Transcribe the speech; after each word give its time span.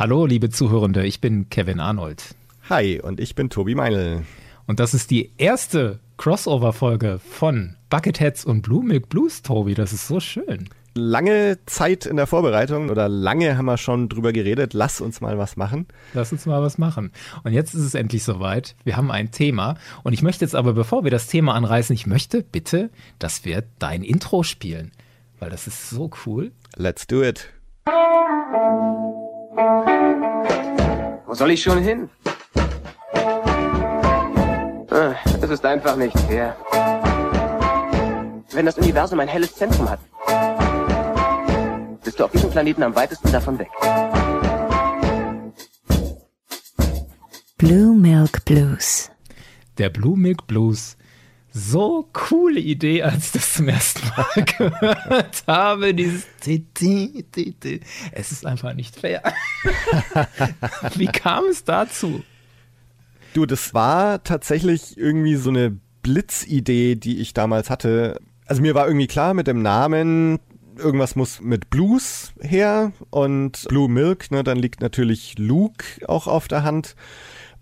Hallo, 0.00 0.26
liebe 0.26 0.48
Zuhörende, 0.48 1.04
ich 1.04 1.20
bin 1.20 1.50
Kevin 1.50 1.80
Arnold. 1.80 2.36
Hi, 2.70 3.00
und 3.00 3.18
ich 3.18 3.34
bin 3.34 3.50
Tobi 3.50 3.74
Meinl. 3.74 4.22
Und 4.68 4.78
das 4.78 4.94
ist 4.94 5.10
die 5.10 5.32
erste 5.38 5.98
Crossover-Folge 6.18 7.18
von 7.18 7.74
Bucketheads 7.90 8.44
und 8.44 8.62
Blue 8.62 8.84
Milk 8.84 9.08
Blues, 9.08 9.42
Tobi. 9.42 9.74
Das 9.74 9.92
ist 9.92 10.06
so 10.06 10.20
schön. 10.20 10.68
Lange 10.94 11.58
Zeit 11.66 12.06
in 12.06 12.14
der 12.14 12.28
Vorbereitung 12.28 12.90
oder 12.90 13.08
lange 13.08 13.58
haben 13.58 13.64
wir 13.64 13.76
schon 13.76 14.08
drüber 14.08 14.32
geredet. 14.32 14.72
Lass 14.72 15.00
uns 15.00 15.20
mal 15.20 15.36
was 15.36 15.56
machen. 15.56 15.88
Lass 16.14 16.30
uns 16.30 16.46
mal 16.46 16.62
was 16.62 16.78
machen. 16.78 17.10
Und 17.42 17.52
jetzt 17.52 17.74
ist 17.74 17.82
es 17.82 17.96
endlich 17.96 18.22
soweit. 18.22 18.76
Wir 18.84 18.96
haben 18.96 19.10
ein 19.10 19.32
Thema. 19.32 19.74
Und 20.04 20.12
ich 20.12 20.22
möchte 20.22 20.44
jetzt 20.44 20.54
aber, 20.54 20.74
bevor 20.74 21.02
wir 21.02 21.10
das 21.10 21.26
Thema 21.26 21.54
anreißen, 21.54 21.92
ich 21.92 22.06
möchte 22.06 22.44
bitte, 22.44 22.90
dass 23.18 23.44
wir 23.44 23.64
dein 23.80 24.04
Intro 24.04 24.44
spielen. 24.44 24.92
Weil 25.40 25.50
das 25.50 25.66
ist 25.66 25.90
so 25.90 26.08
cool. 26.24 26.52
Let's 26.76 27.04
do 27.08 27.24
it. 27.24 27.48
Wo 31.26 31.34
soll 31.34 31.50
ich 31.50 31.60
schon 31.62 31.82
hin? 31.82 32.08
Ah, 34.90 35.14
Es 35.42 35.50
ist 35.50 35.64
einfach 35.66 35.96
nicht 35.96 36.16
fair. 36.20 36.54
Wenn 38.52 38.66
das 38.66 38.78
Universum 38.78 39.18
ein 39.18 39.26
helles 39.26 39.52
Zentrum 39.56 39.90
hat, 39.90 39.98
bist 42.04 42.20
du 42.20 42.24
auf 42.24 42.30
diesem 42.30 42.50
Planeten 42.50 42.84
am 42.84 42.94
weitesten 42.94 43.32
davon 43.32 43.58
weg. 43.58 43.68
Blue 47.56 47.96
Milk 47.96 48.44
Blues. 48.44 49.10
Der 49.76 49.90
Blue 49.90 50.16
Milk 50.16 50.46
Blues. 50.46 50.96
So 51.52 52.08
coole 52.12 52.60
Idee, 52.60 53.02
als 53.02 53.26
ich 53.26 53.32
das 53.32 53.54
zum 53.54 53.68
ersten 53.68 54.06
Mal 54.08 54.44
gehört 54.58 55.42
habe. 55.46 55.94
Dieses. 55.94 56.26
Es 58.12 58.32
ist 58.32 58.46
einfach 58.46 58.74
nicht 58.74 58.96
fair. 58.96 59.22
Wie 60.94 61.06
kam 61.06 61.44
es 61.46 61.64
dazu? 61.64 62.22
Du, 63.34 63.46
das 63.46 63.74
war 63.74 64.22
tatsächlich 64.22 64.96
irgendwie 64.96 65.36
so 65.36 65.50
eine 65.50 65.76
Blitzidee, 66.02 66.94
die 66.94 67.18
ich 67.18 67.34
damals 67.34 67.70
hatte. 67.70 68.20
Also 68.46 68.62
mir 68.62 68.74
war 68.74 68.86
irgendwie 68.86 69.06
klar 69.06 69.34
mit 69.34 69.46
dem 69.46 69.62
Namen, 69.62 70.38
irgendwas 70.78 71.16
muss 71.16 71.40
mit 71.40 71.70
Blues 71.70 72.32
her 72.40 72.92
und 73.10 73.66
Blue 73.68 73.88
Milk, 73.88 74.30
ne, 74.30 74.42
dann 74.42 74.58
liegt 74.58 74.80
natürlich 74.80 75.34
Luke 75.38 75.84
auch 76.06 76.26
auf 76.26 76.48
der 76.48 76.62
Hand. 76.62 76.94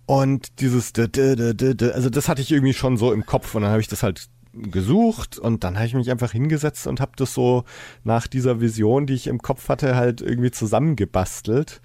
Und 0.07 0.61
dieses, 0.61 0.93
also 0.97 2.11
das 2.11 2.29
hatte 2.29 2.41
ich 2.41 2.53
irgendwie 2.53 2.75
schon 2.75 2.97
so 2.97 3.13
im 3.13 3.27
Kopf 3.27 3.55
und 3.55 3.63
dann 3.63 3.73
habe 3.73 3.81
ich 3.81 3.89
das 3.89 4.03
halt 4.05 4.29
gesucht 4.53 5.39
und 5.39 5.65
dann 5.65 5.77
habe 5.77 5.87
ich 5.87 5.95
mich 5.95 6.11
einfach 6.11 6.33
hingesetzt 6.33 6.87
und 6.87 7.01
habe 7.01 7.13
das 7.17 7.35
so 7.35 7.65
nach 8.05 8.27
dieser 8.27 8.61
Vision, 8.61 9.07
die 9.07 9.15
ich 9.15 9.27
im 9.27 9.43
Kopf 9.43 9.69
hatte, 9.69 9.97
halt 9.97 10.21
irgendwie 10.21 10.51
zusammengebastelt. 10.51 11.81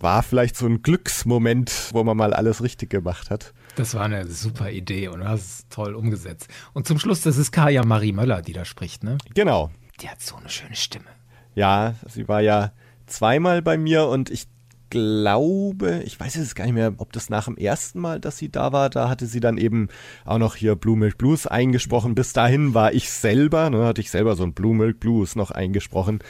War 0.00 0.22
vielleicht 0.22 0.56
so 0.56 0.66
ein 0.66 0.82
Glücksmoment, 0.82 1.90
wo 1.92 2.02
man 2.02 2.16
mal 2.16 2.34
alles 2.34 2.62
richtig 2.62 2.90
gemacht 2.90 3.30
hat. 3.30 3.54
Das 3.76 3.94
war 3.94 4.04
eine 4.04 4.26
super 4.26 4.70
Idee 4.70 5.08
und 5.08 5.20
du 5.20 5.28
hast 5.28 5.40
es 5.40 5.68
toll 5.68 5.94
umgesetzt. 5.94 6.48
Und 6.72 6.86
zum 6.86 6.98
Schluss, 6.98 7.20
das 7.20 7.36
ist 7.36 7.52
Kaya 7.52 7.84
Marie 7.84 8.12
Möller, 8.12 8.42
die 8.42 8.52
da 8.52 8.64
spricht, 8.64 9.04
ne? 9.04 9.18
Genau. 9.34 9.70
Die 10.00 10.08
hat 10.08 10.20
so 10.20 10.36
eine 10.36 10.48
schöne 10.48 10.76
Stimme. 10.76 11.06
Ja, 11.54 11.94
sie 12.08 12.26
war 12.26 12.40
ja 12.40 12.72
zweimal 13.06 13.62
bei 13.62 13.78
mir 13.78 14.06
und 14.06 14.30
ich 14.30 14.48
glaube, 14.90 16.02
ich 16.04 16.18
weiß 16.18 16.34
jetzt 16.36 16.54
gar 16.54 16.64
nicht 16.64 16.74
mehr, 16.74 16.94
ob 16.98 17.12
das 17.12 17.30
nach 17.30 17.46
dem 17.46 17.56
ersten 17.56 17.98
Mal, 17.98 18.20
dass 18.20 18.38
sie 18.38 18.50
da 18.50 18.72
war, 18.72 18.90
da 18.90 19.08
hatte 19.08 19.26
sie 19.26 19.40
dann 19.40 19.58
eben 19.58 19.88
auch 20.24 20.38
noch 20.38 20.56
hier 20.56 20.76
Blue 20.76 20.96
Milk 20.96 21.18
Blues 21.18 21.46
eingesprochen. 21.46 22.14
Bis 22.14 22.32
dahin 22.32 22.74
war 22.74 22.92
ich 22.92 23.10
selber, 23.10 23.70
ne, 23.70 23.84
hatte 23.84 24.00
ich 24.00 24.10
selber 24.10 24.36
so 24.36 24.44
ein 24.44 24.54
Blue 24.54 24.74
Milk 24.74 25.00
Blues 25.00 25.36
noch 25.36 25.50
eingesprochen. 25.50 26.20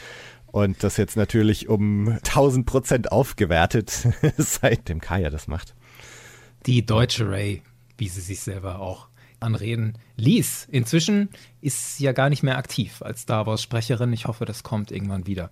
Und 0.46 0.84
das 0.84 0.96
jetzt 0.96 1.16
natürlich 1.16 1.68
um 1.68 2.08
1000 2.08 2.64
Prozent 2.64 3.12
aufgewertet, 3.12 4.08
seitdem 4.38 5.00
Kaya 5.00 5.30
das 5.30 5.48
macht. 5.48 5.74
Die 6.66 6.86
deutsche 6.86 7.28
Ray, 7.28 7.62
wie 7.98 8.08
sie 8.08 8.20
sich 8.20 8.40
selber 8.40 8.78
auch 8.78 9.08
anreden 9.40 9.98
ließ. 10.16 10.68
Inzwischen 10.70 11.28
ist 11.60 11.96
sie 11.96 12.04
ja 12.04 12.12
gar 12.12 12.30
nicht 12.30 12.42
mehr 12.42 12.56
aktiv 12.56 13.02
als 13.02 13.22
Star 13.22 13.46
Wars 13.46 13.62
Sprecherin. 13.62 14.12
Ich 14.12 14.26
hoffe, 14.26 14.44
das 14.44 14.62
kommt 14.62 14.90
irgendwann 14.90 15.26
wieder. 15.26 15.50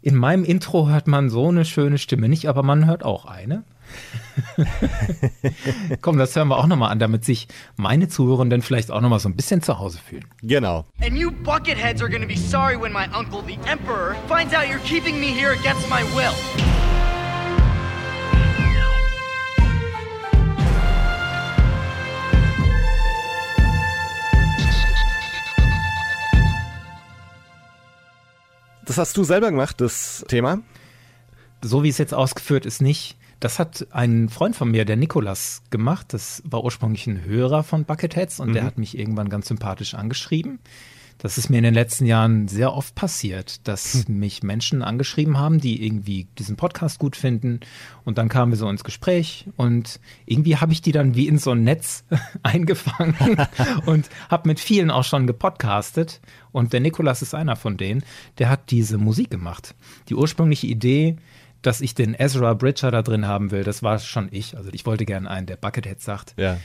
In 0.00 0.14
meinem 0.14 0.44
Intro 0.44 0.88
hört 0.88 1.08
man 1.08 1.28
so 1.28 1.48
eine 1.48 1.64
schöne 1.64 1.98
Stimme 1.98 2.28
nicht, 2.28 2.48
aber 2.48 2.62
man 2.62 2.86
hört 2.86 3.04
auch 3.04 3.24
eine. 3.24 3.64
Komm, 6.02 6.18
das 6.18 6.36
hören 6.36 6.48
wir 6.48 6.58
auch 6.58 6.66
nochmal 6.66 6.92
an, 6.92 6.98
damit 7.00 7.24
sich 7.24 7.48
meine 7.76 8.08
Zuhörenden 8.08 8.62
vielleicht 8.62 8.90
auch 8.90 9.00
nochmal 9.00 9.18
so 9.18 9.28
ein 9.28 9.34
bisschen 9.34 9.60
zu 9.60 9.78
Hause 9.78 9.98
fühlen. 9.98 10.24
Genau. 10.42 10.84
And 11.00 11.16
you 11.16 11.30
bucketheads 11.30 12.00
are 12.00 12.10
gonna 12.10 12.26
be 12.26 12.36
sorry 12.36 12.80
when 12.80 12.92
my 12.92 13.08
uncle, 13.12 13.42
the 13.42 13.58
Emperor, 13.68 14.14
finds 14.28 14.54
out 14.54 14.68
you're 14.68 14.78
keeping 14.84 15.18
me 15.18 15.28
here 15.28 15.52
against 15.52 15.88
my 15.88 16.02
will. 16.14 16.87
Das 28.88 28.96
hast 28.96 29.18
du 29.18 29.22
selber 29.22 29.50
gemacht, 29.50 29.82
das 29.82 30.24
Thema. 30.28 30.60
so 31.60 31.82
wie 31.82 31.90
es 31.90 31.98
jetzt 31.98 32.14
ausgeführt 32.14 32.64
ist, 32.64 32.80
nicht. 32.80 33.18
Das 33.38 33.58
hat 33.58 33.86
ein 33.90 34.30
Freund 34.30 34.56
von 34.56 34.70
mir, 34.70 34.86
der 34.86 34.96
Nikolas, 34.96 35.62
gemacht. 35.68 36.06
Das 36.14 36.42
war 36.46 36.64
ursprünglich 36.64 37.06
ein 37.06 37.22
Hörer 37.22 37.64
von 37.64 37.84
Bucketheads 37.84 38.40
und 38.40 38.54
der 38.54 38.64
hat 38.64 38.78
mich 38.78 38.98
irgendwann 38.98 39.28
ganz 39.28 39.48
sympathisch 39.48 39.92
angeschrieben. 39.92 40.58
Das 41.18 41.36
ist 41.36 41.50
mir 41.50 41.58
in 41.58 41.64
den 41.64 41.74
letzten 41.74 42.06
Jahren 42.06 42.46
sehr 42.46 42.72
oft 42.72 42.94
passiert, 42.94 43.66
dass 43.66 44.06
mich 44.08 44.44
Menschen 44.44 44.82
angeschrieben 44.82 45.36
haben, 45.36 45.60
die 45.60 45.84
irgendwie 45.84 46.28
diesen 46.38 46.56
Podcast 46.56 47.00
gut 47.00 47.16
finden. 47.16 47.58
Und 48.04 48.18
dann 48.18 48.28
kamen 48.28 48.52
wir 48.52 48.56
so 48.56 48.68
ins 48.68 48.84
Gespräch 48.84 49.46
und 49.56 49.98
irgendwie 50.26 50.56
habe 50.58 50.72
ich 50.72 50.80
die 50.80 50.92
dann 50.92 51.16
wie 51.16 51.26
in 51.26 51.38
so 51.38 51.50
ein 51.50 51.64
Netz 51.64 52.04
eingefangen 52.44 53.36
und 53.86 54.08
habe 54.30 54.48
mit 54.48 54.60
vielen 54.60 54.92
auch 54.92 55.02
schon 55.02 55.26
gepodcastet. 55.26 56.20
Und 56.52 56.72
der 56.72 56.80
Nikolas 56.80 57.20
ist 57.20 57.34
einer 57.34 57.56
von 57.56 57.76
denen, 57.76 58.04
der 58.38 58.48
hat 58.48 58.70
diese 58.70 58.96
Musik 58.96 59.28
gemacht. 59.28 59.74
Die 60.08 60.14
ursprüngliche 60.14 60.68
Idee, 60.68 61.16
dass 61.62 61.80
ich 61.80 61.96
den 61.96 62.14
Ezra 62.14 62.54
Bridger 62.54 62.92
da 62.92 63.02
drin 63.02 63.26
haben 63.26 63.50
will, 63.50 63.64
das 63.64 63.82
war 63.82 63.98
schon 63.98 64.28
ich. 64.30 64.56
Also 64.56 64.70
ich 64.72 64.86
wollte 64.86 65.04
gerne 65.04 65.28
einen, 65.28 65.48
der 65.48 65.56
Buckethead 65.56 66.00
sagt. 66.00 66.34
Ja. 66.36 66.58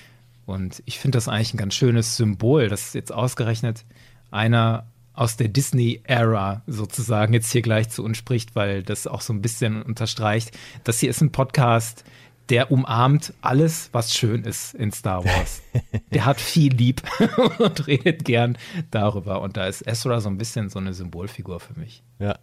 Und 0.45 0.83
ich 0.85 0.99
finde 0.99 1.17
das 1.17 1.27
eigentlich 1.27 1.53
ein 1.55 1.57
ganz 1.57 1.73
schönes 1.73 2.17
Symbol, 2.17 2.67
dass 2.67 2.93
jetzt 2.93 3.11
ausgerechnet 3.11 3.85
einer 4.33 4.87
aus 5.13 5.37
der 5.37 5.47
Disney-Ära 5.47 6.63
sozusagen 6.65 7.33
jetzt 7.33 7.51
hier 7.51 7.61
gleich 7.61 7.89
zu 7.89 8.03
uns 8.03 8.17
spricht, 8.17 8.55
weil 8.55 8.83
das 8.83 9.07
auch 9.07 9.21
so 9.21 9.31
ein 9.31 9.41
bisschen 9.41 9.83
unterstreicht. 9.83 10.57
Das 10.83 10.99
hier 10.99 11.09
ist 11.11 11.21
ein 11.21 11.31
Podcast, 11.31 12.03
der 12.49 12.71
umarmt 12.71 13.33
alles, 13.41 13.89
was 13.93 14.13
schön 14.13 14.43
ist 14.43 14.73
in 14.73 14.91
Star 14.91 15.23
Wars. 15.23 15.61
Der 16.11 16.25
hat 16.25 16.41
viel 16.41 16.73
lieb 16.73 17.01
und 17.59 17.87
redet 17.87 18.25
gern 18.25 18.57
darüber. 18.91 19.41
Und 19.41 19.55
da 19.55 19.67
ist 19.67 19.87
Ezra 19.87 20.19
so 20.19 20.29
ein 20.29 20.37
bisschen 20.37 20.69
so 20.69 20.79
eine 20.79 20.93
Symbolfigur 20.93 21.59
für 21.59 21.79
mich. 21.79 22.03
Ja. 22.19 22.37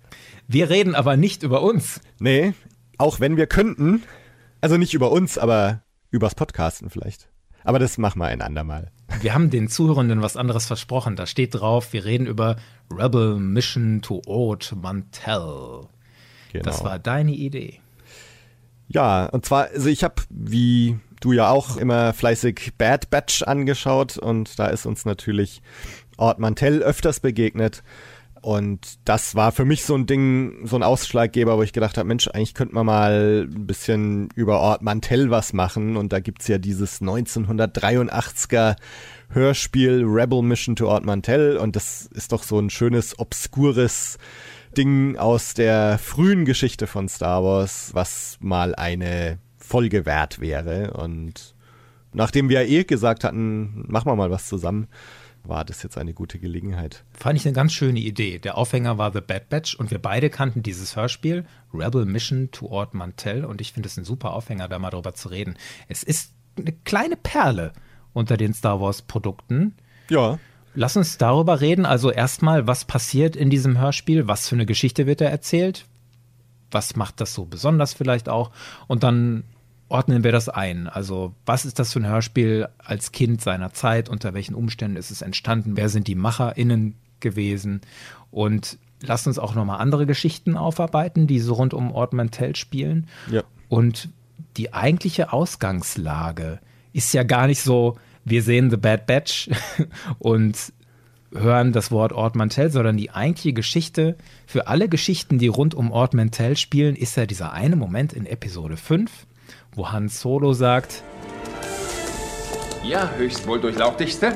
Wir 0.48 0.70
reden 0.70 0.94
aber 0.94 1.16
nicht 1.16 1.42
über 1.42 1.62
uns. 1.62 2.00
Nee, 2.18 2.54
auch 2.96 3.20
wenn 3.20 3.36
wir 3.36 3.46
könnten. 3.46 4.02
Also 4.62 4.78
nicht 4.78 4.94
über 4.94 5.10
uns, 5.10 5.36
aber 5.38 5.82
übers 6.10 6.34
Podcasten 6.34 6.88
vielleicht. 6.88 7.28
Aber 7.64 7.78
das 7.78 7.98
machen 7.98 8.18
wir 8.18 8.26
ein 8.26 8.42
andermal. 8.42 8.90
Wir 9.20 9.34
haben 9.34 9.50
den 9.50 9.68
Zuhörenden 9.68 10.22
was 10.22 10.36
anderes 10.36 10.66
versprochen. 10.66 11.16
Da 11.16 11.26
steht 11.26 11.54
drauf, 11.54 11.92
wir 11.92 12.04
reden 12.04 12.26
über 12.26 12.56
Rebel 12.90 13.38
Mission 13.38 14.02
to 14.02 14.22
Ord 14.26 14.74
Mantell. 14.80 15.86
Genau. 16.52 16.64
Das 16.64 16.84
war 16.84 16.98
deine 16.98 17.32
Idee. 17.32 17.80
Ja, 18.88 19.26
und 19.26 19.46
zwar, 19.46 19.68
also 19.68 19.88
ich 19.88 20.02
habe, 20.02 20.16
wie 20.30 20.98
du 21.20 21.32
ja 21.32 21.50
auch, 21.50 21.76
immer 21.76 22.12
fleißig 22.12 22.72
Bad 22.76 23.10
Batch 23.10 23.42
angeschaut 23.42 24.18
und 24.18 24.58
da 24.58 24.66
ist 24.66 24.86
uns 24.86 25.04
natürlich 25.04 25.62
Ort 26.16 26.38
Mantell 26.38 26.82
öfters 26.82 27.20
begegnet. 27.20 27.82
Und 28.42 28.98
das 29.04 29.34
war 29.34 29.52
für 29.52 29.64
mich 29.64 29.84
so 29.84 29.94
ein 29.94 30.06
Ding, 30.06 30.66
so 30.66 30.76
ein 30.76 30.82
Ausschlaggeber, 30.82 31.58
wo 31.58 31.62
ich 31.62 31.72
gedacht 31.72 31.98
habe, 31.98 32.08
Mensch, 32.08 32.28
eigentlich 32.28 32.54
könnte 32.54 32.74
man 32.74 32.86
mal 32.86 33.46
ein 33.50 33.66
bisschen 33.66 34.28
über 34.34 34.60
Ort 34.60 34.82
Mantell 34.82 35.30
was 35.30 35.52
machen. 35.52 35.96
Und 35.96 36.12
da 36.12 36.20
gibt's 36.20 36.48
ja 36.48 36.58
dieses 36.58 37.02
1983er 37.02 38.76
Hörspiel 39.28 40.04
Rebel 40.06 40.42
Mission 40.42 40.74
to 40.74 40.88
Ort 40.88 41.04
Mantell. 41.04 41.58
Und 41.58 41.76
das 41.76 42.06
ist 42.06 42.32
doch 42.32 42.42
so 42.42 42.58
ein 42.58 42.70
schönes, 42.70 43.18
obskures 43.18 44.16
Ding 44.76 45.16
aus 45.16 45.54
der 45.54 45.98
frühen 45.98 46.44
Geschichte 46.44 46.86
von 46.86 47.08
Star 47.08 47.44
Wars, 47.44 47.90
was 47.92 48.38
mal 48.40 48.74
eine 48.74 49.38
Folge 49.58 50.06
wert 50.06 50.40
wäre. 50.40 50.92
Und 50.92 51.54
nachdem 52.12 52.48
wir 52.48 52.66
eh 52.66 52.84
gesagt 52.84 53.24
hatten, 53.24 53.84
machen 53.88 54.06
wir 54.06 54.16
mal 54.16 54.30
was 54.30 54.48
zusammen, 54.48 54.88
war 55.50 55.66
das 55.66 55.82
jetzt 55.82 55.98
eine 55.98 56.14
gute 56.14 56.38
Gelegenheit. 56.38 57.04
Fand 57.12 57.38
ich 57.38 57.44
eine 57.44 57.52
ganz 57.52 57.74
schöne 57.74 58.00
Idee. 58.00 58.38
Der 58.38 58.56
Aufhänger 58.56 58.96
war 58.96 59.12
The 59.12 59.20
Bad 59.20 59.50
Batch 59.50 59.74
und 59.74 59.90
wir 59.90 59.98
beide 59.98 60.30
kannten 60.30 60.62
dieses 60.62 60.96
Hörspiel, 60.96 61.44
Rebel 61.74 62.06
Mission 62.06 62.50
to 62.50 62.66
Ord 62.66 62.94
Mantell. 62.94 63.44
Und 63.44 63.60
ich 63.60 63.72
finde 63.74 63.88
es 63.88 63.98
ein 63.98 64.04
super 64.04 64.32
Aufhänger, 64.32 64.68
da 64.68 64.78
mal 64.78 64.90
drüber 64.90 65.12
zu 65.12 65.28
reden. 65.28 65.58
Es 65.88 66.02
ist 66.02 66.32
eine 66.56 66.72
kleine 66.72 67.16
Perle 67.16 67.72
unter 68.14 68.38
den 68.38 68.54
Star 68.54 68.80
Wars 68.80 69.02
Produkten. 69.02 69.74
Ja, 70.08 70.38
Lass 70.72 70.96
uns 70.96 71.18
darüber 71.18 71.60
reden. 71.60 71.84
Also 71.84 72.12
erstmal, 72.12 72.68
was 72.68 72.84
passiert 72.84 73.34
in 73.34 73.50
diesem 73.50 73.78
Hörspiel? 73.78 74.28
Was 74.28 74.48
für 74.48 74.54
eine 74.54 74.66
Geschichte 74.66 75.04
wird 75.04 75.20
da 75.20 75.24
erzählt? 75.24 75.84
was 76.70 76.96
macht 76.96 77.20
das 77.20 77.34
so 77.34 77.44
besonders 77.44 77.94
vielleicht 77.94 78.28
auch. 78.28 78.50
Und 78.86 79.02
dann 79.02 79.44
ordnen 79.90 80.24
wir 80.24 80.32
das 80.32 80.48
ein. 80.48 80.88
Also 80.88 81.34
was 81.44 81.64
ist 81.64 81.78
das 81.78 81.92
für 81.92 82.00
ein 82.00 82.06
Hörspiel 82.06 82.68
als 82.78 83.12
Kind 83.12 83.42
seiner 83.42 83.72
Zeit? 83.72 84.08
Unter 84.08 84.34
welchen 84.34 84.54
Umständen 84.54 84.96
ist 84.96 85.10
es 85.10 85.22
entstanden? 85.22 85.76
Wer 85.76 85.88
sind 85.88 86.06
die 86.06 86.14
MacherInnen 86.14 86.94
gewesen? 87.20 87.80
Und 88.30 88.78
lasst 89.02 89.26
uns 89.26 89.38
auch 89.38 89.54
nochmal 89.54 89.80
andere 89.80 90.06
Geschichten 90.06 90.56
aufarbeiten, 90.56 91.26
die 91.26 91.40
so 91.40 91.54
rund 91.54 91.74
um 91.74 91.92
Ort 91.92 92.12
Mantell 92.12 92.56
spielen. 92.56 93.08
Ja. 93.30 93.42
Und 93.68 94.08
die 94.56 94.72
eigentliche 94.72 95.32
Ausgangslage 95.32 96.60
ist 96.92 97.12
ja 97.12 97.22
gar 97.22 97.46
nicht 97.46 97.62
so, 97.62 97.98
wir 98.24 98.42
sehen 98.42 98.70
The 98.70 98.76
Bad 98.76 99.06
Batch 99.06 99.50
und 100.18 100.72
hören 101.32 101.72
das 101.72 101.90
Wort 101.90 102.12
Ort 102.12 102.34
Mantell, 102.34 102.70
sondern 102.70 102.96
die 102.96 103.10
eigentliche 103.10 103.52
Geschichte 103.52 104.16
für 104.46 104.66
alle 104.66 104.88
Geschichten, 104.88 105.38
die 105.38 105.48
rund 105.48 105.74
um 105.74 105.92
Ort 105.92 106.14
Mantell 106.14 106.56
spielen, 106.56 106.96
ist 106.96 107.16
ja 107.16 107.26
dieser 107.26 107.52
eine 107.52 107.76
Moment 107.76 108.12
in 108.12 108.26
Episode 108.26 108.76
5, 108.76 109.26
wo 109.74 109.90
Han 109.90 110.08
Solo 110.08 110.52
sagt, 110.52 111.02
Ja, 112.84 113.10
höchst 113.16 113.46
wohl 113.46 113.60
durchlauchtigste. 113.60 114.32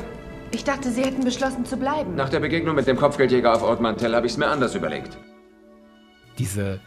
Ich 0.53 0.63
dachte, 0.65 0.91
Sie 0.91 1.03
hätten 1.03 1.25
beschlossen 1.25 1.65
zu 1.65 1.77
bleiben. 1.77 2.15
Nach 2.15 2.29
der 2.29 2.41
Begegnung 2.41 2.77
mit 2.77 2.87
dem 2.87 2.97
Kopfgeldjäger 2.97 3.53
auf 3.55 3.63
Ort 3.63 3.81
Mantell 3.81 4.15
habe 4.15 4.27
ich 4.27 4.33
es 4.33 4.39
mir 4.39 4.47
anders 4.49 4.75
überlegt. 4.75 5.17
diese 6.39 6.81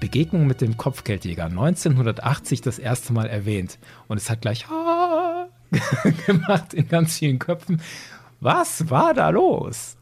Begegnung 0.00 0.46
mit 0.46 0.60
dem 0.60 0.76
Kopfgeldjäger 0.76 1.44
1980 1.46 2.60
das 2.60 2.78
erste 2.78 3.12
Mal 3.14 3.26
erwähnt 3.26 3.78
und 4.08 4.18
es 4.18 4.28
hat 4.28 4.42
gleich 4.42 4.66
gemacht 6.26 6.74
in 6.74 6.88
ganz 6.88 7.16
vielen 7.18 7.38
Köpfen. 7.38 7.80
Was 8.40 8.90
war 8.90 9.14
da 9.14 9.30
los? 9.30 9.96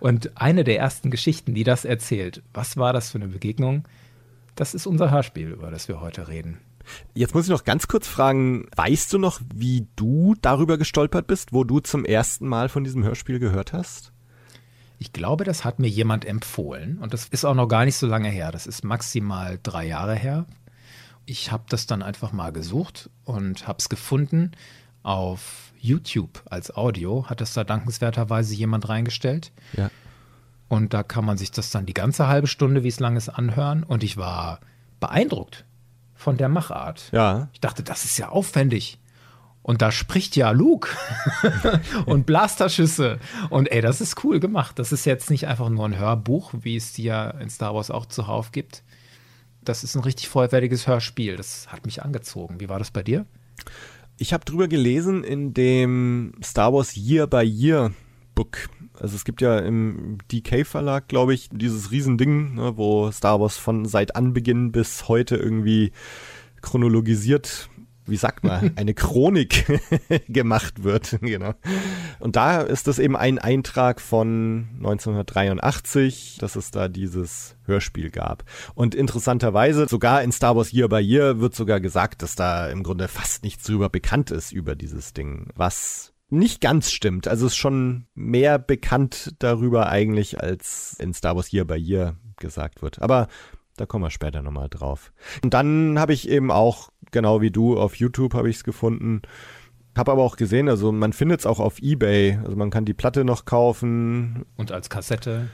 Und 0.00 0.32
eine 0.36 0.64
der 0.64 0.78
ersten 0.78 1.10
Geschichten, 1.10 1.54
die 1.54 1.62
das 1.64 1.84
erzählt, 1.84 2.42
was 2.54 2.76
war 2.76 2.92
das 2.92 3.10
für 3.10 3.18
eine 3.18 3.28
Begegnung? 3.28 3.84
Das 4.56 4.74
ist 4.74 4.86
unser 4.86 5.10
Hörspiel, 5.12 5.50
über 5.50 5.70
das 5.70 5.86
wir 5.88 6.00
heute 6.00 6.26
reden. 6.28 6.58
Jetzt 7.14 7.34
muss 7.34 7.44
ich 7.44 7.50
noch 7.50 7.64
ganz 7.64 7.88
kurz 7.88 8.06
fragen, 8.06 8.66
weißt 8.76 9.12
du 9.12 9.18
noch, 9.18 9.40
wie 9.54 9.86
du 9.96 10.34
darüber 10.40 10.78
gestolpert 10.78 11.26
bist, 11.26 11.52
wo 11.52 11.64
du 11.64 11.80
zum 11.80 12.04
ersten 12.04 12.46
Mal 12.46 12.68
von 12.68 12.84
diesem 12.84 13.04
Hörspiel 13.04 13.38
gehört 13.38 13.72
hast? 13.72 14.12
Ich 14.98 15.12
glaube, 15.12 15.44
das 15.44 15.64
hat 15.64 15.78
mir 15.78 15.88
jemand 15.88 16.24
empfohlen 16.24 16.98
und 16.98 17.12
das 17.12 17.26
ist 17.26 17.44
auch 17.44 17.54
noch 17.54 17.68
gar 17.68 17.84
nicht 17.84 17.96
so 17.96 18.06
lange 18.06 18.30
her. 18.30 18.50
Das 18.50 18.66
ist 18.66 18.84
maximal 18.84 19.58
drei 19.62 19.86
Jahre 19.86 20.14
her. 20.14 20.46
Ich 21.26 21.52
habe 21.52 21.64
das 21.68 21.86
dann 21.86 22.02
einfach 22.02 22.32
mal 22.32 22.52
gesucht 22.52 23.10
und 23.24 23.68
habe 23.68 23.78
es 23.78 23.88
gefunden 23.88 24.52
auf 25.02 25.72
YouTube 25.78 26.42
als 26.46 26.74
Audio. 26.74 27.26
Hat 27.28 27.40
das 27.40 27.52
da 27.52 27.64
dankenswerterweise 27.64 28.54
jemand 28.54 28.88
reingestellt. 28.88 29.52
Ja. 29.76 29.90
Und 30.68 30.94
da 30.94 31.02
kann 31.02 31.24
man 31.24 31.36
sich 31.36 31.50
das 31.50 31.70
dann 31.70 31.86
die 31.86 31.94
ganze 31.94 32.26
halbe 32.26 32.46
Stunde, 32.46 32.82
wie 32.82 32.88
es 32.88 33.00
lang 33.00 33.16
ist, 33.16 33.28
anhören. 33.28 33.82
Und 33.82 34.02
ich 34.02 34.16
war 34.16 34.60
beeindruckt 34.98 35.64
von 36.16 36.36
der 36.36 36.48
Machart. 36.48 37.08
Ja. 37.12 37.48
Ich 37.52 37.60
dachte, 37.60 37.82
das 37.82 38.04
ist 38.04 38.18
ja 38.18 38.30
aufwendig. 38.30 38.98
Und 39.62 39.82
da 39.82 39.90
spricht 39.90 40.36
ja 40.36 40.52
Luke 40.52 40.90
und 42.06 42.24
Blasterschüsse. 42.24 43.18
Und 43.50 43.70
ey, 43.72 43.80
das 43.80 44.00
ist 44.00 44.22
cool 44.22 44.38
gemacht. 44.38 44.78
Das 44.78 44.92
ist 44.92 45.04
jetzt 45.06 45.28
nicht 45.28 45.48
einfach 45.48 45.68
nur 45.68 45.84
ein 45.84 45.98
Hörbuch, 45.98 46.54
wie 46.60 46.76
es 46.76 46.92
die 46.92 47.02
ja 47.02 47.30
in 47.30 47.50
Star 47.50 47.74
Wars 47.74 47.90
auch 47.90 48.06
zuhauf 48.06 48.52
gibt. 48.52 48.84
Das 49.64 49.82
ist 49.82 49.96
ein 49.96 50.04
richtig 50.04 50.28
vollwertiges 50.28 50.86
Hörspiel. 50.86 51.36
Das 51.36 51.66
hat 51.72 51.84
mich 51.84 52.04
angezogen. 52.04 52.60
Wie 52.60 52.68
war 52.68 52.78
das 52.78 52.92
bei 52.92 53.02
dir? 53.02 53.26
Ich 54.18 54.32
habe 54.32 54.44
drüber 54.44 54.68
gelesen 54.68 55.24
in 55.24 55.52
dem 55.52 56.34
Star 56.44 56.72
Wars 56.72 56.94
Year 56.94 57.26
by 57.26 57.42
Year 57.42 57.92
Book. 58.36 58.68
Also 59.00 59.16
es 59.16 59.24
gibt 59.24 59.40
ja 59.40 59.58
im 59.58 60.18
DK 60.30 60.66
Verlag, 60.66 61.08
glaube 61.08 61.34
ich, 61.34 61.48
dieses 61.50 61.90
Riesending, 61.90 62.54
ne, 62.54 62.76
wo 62.76 63.10
Star 63.10 63.40
Wars 63.40 63.56
von 63.56 63.84
seit 63.86 64.16
Anbeginn 64.16 64.72
bis 64.72 65.08
heute 65.08 65.36
irgendwie 65.36 65.92
chronologisiert, 66.62 67.68
wie 68.06 68.16
sagt 68.16 68.44
man, 68.44 68.72
eine 68.76 68.94
Chronik 68.94 69.80
gemacht 70.28 70.82
wird. 70.84 71.18
genau. 71.20 71.54
Und 72.18 72.36
da 72.36 72.60
ist 72.60 72.86
das 72.86 72.98
eben 72.98 73.16
ein 73.16 73.38
Eintrag 73.38 74.00
von 74.00 74.68
1983, 74.78 76.38
dass 76.40 76.56
es 76.56 76.70
da 76.70 76.88
dieses 76.88 77.56
Hörspiel 77.64 78.10
gab. 78.10 78.44
Und 78.74 78.94
interessanterweise, 78.94 79.86
sogar 79.88 80.22
in 80.22 80.32
Star 80.32 80.56
Wars 80.56 80.72
Year 80.72 80.88
by 80.88 80.98
Year 80.98 81.40
wird 81.40 81.54
sogar 81.54 81.80
gesagt, 81.80 82.22
dass 82.22 82.34
da 82.36 82.68
im 82.68 82.82
Grunde 82.82 83.08
fast 83.08 83.42
nichts 83.42 83.64
drüber 83.64 83.88
bekannt 83.88 84.30
ist 84.30 84.52
über 84.52 84.74
dieses 84.74 85.12
Ding, 85.12 85.48
was 85.54 86.12
nicht 86.28 86.60
ganz 86.60 86.90
stimmt. 86.90 87.28
Also 87.28 87.46
es 87.46 87.52
ist 87.52 87.56
schon 87.58 88.06
mehr 88.14 88.58
bekannt 88.58 89.34
darüber 89.38 89.88
eigentlich, 89.88 90.40
als 90.40 90.96
in 90.98 91.14
Star 91.14 91.36
Wars 91.36 91.52
Year 91.52 91.64
by 91.64 91.76
Year 91.76 92.16
gesagt 92.38 92.82
wird. 92.82 93.00
Aber 93.00 93.28
da 93.76 93.86
kommen 93.86 94.04
wir 94.04 94.10
später 94.10 94.42
nochmal 94.42 94.68
drauf. 94.68 95.12
Und 95.44 95.54
dann 95.54 95.98
habe 95.98 96.12
ich 96.12 96.28
eben 96.28 96.50
auch, 96.50 96.90
genau 97.12 97.40
wie 97.40 97.50
du, 97.50 97.78
auf 97.78 97.96
YouTube 97.96 98.34
habe 98.34 98.48
ich 98.50 98.56
es 98.56 98.64
gefunden. 98.64 99.22
Habe 99.96 100.12
aber 100.12 100.22
auch 100.22 100.36
gesehen, 100.36 100.68
also 100.68 100.92
man 100.92 101.12
findet 101.12 101.40
es 101.40 101.46
auch 101.46 101.60
auf 101.60 101.78
Ebay. 101.80 102.38
Also 102.44 102.56
man 102.56 102.70
kann 102.70 102.84
die 102.84 102.94
Platte 102.94 103.24
noch 103.24 103.44
kaufen, 103.44 104.44
Und 104.56 104.72
als 104.72 104.90
Kassette. 104.90 105.48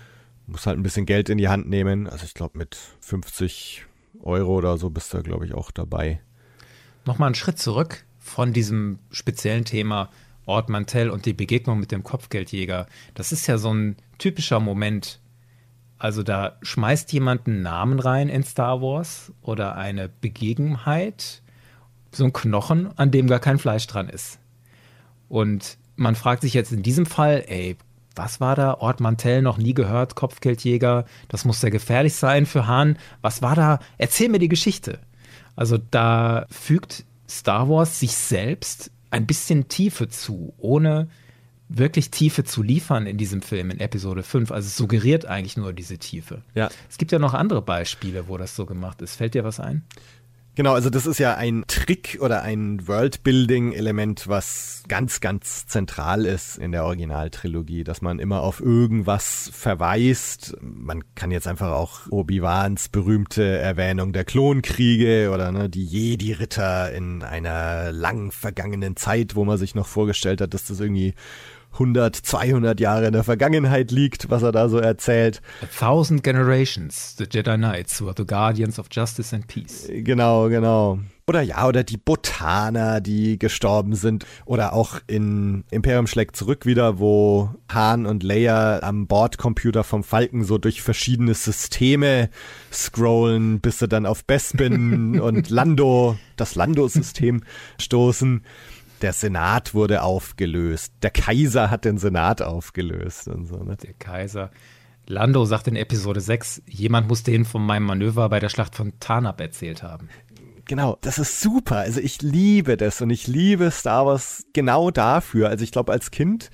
muss 0.46 0.66
halt 0.66 0.78
ein 0.78 0.82
bisschen 0.82 1.06
Geld 1.06 1.28
in 1.28 1.38
die 1.38 1.48
Hand 1.48 1.68
nehmen. 1.68 2.08
Also 2.08 2.24
ich 2.24 2.34
glaube 2.34 2.58
mit 2.58 2.76
50 3.00 3.84
Euro 4.20 4.56
oder 4.56 4.78
so 4.78 4.90
bist 4.90 5.12
du, 5.14 5.22
glaube 5.22 5.44
ich, 5.46 5.54
auch 5.54 5.70
dabei. 5.70 6.20
Nochmal 7.04 7.26
einen 7.26 7.34
Schritt 7.34 7.58
zurück 7.58 8.04
von 8.18 8.52
diesem 8.52 8.98
speziellen 9.10 9.64
Thema 9.64 10.10
Ort 10.46 10.68
Mantell 10.68 11.10
und 11.10 11.26
die 11.26 11.32
Begegnung 11.32 11.78
mit 11.78 11.92
dem 11.92 12.02
Kopfgeldjäger. 12.02 12.86
Das 13.14 13.32
ist 13.32 13.46
ja 13.46 13.58
so 13.58 13.72
ein 13.72 13.96
typischer 14.18 14.60
Moment. 14.60 15.20
Also 15.98 16.22
da 16.22 16.56
schmeißt 16.62 17.12
jemand 17.12 17.46
einen 17.46 17.62
Namen 17.62 18.00
rein 18.00 18.28
in 18.28 18.42
Star 18.42 18.82
Wars 18.82 19.32
oder 19.40 19.76
eine 19.76 20.08
Begebenheit, 20.08 21.42
so 22.10 22.24
ein 22.24 22.32
Knochen, 22.32 22.90
an 22.98 23.10
dem 23.10 23.28
gar 23.28 23.38
kein 23.38 23.58
Fleisch 23.58 23.86
dran 23.86 24.08
ist. 24.08 24.40
Und 25.28 25.78
man 25.96 26.16
fragt 26.16 26.42
sich 26.42 26.54
jetzt 26.54 26.72
in 26.72 26.82
diesem 26.82 27.06
Fall, 27.06 27.44
ey, 27.46 27.76
was 28.16 28.40
war 28.40 28.56
da? 28.56 28.74
Ort 28.74 29.00
Mantell 29.00 29.42
noch 29.42 29.58
nie 29.58 29.74
gehört, 29.74 30.14
Kopfgeldjäger, 30.14 31.06
das 31.28 31.44
muss 31.44 31.60
sehr 31.60 31.70
gefährlich 31.70 32.14
sein 32.14 32.46
für 32.46 32.66
Hahn. 32.66 32.98
Was 33.20 33.40
war 33.40 33.54
da? 33.54 33.78
Erzähl 33.96 34.28
mir 34.28 34.38
die 34.38 34.48
Geschichte. 34.48 34.98
Also 35.56 35.78
da 35.78 36.46
fügt 36.50 37.04
Star 37.28 37.68
Wars 37.68 38.00
sich 38.00 38.16
selbst 38.16 38.90
ein 39.12 39.26
bisschen 39.26 39.68
Tiefe 39.68 40.08
zu, 40.08 40.54
ohne 40.58 41.08
wirklich 41.68 42.10
Tiefe 42.10 42.44
zu 42.44 42.62
liefern 42.62 43.06
in 43.06 43.16
diesem 43.16 43.42
Film 43.42 43.70
in 43.70 43.80
Episode 43.80 44.22
5. 44.22 44.50
Also 44.50 44.66
es 44.66 44.76
suggeriert 44.76 45.26
eigentlich 45.26 45.56
nur 45.56 45.72
diese 45.72 45.98
Tiefe. 45.98 46.42
Ja. 46.54 46.70
Es 46.88 46.98
gibt 46.98 47.12
ja 47.12 47.18
noch 47.18 47.34
andere 47.34 47.62
Beispiele, 47.62 48.28
wo 48.28 48.36
das 48.36 48.56
so 48.56 48.66
gemacht 48.66 49.00
ist. 49.02 49.16
Fällt 49.16 49.34
dir 49.34 49.44
was 49.44 49.60
ein? 49.60 49.84
Genau, 50.54 50.74
also 50.74 50.90
das 50.90 51.06
ist 51.06 51.18
ja 51.18 51.34
ein 51.34 51.64
Trick 51.66 52.18
oder 52.20 52.42
ein 52.42 52.86
Worldbuilding-Element, 52.86 54.28
was 54.28 54.82
ganz, 54.86 55.20
ganz 55.20 55.66
zentral 55.66 56.26
ist 56.26 56.58
in 56.58 56.72
der 56.72 56.84
Originaltrilogie, 56.84 57.84
dass 57.84 58.02
man 58.02 58.18
immer 58.18 58.42
auf 58.42 58.60
irgendwas 58.60 59.50
verweist. 59.50 60.54
Man 60.60 61.04
kann 61.14 61.30
jetzt 61.30 61.48
einfach 61.48 61.70
auch 61.70 62.00
Obi-Wans 62.10 62.90
berühmte 62.90 63.42
Erwähnung 63.42 64.12
der 64.12 64.24
Klonkriege 64.24 65.30
oder 65.32 65.52
ne, 65.52 65.70
die 65.70 65.86
Jedi-Ritter 65.86 66.92
in 66.92 67.22
einer 67.22 67.90
lang 67.90 68.30
vergangenen 68.30 68.94
Zeit, 68.94 69.34
wo 69.34 69.46
man 69.46 69.56
sich 69.56 69.74
noch 69.74 69.86
vorgestellt 69.86 70.42
hat, 70.42 70.52
dass 70.52 70.66
das 70.66 70.80
irgendwie 70.80 71.14
100, 71.72 72.14
200 72.14 72.80
Jahre 72.80 73.06
in 73.06 73.12
der 73.12 73.24
Vergangenheit 73.24 73.90
liegt, 73.90 74.30
was 74.30 74.42
er 74.42 74.52
da 74.52 74.68
so 74.68 74.78
erzählt. 74.78 75.40
A 75.62 75.66
thousand 75.66 76.22
generations, 76.22 77.16
the 77.16 77.24
Jedi 77.24 77.56
Knights 77.56 78.02
were 78.02 78.14
the 78.16 78.26
guardians 78.26 78.78
of 78.78 78.88
justice 78.90 79.34
and 79.34 79.46
peace. 79.46 79.88
Genau, 79.88 80.48
genau. 80.48 80.98
Oder 81.28 81.42
ja, 81.42 81.68
oder 81.68 81.84
die 81.84 81.96
Botaner, 81.96 83.00
die 83.00 83.38
gestorben 83.38 83.94
sind. 83.94 84.26
Oder 84.44 84.72
auch 84.72 84.98
in 85.06 85.64
Imperium 85.70 86.06
schlägt 86.08 86.34
zurück 86.34 86.66
wieder, 86.66 86.98
wo 86.98 87.50
Han 87.72 88.06
und 88.06 88.24
Leia 88.24 88.82
am 88.82 89.06
Bordcomputer 89.06 89.84
vom 89.84 90.02
Falken 90.02 90.44
so 90.44 90.58
durch 90.58 90.82
verschiedene 90.82 91.34
Systeme 91.34 92.28
scrollen, 92.72 93.60
bis 93.60 93.78
sie 93.78 93.88
dann 93.88 94.04
auf 94.04 94.24
Bespin 94.24 95.20
und 95.20 95.48
Lando, 95.48 96.18
das 96.36 96.56
Lando-System, 96.56 97.42
stoßen. 97.80 98.42
Der 99.02 99.12
Senat 99.12 99.74
wurde 99.74 100.02
aufgelöst. 100.02 100.94
Der 101.02 101.10
Kaiser 101.10 101.70
hat 101.70 101.84
den 101.84 101.98
Senat 101.98 102.40
aufgelöst 102.40 103.26
und 103.26 103.46
so. 103.46 103.56
Ne? 103.56 103.76
Der 103.76 103.94
Kaiser. 103.94 104.50
Lando 105.06 105.44
sagt 105.44 105.66
in 105.66 105.74
Episode 105.74 106.20
6, 106.20 106.62
jemand 106.66 107.08
muss 107.08 107.24
denen 107.24 107.44
von 107.44 107.66
meinem 107.66 107.84
Manöver 107.84 108.28
bei 108.28 108.38
der 108.38 108.48
Schlacht 108.48 108.76
von 108.76 108.92
Tarnab 109.00 109.40
erzählt 109.40 109.82
haben. 109.82 110.08
Genau, 110.66 110.96
das 111.00 111.18
ist 111.18 111.40
super. 111.40 111.78
Also 111.78 111.98
ich 111.98 112.22
liebe 112.22 112.76
das 112.76 113.00
und 113.00 113.10
ich 113.10 113.26
liebe 113.26 113.72
Star 113.72 114.06
Wars 114.06 114.44
genau 114.52 114.92
dafür. 114.92 115.48
Also 115.48 115.64
ich 115.64 115.72
glaube, 115.72 115.90
als 115.90 116.12
Kind, 116.12 116.50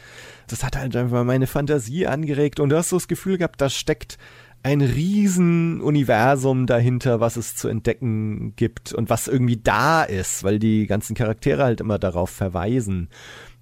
das 0.46 0.64
hat 0.64 0.76
halt 0.78 0.96
einfach 0.96 1.24
meine 1.24 1.46
Fantasie 1.46 2.06
angeregt 2.06 2.58
und 2.60 2.70
du 2.70 2.78
hast 2.78 2.88
so 2.88 2.96
das 2.96 3.08
Gefühl 3.08 3.36
gehabt, 3.36 3.60
da 3.60 3.68
steckt 3.68 4.16
ein 4.62 4.80
riesen 4.80 5.80
Universum 5.80 6.66
dahinter, 6.66 7.20
was 7.20 7.36
es 7.36 7.54
zu 7.54 7.68
entdecken 7.68 8.54
gibt 8.56 8.92
und 8.92 9.08
was 9.08 9.28
irgendwie 9.28 9.56
da 9.56 10.02
ist, 10.02 10.44
weil 10.44 10.58
die 10.58 10.86
ganzen 10.86 11.14
Charaktere 11.14 11.64
halt 11.64 11.80
immer 11.80 11.98
darauf 11.98 12.30
verweisen. 12.30 13.08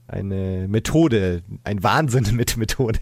Eine 0.09 0.69
Methode, 0.69 1.43
ein 1.65 1.83
Wahnsinn 1.83 2.37
mit 2.37 2.57
Methode. 2.57 3.01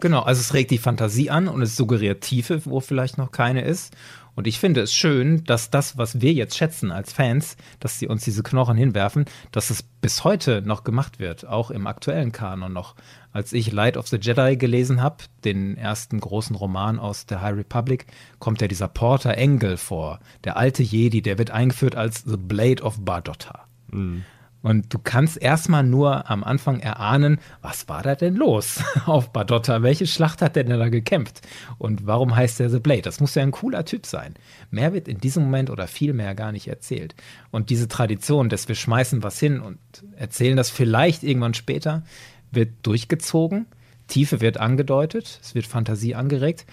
Genau, 0.00 0.20
also 0.20 0.40
es 0.40 0.54
regt 0.54 0.70
die 0.70 0.78
Fantasie 0.78 1.30
an 1.30 1.48
und 1.48 1.62
es 1.62 1.76
suggeriert 1.76 2.22
Tiefe, 2.22 2.60
wo 2.66 2.80
vielleicht 2.80 3.18
noch 3.18 3.32
keine 3.32 3.62
ist. 3.62 3.96
Und 4.38 4.46
ich 4.46 4.60
finde 4.60 4.82
es 4.82 4.94
schön, 4.94 5.42
dass 5.42 5.70
das, 5.70 5.98
was 5.98 6.20
wir 6.20 6.32
jetzt 6.32 6.56
schätzen 6.56 6.92
als 6.92 7.12
Fans, 7.12 7.56
dass 7.80 7.98
sie 7.98 8.06
uns 8.06 8.22
diese 8.22 8.44
Knochen 8.44 8.76
hinwerfen, 8.76 9.24
dass 9.50 9.70
es 9.70 9.82
bis 9.82 10.22
heute 10.22 10.62
noch 10.62 10.84
gemacht 10.84 11.18
wird, 11.18 11.44
auch 11.44 11.72
im 11.72 11.88
aktuellen 11.88 12.30
Kanon 12.30 12.72
noch. 12.72 12.94
Als 13.38 13.52
ich 13.52 13.70
Light 13.70 13.96
of 13.96 14.08
the 14.08 14.16
Jedi 14.20 14.56
gelesen 14.56 15.00
habe, 15.00 15.18
den 15.44 15.76
ersten 15.76 16.18
großen 16.18 16.56
Roman 16.56 16.98
aus 16.98 17.24
der 17.24 17.40
High 17.40 17.56
Republic, 17.56 18.06
kommt 18.40 18.60
ja 18.60 18.66
dieser 18.66 18.88
Porter 18.88 19.36
Engel 19.36 19.76
vor. 19.76 20.18
Der 20.42 20.56
alte 20.56 20.82
Jedi, 20.82 21.22
der 21.22 21.38
wird 21.38 21.52
eingeführt 21.52 21.94
als 21.94 22.24
The 22.26 22.36
Blade 22.36 22.82
of 22.82 22.96
Bardotta. 23.04 23.68
Mhm. 23.92 24.24
Und 24.60 24.92
du 24.92 24.98
kannst 24.98 25.40
erstmal 25.40 25.84
nur 25.84 26.28
am 26.28 26.42
Anfang 26.42 26.80
erahnen, 26.80 27.38
was 27.62 27.88
war 27.88 28.02
da 28.02 28.16
denn 28.16 28.34
los 28.34 28.82
auf 29.06 29.32
Badotta? 29.32 29.84
Welche 29.84 30.08
Schlacht 30.08 30.42
hat 30.42 30.56
der 30.56 30.64
denn 30.64 30.80
da 30.80 30.88
gekämpft? 30.88 31.40
Und 31.78 32.08
warum 32.08 32.34
heißt 32.34 32.58
der 32.58 32.70
The 32.70 32.80
Blade? 32.80 33.02
Das 33.02 33.20
muss 33.20 33.36
ja 33.36 33.44
ein 33.44 33.52
cooler 33.52 33.84
Typ 33.84 34.04
sein. 34.04 34.34
Mehr 34.72 34.92
wird 34.92 35.06
in 35.06 35.18
diesem 35.18 35.44
Moment 35.44 35.70
oder 35.70 35.86
viel 35.86 36.12
mehr 36.12 36.34
gar 36.34 36.50
nicht 36.50 36.66
erzählt. 36.66 37.14
Und 37.52 37.70
diese 37.70 37.86
Tradition, 37.86 38.48
dass 38.48 38.66
wir 38.66 38.74
schmeißen 38.74 39.22
was 39.22 39.38
hin 39.38 39.60
und 39.60 39.78
erzählen 40.16 40.56
das 40.56 40.70
vielleicht 40.70 41.22
irgendwann 41.22 41.54
später, 41.54 42.02
wird 42.50 42.70
durchgezogen. 42.82 43.66
Tiefe 44.06 44.40
wird 44.40 44.58
angedeutet, 44.58 45.38
es 45.42 45.54
wird 45.54 45.66
Fantasie 45.66 46.14
angeregt. 46.14 46.64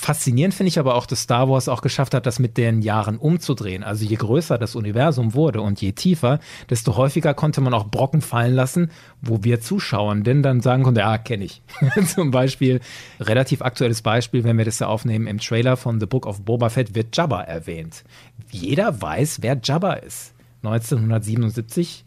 Faszinierend 0.00 0.54
finde 0.54 0.68
ich 0.68 0.78
aber 0.78 0.94
auch, 0.94 1.06
dass 1.06 1.22
Star 1.22 1.50
Wars 1.50 1.68
auch 1.68 1.82
geschafft 1.82 2.14
hat, 2.14 2.24
das 2.24 2.38
mit 2.38 2.56
den 2.56 2.82
Jahren 2.82 3.18
umzudrehen. 3.18 3.82
Also 3.82 4.04
je 4.04 4.14
größer 4.14 4.56
das 4.56 4.76
Universum 4.76 5.34
wurde 5.34 5.60
und 5.60 5.82
je 5.82 5.90
tiefer, 5.90 6.38
desto 6.70 6.96
häufiger 6.96 7.34
konnte 7.34 7.60
man 7.60 7.74
auch 7.74 7.88
Brocken 7.88 8.20
fallen 8.20 8.54
lassen, 8.54 8.92
wo 9.20 9.42
wir 9.42 9.60
Zuschauern 9.60 10.22
denn 10.22 10.44
dann 10.44 10.60
sagen 10.60 10.84
konnten, 10.84 11.00
ja, 11.00 11.18
kenne 11.18 11.46
ich. 11.46 11.62
Zum 12.06 12.30
Beispiel, 12.30 12.78
relativ 13.18 13.60
aktuelles 13.60 14.02
Beispiel, 14.02 14.44
wenn 14.44 14.56
wir 14.56 14.64
das 14.64 14.78
ja 14.78 14.86
aufnehmen, 14.86 15.26
im 15.26 15.40
Trailer 15.40 15.76
von 15.76 15.98
The 15.98 16.06
Book 16.06 16.26
of 16.26 16.42
Boba 16.42 16.68
Fett 16.68 16.94
wird 16.94 17.16
Jabba 17.16 17.42
erwähnt. 17.42 18.04
Jeder 18.52 19.02
weiß, 19.02 19.42
wer 19.42 19.58
Jabba 19.60 19.94
ist. 19.94 20.32
1977 20.62 22.04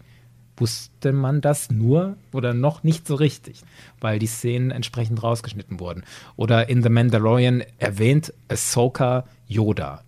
wusste 0.62 1.12
man 1.12 1.42
das 1.42 1.72
nur 1.72 2.16
oder 2.32 2.54
noch 2.54 2.84
nicht 2.84 3.06
so 3.06 3.16
richtig, 3.16 3.64
weil 4.00 4.20
die 4.20 4.28
Szenen 4.28 4.72
entsprechend 4.72 5.22
rausgeschnitten 5.22 5.82
wurden. 5.82 6.04
Oder 6.38 6.70
in 6.70 6.84
The 6.84 6.90
Mandalorian 6.90 7.64
erwähnt 7.80 8.34
Ahsoka 8.48 9.26
Yoda. 9.48 10.04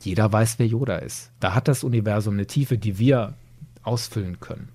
Jeder 0.00 0.32
weiß, 0.32 0.58
wer 0.58 0.66
Yoda 0.66 0.96
ist. 0.96 1.30
Da 1.40 1.54
hat 1.54 1.68
das 1.68 1.82
Universum 1.84 2.34
eine 2.34 2.46
Tiefe, 2.46 2.78
die 2.78 2.98
wir 2.98 3.34
ausfüllen 3.82 4.40
können. 4.40 4.68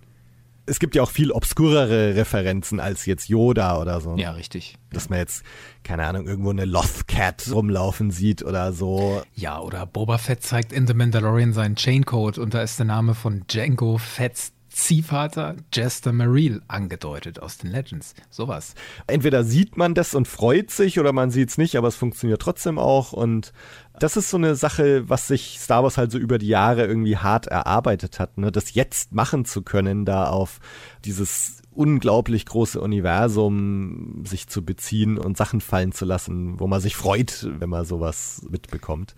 Es 0.65 0.79
gibt 0.79 0.93
ja 0.93 1.01
auch 1.01 1.09
viel 1.09 1.31
obskurere 1.31 2.15
Referenzen 2.15 2.79
als 2.79 3.07
jetzt 3.07 3.27
Yoda 3.27 3.81
oder 3.81 4.01
so. 4.01 4.15
Ja, 4.17 4.31
richtig. 4.31 4.75
Dass 4.91 5.09
man 5.09 5.17
jetzt, 5.17 5.43
keine 5.83 6.05
Ahnung, 6.05 6.27
irgendwo 6.27 6.51
eine 6.51 6.65
Lothcat 6.65 7.49
rumlaufen 7.51 8.11
sieht 8.11 8.43
oder 8.43 8.71
so. 8.71 9.23
Ja, 9.33 9.59
oder 9.61 9.87
Boba 9.87 10.19
Fett 10.19 10.43
zeigt 10.43 10.71
in 10.71 10.85
The 10.85 10.93
Mandalorian 10.93 11.53
seinen 11.53 11.75
Chaincode 11.75 12.37
und 12.37 12.53
da 12.53 12.61
ist 12.61 12.77
der 12.77 12.85
Name 12.85 13.15
von 13.15 13.45
Django 13.47 13.97
Fett's 13.97 14.51
Ziehvater 14.79 15.55
Jester 15.73 16.11
Mareel 16.11 16.61
angedeutet 16.67 17.39
aus 17.39 17.57
den 17.57 17.71
Legends. 17.71 18.15
Sowas. 18.29 18.75
Entweder 19.07 19.43
sieht 19.43 19.77
man 19.77 19.93
das 19.93 20.15
und 20.15 20.27
freut 20.27 20.71
sich 20.71 20.99
oder 20.99 21.13
man 21.13 21.31
sieht 21.31 21.49
es 21.49 21.57
nicht, 21.57 21.75
aber 21.77 21.87
es 21.87 21.95
funktioniert 21.95 22.41
trotzdem 22.41 22.79
auch. 22.79 23.13
Und 23.13 23.53
das 23.99 24.17
ist 24.17 24.29
so 24.29 24.37
eine 24.37 24.55
Sache, 24.55 25.09
was 25.09 25.27
sich 25.27 25.59
Star 25.59 25.83
Wars 25.83 25.97
halt 25.97 26.11
so 26.11 26.17
über 26.17 26.37
die 26.37 26.47
Jahre 26.47 26.85
irgendwie 26.85 27.17
hart 27.17 27.47
erarbeitet 27.47 28.19
hat, 28.19 28.37
ne? 28.37 28.51
das 28.51 28.73
jetzt 28.73 29.13
machen 29.13 29.45
zu 29.45 29.61
können, 29.61 30.05
da 30.05 30.29
auf 30.29 30.59
dieses 31.05 31.61
unglaublich 31.71 32.45
große 32.45 32.79
Universum 32.79 34.23
sich 34.25 34.47
zu 34.47 34.65
beziehen 34.65 35.17
und 35.17 35.37
Sachen 35.37 35.61
fallen 35.61 35.91
zu 35.91 36.05
lassen, 36.05 36.59
wo 36.59 36.67
man 36.67 36.81
sich 36.81 36.95
freut, 36.95 37.47
wenn 37.59 37.69
man 37.69 37.85
sowas 37.85 38.45
mitbekommt. 38.49 39.15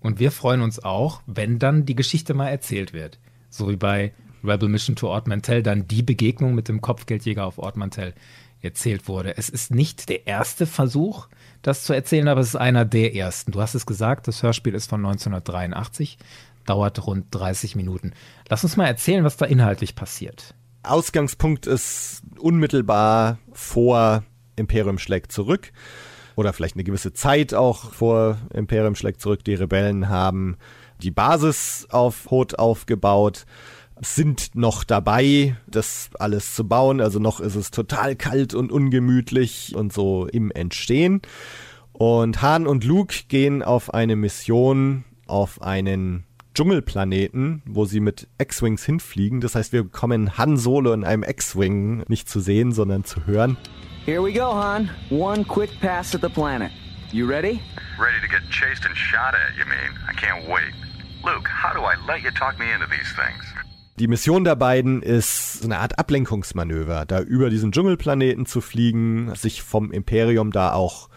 Und 0.00 0.18
wir 0.18 0.32
freuen 0.32 0.60
uns 0.60 0.82
auch, 0.82 1.22
wenn 1.26 1.58
dann 1.58 1.86
die 1.86 1.94
Geschichte 1.94 2.34
mal 2.34 2.48
erzählt 2.48 2.92
wird. 2.92 3.18
So 3.50 3.68
wie 3.68 3.76
bei 3.76 4.12
Rebel 4.44 4.68
Mission 4.68 4.96
to 4.96 5.08
Ort 5.08 5.28
Mantell 5.28 5.62
dann 5.62 5.86
die 5.88 6.02
Begegnung 6.02 6.54
mit 6.54 6.68
dem 6.68 6.80
Kopfgeldjäger 6.80 7.44
auf 7.44 7.58
Ort 7.58 7.76
Mantell 7.76 8.14
erzählt 8.60 9.08
wurde. 9.08 9.36
Es 9.36 9.48
ist 9.48 9.74
nicht 9.74 10.08
der 10.08 10.26
erste 10.26 10.66
Versuch, 10.66 11.28
das 11.62 11.84
zu 11.84 11.92
erzählen, 11.92 12.28
aber 12.28 12.40
es 12.40 12.48
ist 12.48 12.56
einer 12.56 12.84
der 12.84 13.14
ersten. 13.14 13.52
Du 13.52 13.60
hast 13.60 13.74
es 13.74 13.86
gesagt, 13.86 14.28
das 14.28 14.42
Hörspiel 14.42 14.74
ist 14.74 14.88
von 14.88 15.04
1983, 15.04 16.18
dauert 16.64 17.06
rund 17.06 17.26
30 17.30 17.76
Minuten. 17.76 18.12
Lass 18.48 18.64
uns 18.64 18.76
mal 18.76 18.86
erzählen, 18.86 19.24
was 19.24 19.36
da 19.36 19.46
inhaltlich 19.46 19.94
passiert. 19.94 20.54
Ausgangspunkt 20.84 21.66
ist 21.66 22.22
unmittelbar 22.38 23.38
vor 23.52 24.24
Imperium 24.56 24.98
schlägt 24.98 25.32
zurück 25.32 25.72
oder 26.34 26.52
vielleicht 26.52 26.76
eine 26.76 26.84
gewisse 26.84 27.12
Zeit 27.12 27.54
auch 27.54 27.92
vor 27.92 28.38
Imperium 28.52 28.94
schlägt 28.94 29.20
zurück. 29.20 29.44
Die 29.44 29.54
Rebellen 29.54 30.08
haben 30.08 30.56
die 31.02 31.10
Basis 31.10 31.86
auf 31.90 32.30
Hot 32.30 32.58
aufgebaut 32.58 33.44
sind 34.02 34.54
noch 34.54 34.84
dabei, 34.84 35.56
das 35.66 36.10
alles 36.18 36.54
zu 36.54 36.66
bauen. 36.66 37.00
Also 37.00 37.18
noch 37.18 37.40
ist 37.40 37.54
es 37.54 37.70
total 37.70 38.16
kalt 38.16 38.54
und 38.54 38.72
ungemütlich 38.72 39.74
und 39.74 39.92
so 39.92 40.26
im 40.26 40.50
Entstehen. 40.50 41.22
Und 41.92 42.42
Han 42.42 42.66
und 42.66 42.84
Luke 42.84 43.14
gehen 43.28 43.62
auf 43.62 43.94
eine 43.94 44.16
Mission 44.16 45.04
auf 45.26 45.62
einen 45.62 46.24
Dschungelplaneten, 46.54 47.62
wo 47.64 47.84
sie 47.84 48.00
mit 48.00 48.28
X-Wings 48.38 48.84
hinfliegen. 48.84 49.40
Das 49.40 49.54
heißt, 49.54 49.72
wir 49.72 49.84
bekommen 49.84 50.36
Han 50.36 50.56
Solo 50.56 50.92
in 50.92 51.04
einem 51.04 51.22
X-Wing 51.22 52.04
nicht 52.08 52.28
zu 52.28 52.40
sehen, 52.40 52.72
sondern 52.72 53.04
zu 53.04 53.24
hören. 53.26 53.56
Here 54.04 54.22
we 54.22 54.32
go, 54.32 54.52
Han. 54.52 54.90
One 55.10 55.44
quick 55.44 55.70
pass 55.80 56.14
at 56.14 56.22
the 56.22 56.28
planet. 56.28 56.72
You 57.12 57.26
ready? 57.26 57.60
Ready 57.98 58.20
to 58.20 58.28
get 58.28 58.42
chased 58.50 58.84
and 58.84 58.96
shot 58.96 59.34
at, 59.34 59.56
you 59.56 59.64
mean? 59.64 59.96
I 60.08 60.12
can't 60.14 60.48
wait. 60.48 60.74
Luke, 61.24 61.48
how 61.48 61.72
do 61.72 61.80
I 61.84 61.94
let 62.08 62.22
you 62.22 62.32
talk 62.32 62.58
me 62.58 62.66
into 62.72 62.86
these 62.86 63.12
things? 63.14 63.51
Die 63.98 64.08
Mission 64.08 64.44
der 64.44 64.56
beiden 64.56 65.02
ist 65.02 65.60
eine 65.64 65.78
Art 65.78 65.98
Ablenkungsmanöver, 65.98 67.04
da 67.04 67.20
über 67.20 67.50
diesen 67.50 67.72
Dschungelplaneten 67.72 68.46
zu 68.46 68.62
fliegen, 68.62 69.34
sich 69.34 69.62
vom 69.62 69.92
Imperium 69.92 70.50
da 70.50 70.72
auch 70.72 71.10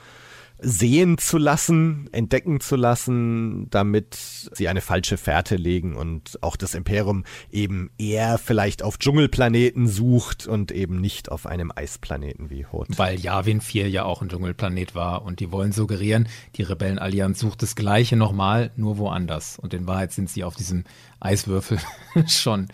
sehen 0.60 1.18
zu 1.18 1.38
lassen, 1.38 2.10
entdecken 2.12 2.60
zu 2.60 2.76
lassen, 2.76 3.70
damit 3.70 4.18
sie 4.54 4.68
eine 4.68 4.82
falsche 4.82 5.18
Fährte 5.18 5.56
legen 5.56 5.96
und 5.96 6.42
auch 6.42 6.56
das 6.56 6.76
Imperium 6.76 7.24
eben 7.52 7.92
eher 7.98 8.38
vielleicht 8.38 8.82
auf 8.82 8.98
Dschungelplaneten 8.98 9.88
sucht 9.88 10.48
und 10.48 10.72
eben 10.72 11.02
nicht 11.02 11.30
auf 11.30 11.46
einem 11.46 11.72
Eisplaneten 11.76 12.50
wie 12.50 12.66
Hoth. 12.66 12.88
Weil 12.98 13.20
Yavin 13.20 13.62
4 13.62 13.90
ja 13.90 14.06
auch 14.06 14.22
ein 14.22 14.30
Dschungelplanet 14.30 14.96
war 14.96 15.24
und 15.24 15.40
die 15.40 15.52
wollen 15.52 15.72
suggerieren, 15.72 16.28
die 16.56 16.64
Rebellenallianz 16.64 17.40
sucht 17.40 17.62
das 17.62 17.76
Gleiche 17.76 18.16
nochmal, 18.16 18.72
nur 18.76 18.98
woanders. 18.98 19.60
Und 19.60 19.74
in 19.74 19.88
Wahrheit 19.88 20.14
sind 20.14 20.30
sie 20.30 20.44
auf 20.44 20.56
diesem 20.56 20.86
Eiswürfel 21.20 21.80
schon. 22.28 22.68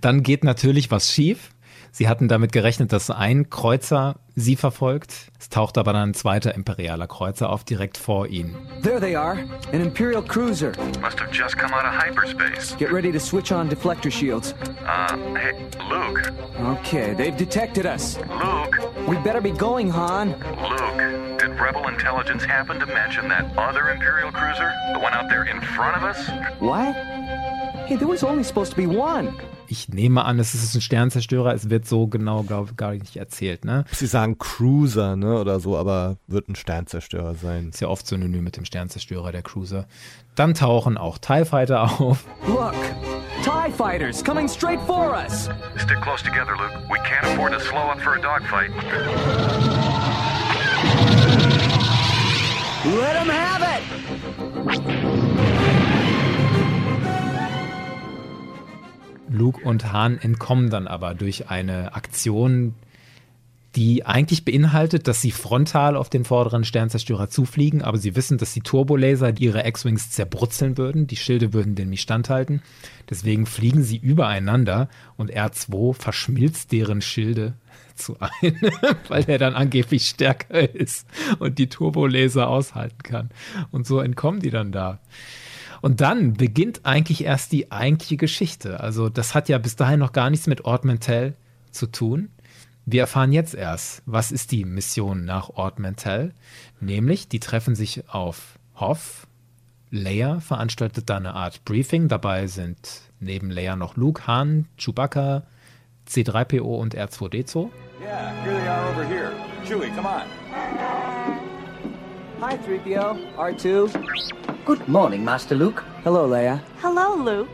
Dann 0.00 0.22
geht 0.22 0.44
natürlich 0.44 0.90
was 0.90 1.12
schief. 1.12 1.50
Sie 1.96 2.08
hatten 2.08 2.26
damit 2.26 2.50
gerechnet, 2.50 2.92
dass 2.92 3.08
ein 3.08 3.50
Kreuzer 3.50 4.16
sie 4.34 4.56
verfolgt. 4.56 5.30
Es 5.38 5.48
taucht 5.48 5.78
aber 5.78 5.92
dann 5.92 6.08
ein 6.08 6.14
zweiter 6.14 6.52
imperialer 6.52 7.06
Kreuzer 7.06 7.48
auf 7.50 7.62
direkt 7.62 7.98
vor 7.98 8.26
ihnen. 8.26 8.56
There 8.82 8.98
they 8.98 9.14
are, 9.14 9.38
an 9.72 9.80
Imperial 9.80 10.20
cruiser. 10.20 10.72
Must 11.00 11.20
have 11.20 11.30
just 11.30 11.56
come 11.56 11.72
out 11.72 11.84
of 11.84 11.92
hyperspace. 11.92 12.76
Get 12.78 12.90
ready 12.90 13.12
to 13.12 13.20
switch 13.20 13.52
on 13.52 13.68
deflector 13.68 14.10
shields. 14.10 14.56
Uh, 14.84 15.16
hey, 15.36 15.52
Luke. 15.88 16.32
Okay, 16.80 17.14
they've 17.14 17.36
detected 17.36 17.86
us. 17.86 18.18
Luke. 18.42 18.76
We 19.06 19.16
better 19.18 19.40
be 19.40 19.52
going, 19.52 19.88
Han. 19.90 20.30
Luke, 20.30 21.38
did 21.38 21.60
Rebel 21.60 21.86
intelligence 21.86 22.42
happen 22.44 22.80
to 22.80 22.86
mention 22.86 23.28
that 23.28 23.56
other 23.56 23.90
Imperial 23.90 24.32
cruiser? 24.32 24.72
The 24.94 24.98
one 24.98 25.14
out 25.14 25.28
there 25.28 25.44
in 25.44 25.60
front 25.60 25.96
of 25.96 26.02
us? 26.02 26.28
What? 26.58 26.92
Hey, 27.86 27.94
there 27.94 28.08
was 28.08 28.24
only 28.24 28.42
supposed 28.42 28.72
to 28.72 28.76
be 28.76 28.88
one. 28.88 29.38
Ich 29.66 29.88
nehme 29.88 30.24
an, 30.24 30.38
es 30.38 30.54
ist 30.54 30.74
ein 30.74 30.80
Sternzerstörer. 30.80 31.54
Es 31.54 31.70
wird 31.70 31.86
so 31.86 32.06
genau, 32.06 32.42
glaube 32.42 32.70
ich, 32.70 32.76
gar 32.76 32.92
nicht 32.92 33.16
erzählt. 33.16 33.64
Ne? 33.64 33.84
Sie 33.92 34.06
sagen 34.06 34.38
Cruiser 34.38 35.16
ne, 35.16 35.38
oder 35.38 35.60
so, 35.60 35.76
aber 35.76 36.16
wird 36.26 36.48
ein 36.48 36.54
Sternzerstörer 36.54 37.34
sein. 37.34 37.70
Ist 37.70 37.80
ja 37.80 37.88
oft 37.88 38.06
synonym 38.06 38.44
mit 38.44 38.56
dem 38.56 38.64
Sternzerstörer, 38.64 39.32
der 39.32 39.42
Cruiser. 39.42 39.86
Dann 40.34 40.54
tauchen 40.54 40.98
auch 40.98 41.18
TIE 41.18 41.44
Fighter 41.44 41.82
auf. 41.82 42.24
Look, 42.46 42.74
TIE 43.42 43.72
Fighters 43.72 44.22
coming 44.22 44.48
straight 44.48 44.80
for 44.86 45.12
us. 45.12 45.48
Stick 45.76 46.00
close 46.02 46.22
together, 46.22 46.52
Luke. 46.58 46.72
We 46.90 46.98
can't 47.00 47.24
afford 47.24 47.52
to 47.52 47.60
slow 47.60 47.90
up 47.90 48.00
for 48.00 48.14
a 48.14 48.20
dogfight. 48.20 48.70
Let 52.84 53.14
them 53.14 53.30
have 53.30 53.62
it! 53.62 55.03
Luke 59.34 59.64
und 59.64 59.92
Han 59.92 60.18
entkommen 60.18 60.70
dann 60.70 60.86
aber 60.86 61.14
durch 61.14 61.50
eine 61.50 61.94
Aktion, 61.94 62.74
die 63.76 64.06
eigentlich 64.06 64.44
beinhaltet, 64.44 65.08
dass 65.08 65.20
sie 65.20 65.32
frontal 65.32 65.96
auf 65.96 66.08
den 66.08 66.24
vorderen 66.24 66.64
Sternzerstörer 66.64 67.28
zufliegen, 67.28 67.82
aber 67.82 67.98
sie 67.98 68.14
wissen, 68.14 68.38
dass 68.38 68.52
die 68.52 68.60
Turbolaser 68.60 69.36
ihre 69.38 69.66
X-Wings 69.66 70.10
zerbrutzeln 70.10 70.78
würden, 70.78 71.06
die 71.08 71.16
Schilde 71.16 71.52
würden 71.52 71.74
den 71.74 71.90
nicht 71.90 72.02
standhalten. 72.02 72.62
Deswegen 73.10 73.46
fliegen 73.46 73.82
sie 73.82 73.96
übereinander 73.96 74.88
und 75.16 75.32
R2 75.32 75.94
verschmilzt 75.94 76.70
deren 76.70 77.02
Schilde 77.02 77.54
zu 77.96 78.16
einem, 78.20 78.56
weil 79.08 79.24
er 79.26 79.38
dann 79.38 79.54
angeblich 79.54 80.06
stärker 80.06 80.74
ist 80.74 81.06
und 81.40 81.58
die 81.58 81.68
Turbolaser 81.68 82.48
aushalten 82.48 83.02
kann. 83.02 83.30
Und 83.72 83.86
so 83.86 83.98
entkommen 84.00 84.40
die 84.40 84.50
dann 84.50 84.70
da. 84.70 85.00
Und 85.84 86.00
dann 86.00 86.32
beginnt 86.32 86.86
eigentlich 86.86 87.24
erst 87.24 87.52
die 87.52 87.70
eigentliche 87.70 88.16
Geschichte. 88.16 88.80
Also 88.80 89.10
das 89.10 89.34
hat 89.34 89.50
ja 89.50 89.58
bis 89.58 89.76
dahin 89.76 90.00
noch 90.00 90.12
gar 90.12 90.30
nichts 90.30 90.46
mit 90.46 90.64
Ord 90.64 90.86
Mantell 90.86 91.34
zu 91.72 91.86
tun. 91.86 92.30
Wir 92.86 93.02
erfahren 93.02 93.32
jetzt 93.32 93.54
erst, 93.54 94.02
was 94.06 94.32
ist 94.32 94.50
die 94.52 94.64
Mission 94.64 95.26
nach 95.26 95.50
Ord 95.50 95.78
Mantell. 95.78 96.32
Nämlich, 96.80 97.28
die 97.28 97.38
treffen 97.38 97.74
sich 97.74 98.08
auf 98.08 98.58
Hoff. 98.76 99.26
Leia 99.90 100.40
veranstaltet 100.40 101.10
da 101.10 101.18
eine 101.18 101.34
Art 101.34 101.66
Briefing. 101.66 102.08
Dabei 102.08 102.46
sind 102.46 103.02
neben 103.20 103.50
Leia 103.50 103.76
noch 103.76 103.98
Luke, 103.98 104.26
Han, 104.26 104.64
Chewbacca, 104.78 105.42
C3PO 106.08 106.62
und 106.62 106.94
R2D2. 106.96 107.68
Yeah, 108.00 108.32
here 108.42 108.58
they 108.58 108.68
are 108.68 108.90
over 108.90 109.04
here. 109.04 109.32
Chewie, 109.66 109.94
come 109.94 110.08
on. 110.08 110.93
Hi, 112.46 112.56
3PO. 112.56 113.16
R2. 113.38 113.88
Good 114.66 114.86
morning, 114.86 115.24
Master 115.24 115.54
Luke. 115.54 115.82
Hello, 116.02 116.26
Leia. 116.26 116.60
Hello, 116.82 117.16
Luke. 117.16 117.48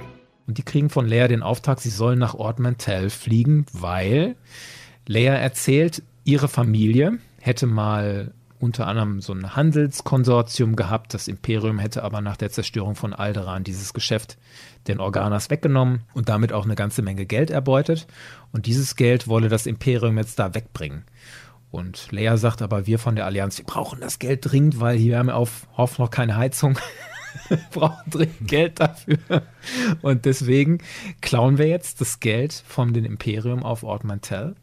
Und 0.48 0.58
die 0.58 0.64
kriegen 0.64 0.90
von 0.90 1.06
Leia 1.06 1.28
den 1.28 1.44
Auftrag, 1.44 1.78
sie 1.78 1.90
sollen 1.90 2.18
nach 2.18 2.34
Ord 2.34 2.58
Mantell 2.58 3.08
fliegen, 3.08 3.66
weil 3.72 4.34
Leia 5.06 5.34
erzählt, 5.34 6.02
ihre 6.24 6.48
Familie 6.48 7.20
hätte 7.38 7.68
mal 7.68 8.34
unter 8.58 8.88
anderem 8.88 9.20
so 9.20 9.32
ein 9.32 9.54
Handelskonsortium 9.54 10.74
gehabt. 10.74 11.14
Das 11.14 11.28
Imperium 11.28 11.78
hätte 11.78 12.02
aber 12.02 12.20
nach 12.20 12.36
der 12.36 12.50
Zerstörung 12.50 12.96
von 12.96 13.14
Alderaan 13.14 13.62
dieses 13.62 13.94
Geschäft 13.94 14.38
den 14.88 14.98
Organas 14.98 15.50
weggenommen 15.50 16.02
und 16.14 16.28
damit 16.28 16.52
auch 16.52 16.64
eine 16.64 16.74
ganze 16.74 17.02
Menge 17.02 17.26
Geld 17.26 17.50
erbeutet. 17.50 18.08
Und 18.50 18.66
dieses 18.66 18.96
Geld 18.96 19.28
wolle 19.28 19.48
das 19.48 19.66
Imperium 19.66 20.18
jetzt 20.18 20.40
da 20.40 20.52
wegbringen. 20.52 21.04
Und 21.70 22.10
Leia 22.10 22.36
sagt 22.36 22.62
aber, 22.62 22.86
wir 22.86 22.98
von 22.98 23.14
der 23.14 23.26
Allianz, 23.26 23.58
wir 23.58 23.64
brauchen 23.64 24.00
das 24.00 24.18
Geld 24.18 24.50
dringend, 24.50 24.80
weil 24.80 24.96
hier 24.96 25.18
haben 25.18 25.26
wir 25.26 25.36
auf 25.36 25.68
Hoff 25.76 25.98
noch 25.98 26.10
keine 26.10 26.36
Heizung. 26.36 26.78
wir 27.48 27.58
brauchen 27.70 28.10
dringend 28.10 28.48
Geld 28.48 28.80
dafür. 28.80 29.18
Und 30.02 30.24
deswegen 30.24 30.78
klauen 31.20 31.58
wir 31.58 31.66
jetzt 31.66 32.00
das 32.00 32.18
Geld 32.18 32.52
von 32.66 32.92
dem 32.92 33.04
Imperium 33.04 33.62
auf 33.62 33.84
Ord 33.84 34.04
Mantell 34.04 34.56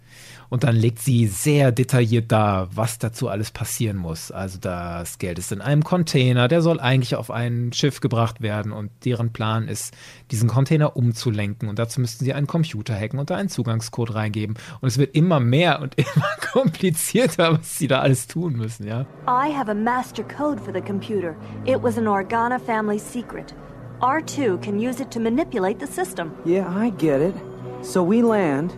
und 0.50 0.64
dann 0.64 0.76
legt 0.76 1.00
sie 1.00 1.28
sehr 1.28 1.72
detailliert 1.72 2.32
dar, 2.32 2.70
was 2.76 3.00
dazu 3.00 3.28
alles 3.28 3.52
passieren 3.52 3.98
muss. 3.98 4.32
Also 4.32 4.58
das 4.60 5.18
Geld 5.18 5.40
ist 5.40 5.52
in 5.52 5.62
einem 5.62 5.84
Container, 5.84 6.48
der 6.48 6.62
soll 6.62 6.80
eigentlich 6.80 7.16
auf 7.16 7.32
ein 7.32 7.72
Schiff 7.74 8.00
gebracht 8.00 8.42
werden 8.42 8.72
und 8.72 8.92
deren 9.04 9.34
Plan 9.34 9.68
ist, 9.68 9.96
diesen 10.32 10.50
Container 10.50 10.96
umzulenken. 10.96 11.70
Und 11.70 11.80
dazu 11.80 12.00
müssten 12.00 12.24
sie 12.24 12.34
einen 12.34 12.48
Computer 12.48 12.96
hacken 12.96 13.20
und 13.20 13.30
da 13.30 13.36
einen 13.36 13.50
Zugangscode 13.50 14.16
reingeben. 14.16 14.58
Und 14.82 14.88
es 14.88 14.98
wird 14.98 15.16
immer 15.16 15.40
mehr 15.40 15.82
und 15.82 15.96
immer 15.98 16.36
komplizierter, 16.52 17.60
was 17.60 17.78
sie 17.78 17.88
da 17.88 18.00
alles 18.00 18.28
tun 18.28 18.54
müssen, 18.54 18.88
ja. 18.88 19.02
I 19.28 19.54
have 19.54 19.70
a 19.70 19.76
master 19.76 20.24
code 20.24 20.62
for 20.62 20.74
the 20.74 20.82
computer. 20.82 21.36
It 21.66 21.82
was 21.82 21.98
an 21.98 22.08
Organa 22.08 22.60
family 22.60 23.00
secret. 23.00 23.54
R2 24.00 24.62
can 24.62 24.80
use 24.80 25.02
it 25.02 25.10
to 25.12 25.20
manipulate 25.20 25.80
the 25.80 25.92
system. 25.92 26.32
Yeah, 26.46 26.68
I 26.70 26.92
get 26.92 27.20
it. 27.20 27.36
So 27.82 28.08
we 28.08 28.22
land. 28.22 28.74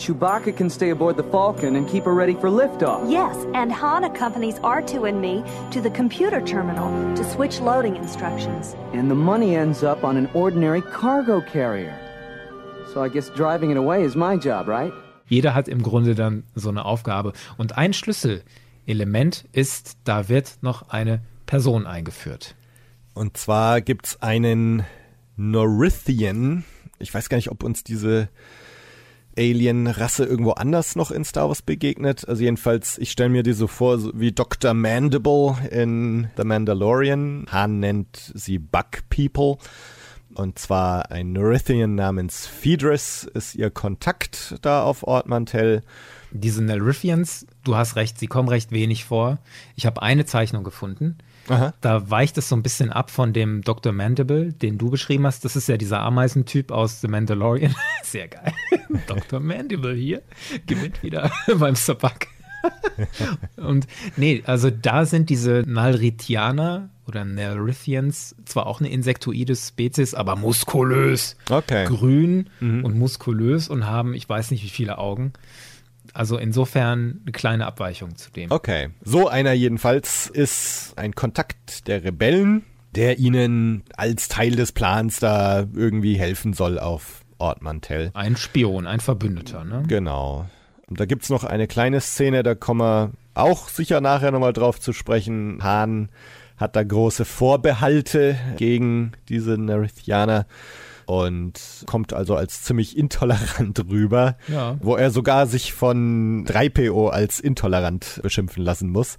Chewbacca 0.00 0.56
can 0.56 0.70
stay 0.70 0.90
aboard 0.90 1.18
the 1.18 1.22
Falcon 1.24 1.76
and 1.76 1.86
keep 1.86 2.04
her 2.04 2.14
ready 2.14 2.34
for 2.34 2.48
liftoff. 2.48 3.04
Yes, 3.10 3.36
and 3.52 3.70
Han 3.70 4.04
accompanies 4.04 4.58
R2 4.60 5.06
and 5.06 5.20
me 5.20 5.44
to 5.72 5.82
the 5.82 5.90
computer 5.90 6.40
terminal 6.40 6.88
to 7.16 7.22
switch 7.22 7.60
loading 7.60 7.96
instructions. 7.96 8.74
And 8.94 9.10
the 9.10 9.14
money 9.14 9.56
ends 9.56 9.84
up 9.84 10.02
on 10.02 10.16
an 10.16 10.30
ordinary 10.32 10.80
cargo 10.80 11.42
carrier. 11.42 11.94
So 12.94 13.04
I 13.04 13.10
guess 13.10 13.28
driving 13.36 13.70
it 13.70 13.76
away 13.76 14.02
is 14.02 14.16
my 14.16 14.36
job, 14.36 14.68
right? 14.68 14.92
Jeder 15.28 15.54
hat 15.54 15.68
im 15.68 15.82
Grunde 15.82 16.14
dann 16.14 16.44
so 16.54 16.70
eine 16.70 16.86
Aufgabe. 16.86 17.34
Und 17.58 17.76
ein 17.76 17.92
Schlüsselelement 17.92 19.44
ist, 19.52 19.98
da 20.04 20.30
wird 20.30 20.58
noch 20.62 20.88
eine 20.88 21.20
Person 21.44 21.86
eingeführt. 21.86 22.54
Und 23.12 23.36
zwar 23.36 23.82
gibt 23.82 24.06
es 24.06 24.22
einen 24.22 24.84
Norithian. 25.36 26.64
Ich 26.98 27.12
weiß 27.12 27.28
gar 27.28 27.36
nicht, 27.36 27.50
ob 27.50 27.62
uns 27.62 27.84
diese 27.84 28.30
Alien-Rasse 29.40 30.26
irgendwo 30.26 30.52
anders 30.52 30.96
noch 30.96 31.10
in 31.10 31.24
Star 31.24 31.48
Wars 31.48 31.62
begegnet. 31.62 32.28
Also 32.28 32.42
jedenfalls, 32.42 32.98
ich 32.98 33.10
stelle 33.10 33.30
mir 33.30 33.42
die 33.42 33.54
so 33.54 33.66
vor, 33.66 33.98
so 33.98 34.12
wie 34.14 34.32
Dr. 34.32 34.74
Mandible 34.74 35.56
in 35.70 36.28
The 36.36 36.44
Mandalorian. 36.44 37.46
Han 37.50 37.80
nennt 37.80 38.32
sie 38.34 38.58
Bug 38.58 39.08
People. 39.08 39.56
Und 40.34 40.58
zwar 40.58 41.10
ein 41.10 41.32
Nerithian 41.32 41.94
namens 41.94 42.46
Phaedrus 42.46 43.24
ist 43.24 43.54
ihr 43.54 43.70
Kontakt 43.70 44.56
da 44.60 44.84
auf 44.84 45.02
Ort 45.04 45.26
Mantell. 45.26 45.80
Diese 46.32 46.62
Nerithians, 46.62 47.46
du 47.64 47.76
hast 47.76 47.96
recht, 47.96 48.18
sie 48.18 48.28
kommen 48.28 48.48
recht 48.48 48.70
wenig 48.72 49.06
vor. 49.06 49.38
Ich 49.74 49.86
habe 49.86 50.02
eine 50.02 50.26
Zeichnung 50.26 50.64
gefunden. 50.64 51.16
Aha. 51.48 51.74
Da 51.80 52.10
weicht 52.10 52.38
es 52.38 52.48
so 52.48 52.56
ein 52.56 52.62
bisschen 52.62 52.90
ab 52.90 53.10
von 53.10 53.32
dem 53.32 53.62
Dr. 53.62 53.92
Mandible, 53.92 54.52
den 54.52 54.78
du 54.78 54.90
beschrieben 54.90 55.26
hast. 55.26 55.44
Das 55.44 55.56
ist 55.56 55.68
ja 55.68 55.76
dieser 55.76 56.00
Ameisentyp 56.00 56.70
aus 56.70 57.00
The 57.00 57.08
Mandalorian. 57.08 57.74
Sehr 58.02 58.28
geil. 58.28 58.52
Dr. 59.06 59.40
Mandible 59.40 59.94
hier 59.94 60.22
gewinnt 60.66 61.02
wieder 61.02 61.30
beim 61.58 61.74
Sabak. 61.74 62.28
Und 63.56 63.86
nee, 64.16 64.42
also 64.44 64.70
da 64.70 65.06
sind 65.06 65.30
diese 65.30 65.64
Nalrithianer 65.66 66.90
oder 67.06 67.24
Nalrithians 67.24 68.36
zwar 68.44 68.66
auch 68.66 68.80
eine 68.80 68.90
insektoide 68.90 69.56
Spezies, 69.56 70.12
aber 70.12 70.36
muskulös. 70.36 71.36
Okay. 71.48 71.86
Grün 71.86 72.50
und 72.60 72.98
muskulös 72.98 73.68
und 73.68 73.86
haben, 73.86 74.12
ich 74.12 74.28
weiß 74.28 74.50
nicht 74.50 74.62
wie 74.62 74.68
viele 74.68 74.98
Augen. 74.98 75.32
Also 76.14 76.38
insofern 76.38 77.20
eine 77.22 77.32
kleine 77.32 77.66
Abweichung 77.66 78.16
zu 78.16 78.30
dem. 78.30 78.50
Okay. 78.50 78.90
So 79.02 79.28
einer 79.28 79.52
jedenfalls 79.52 80.26
ist 80.28 80.94
ein 80.96 81.14
Kontakt 81.14 81.86
der 81.86 82.04
Rebellen, 82.04 82.64
der 82.94 83.18
ihnen 83.18 83.84
als 83.96 84.28
Teil 84.28 84.52
des 84.52 84.72
Plans 84.72 85.20
da 85.20 85.66
irgendwie 85.74 86.18
helfen 86.18 86.52
soll 86.52 86.78
auf 86.78 87.22
Ort 87.38 87.62
Mantell. 87.62 88.10
Ein 88.14 88.36
Spion, 88.36 88.86
ein 88.86 89.00
Verbündeter, 89.00 89.64
ne? 89.64 89.84
Genau. 89.86 90.46
Und 90.86 91.00
da 91.00 91.06
gibt 91.06 91.22
es 91.22 91.30
noch 91.30 91.44
eine 91.44 91.68
kleine 91.68 92.00
Szene, 92.00 92.42
da 92.42 92.54
kommen 92.54 92.80
wir 92.80 93.12
auch 93.34 93.68
sicher 93.68 94.00
nachher 94.00 94.32
nochmal 94.32 94.52
drauf 94.52 94.80
zu 94.80 94.92
sprechen. 94.92 95.62
Hahn 95.62 96.10
hat 96.56 96.76
da 96.76 96.82
große 96.82 97.24
Vorbehalte 97.24 98.36
gegen 98.56 99.12
diese 99.28 99.56
Nerithianer 99.56 100.46
und 101.10 101.84
kommt 101.86 102.12
also 102.12 102.36
als 102.36 102.62
ziemlich 102.62 102.96
intolerant 102.96 103.78
rüber, 103.90 104.36
Ja. 104.48 104.76
wo 104.80 104.96
er 104.96 105.10
sogar 105.10 105.46
sich 105.46 105.72
von 105.72 106.46
3PO 106.46 107.08
als 107.10 107.40
intolerant 107.40 108.20
beschimpfen 108.22 108.62
lassen 108.62 108.90
muss. 108.90 109.16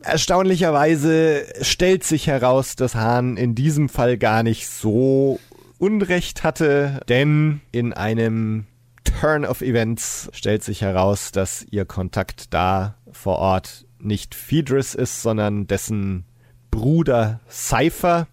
Erstaunlicherweise 0.00 1.44
stellt 1.62 2.04
sich 2.04 2.26
heraus, 2.26 2.76
dass 2.76 2.94
Hahn 2.94 3.36
in 3.36 3.54
diesem 3.54 3.88
Fall 3.88 4.16
gar 4.18 4.42
nicht 4.42 4.68
so 4.68 5.40
Unrecht 5.78 6.44
hatte, 6.44 7.00
denn 7.08 7.60
in 7.72 7.92
einem 7.92 8.66
Turn 9.04 9.44
of 9.44 9.62
Events 9.62 10.28
stellt 10.32 10.62
sich 10.62 10.82
heraus, 10.82 11.32
dass 11.32 11.66
ihr 11.70 11.84
Kontakt 11.84 12.52
da 12.52 12.96
vor 13.10 13.36
Ort 13.38 13.86
nicht 14.00 14.34
Phaedrus 14.34 14.94
ist, 14.94 15.22
sondern 15.22 15.66
dessen 15.66 16.24
Bruder 16.70 17.40
Cypher, 17.50 18.28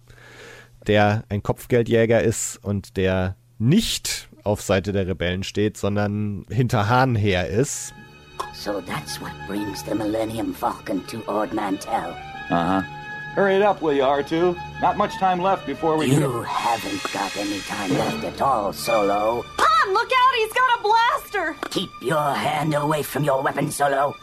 der 0.86 1.24
ein 1.28 1.42
Kopfgeldjäger 1.42 2.22
ist 2.22 2.58
und 2.62 2.96
der 2.96 3.36
nicht 3.58 4.28
auf 4.44 4.62
Seite 4.62 4.92
der 4.92 5.06
Rebellen 5.06 5.42
steht, 5.42 5.76
sondern 5.76 6.46
hinter 6.50 6.88
Hahn 6.88 7.14
her 7.16 7.48
ist. 7.48 7.92
So 8.54 8.80
that's 8.80 9.20
what 9.20 9.32
brings 9.46 9.82
the 9.84 9.94
Millennium 9.94 10.54
Falcon 10.54 11.04
to 11.06 11.22
Ord 11.26 11.52
Mantell. 11.52 12.14
Uh 12.50 12.80
huh. 12.80 12.82
Hurry 13.34 13.56
it 13.56 13.62
up, 13.62 13.82
will 13.82 13.92
you, 13.92 14.02
R2? 14.02 14.56
Not 14.80 14.96
much 14.96 15.18
time 15.18 15.42
left 15.42 15.66
before 15.66 15.98
we. 15.98 16.06
You 16.06 16.42
haven't 16.42 17.02
got 17.12 17.36
any 17.36 17.60
time 17.60 17.92
left 17.92 18.24
at 18.24 18.40
all, 18.40 18.72
Solo. 18.72 19.44
Han, 19.58 19.92
look 19.92 20.10
out! 20.10 20.34
He's 20.36 20.52
got 20.54 20.78
a 20.78 20.82
blaster! 20.82 21.56
Keep 21.70 21.90
your 22.00 22.32
hand 22.32 22.72
away 22.74 23.02
from 23.02 23.24
your 23.24 23.42
weapon, 23.42 23.70
Solo. 23.70 24.14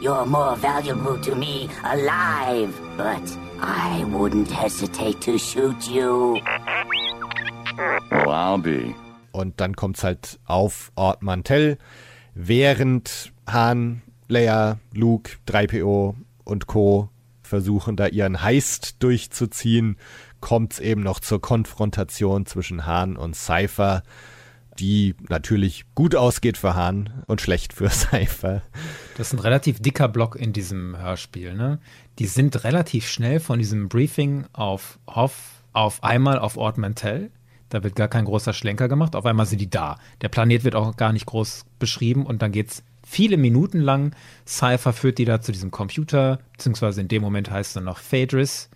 You're 0.00 0.24
more 0.24 0.56
valuable 0.56 1.18
to 1.18 1.34
me 1.34 1.68
alive, 1.84 2.72
but 2.96 3.38
I 3.60 4.02
wouldn't 4.10 4.50
hesitate 4.50 5.20
to 5.20 5.38
shoot 5.38 5.88
you. 5.90 6.40
Well, 8.10 8.30
I'll 8.30 8.58
be. 8.58 8.94
Und 9.32 9.60
dann 9.60 9.76
kommt's 9.76 10.02
halt 10.02 10.40
auf 10.46 10.90
Ort 10.96 11.22
Mantell, 11.22 11.76
während 12.34 13.32
Han, 13.46 14.00
Leia, 14.26 14.78
Luke, 14.94 15.32
3PO 15.46 16.14
und 16.44 16.66
Co. 16.66 17.10
versuchen 17.42 17.96
da 17.96 18.06
ihren 18.06 18.42
Heist 18.42 19.02
durchzuziehen, 19.02 19.98
kommt's 20.40 20.78
eben 20.78 21.02
noch 21.02 21.20
zur 21.20 21.42
Konfrontation 21.42 22.46
zwischen 22.46 22.86
Han 22.86 23.16
und 23.16 23.36
Cypher. 23.36 24.02
Die 24.78 25.14
natürlich 25.28 25.84
gut 25.94 26.14
ausgeht 26.14 26.56
für 26.56 26.74
Hahn 26.74 27.24
und 27.26 27.40
schlecht 27.40 27.72
für 27.72 27.90
Cypher. 27.90 28.62
Das 29.16 29.28
ist 29.28 29.32
ein 29.32 29.40
relativ 29.40 29.80
dicker 29.80 30.08
Block 30.08 30.36
in 30.36 30.52
diesem 30.52 30.96
Hörspiel. 30.96 31.54
Ne? 31.54 31.80
Die 32.18 32.26
sind 32.26 32.64
relativ 32.64 33.08
schnell 33.08 33.40
von 33.40 33.58
diesem 33.58 33.88
Briefing 33.88 34.46
auf 34.52 34.98
Hoff 35.06 35.64
auf 35.72 36.02
einmal 36.02 36.38
auf 36.38 36.56
Ort 36.56 36.78
Mantell. 36.78 37.30
Da 37.68 37.84
wird 37.84 37.94
gar 37.94 38.08
kein 38.08 38.24
großer 38.24 38.52
Schlenker 38.52 38.88
gemacht. 38.88 39.14
Auf 39.14 39.26
einmal 39.26 39.46
sind 39.46 39.60
die 39.60 39.70
da. 39.70 39.98
Der 40.22 40.28
Planet 40.28 40.64
wird 40.64 40.74
auch 40.74 40.96
gar 40.96 41.12
nicht 41.12 41.26
groß 41.26 41.66
beschrieben 41.78 42.26
und 42.26 42.42
dann 42.42 42.50
geht's 42.50 42.82
viele 43.06 43.36
Minuten 43.36 43.80
lang. 43.80 44.14
Cypher 44.46 44.92
führt 44.92 45.18
die 45.18 45.24
da 45.24 45.40
zu 45.40 45.52
diesem 45.52 45.70
Computer, 45.70 46.40
beziehungsweise 46.52 47.00
in 47.00 47.08
dem 47.08 47.22
Moment 47.22 47.50
heißt 47.50 47.76
er 47.76 47.82
noch 47.82 47.98
Phaedrus 47.98 48.70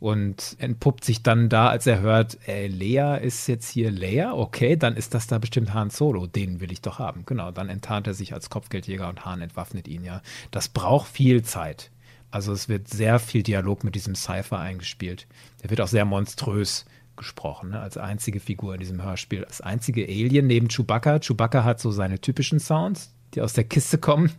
und 0.00 0.56
entpuppt 0.58 1.04
sich 1.04 1.22
dann 1.22 1.50
da, 1.50 1.68
als 1.68 1.86
er 1.86 2.00
hört, 2.00 2.38
äh, 2.48 2.66
Lea 2.66 3.18
ist 3.20 3.46
jetzt 3.46 3.68
hier 3.68 3.90
Lea, 3.90 4.28
okay, 4.32 4.76
dann 4.76 4.96
ist 4.96 5.12
das 5.12 5.26
da 5.26 5.38
bestimmt 5.38 5.74
Han 5.74 5.90
Solo, 5.90 6.26
den 6.26 6.60
will 6.60 6.72
ich 6.72 6.80
doch 6.80 6.98
haben. 6.98 7.24
Genau, 7.26 7.50
dann 7.50 7.68
enttarnt 7.68 8.06
er 8.06 8.14
sich 8.14 8.32
als 8.32 8.48
Kopfgeldjäger 8.48 9.08
und 9.08 9.26
Han 9.26 9.42
entwaffnet 9.42 9.86
ihn 9.86 10.02
ja. 10.02 10.22
Das 10.50 10.68
braucht 10.68 11.08
viel 11.08 11.42
Zeit. 11.42 11.90
Also 12.30 12.52
es 12.52 12.68
wird 12.68 12.88
sehr 12.88 13.18
viel 13.18 13.42
Dialog 13.42 13.84
mit 13.84 13.94
diesem 13.94 14.14
Cypher 14.14 14.58
eingespielt. 14.58 15.26
Der 15.62 15.70
wird 15.70 15.82
auch 15.82 15.88
sehr 15.88 16.06
monströs 16.06 16.86
gesprochen, 17.16 17.70
ne, 17.70 17.80
als 17.80 17.98
einzige 17.98 18.40
Figur 18.40 18.72
in 18.72 18.80
diesem 18.80 19.02
Hörspiel. 19.02 19.44
Das 19.46 19.60
einzige 19.60 20.04
Alien 20.04 20.46
neben 20.46 20.68
Chewbacca. 20.68 21.18
Chewbacca 21.18 21.62
hat 21.62 21.78
so 21.78 21.90
seine 21.90 22.20
typischen 22.20 22.58
Sounds, 22.58 23.12
die 23.34 23.42
aus 23.42 23.52
der 23.52 23.64
Kiste 23.64 23.98
kommen. 23.98 24.32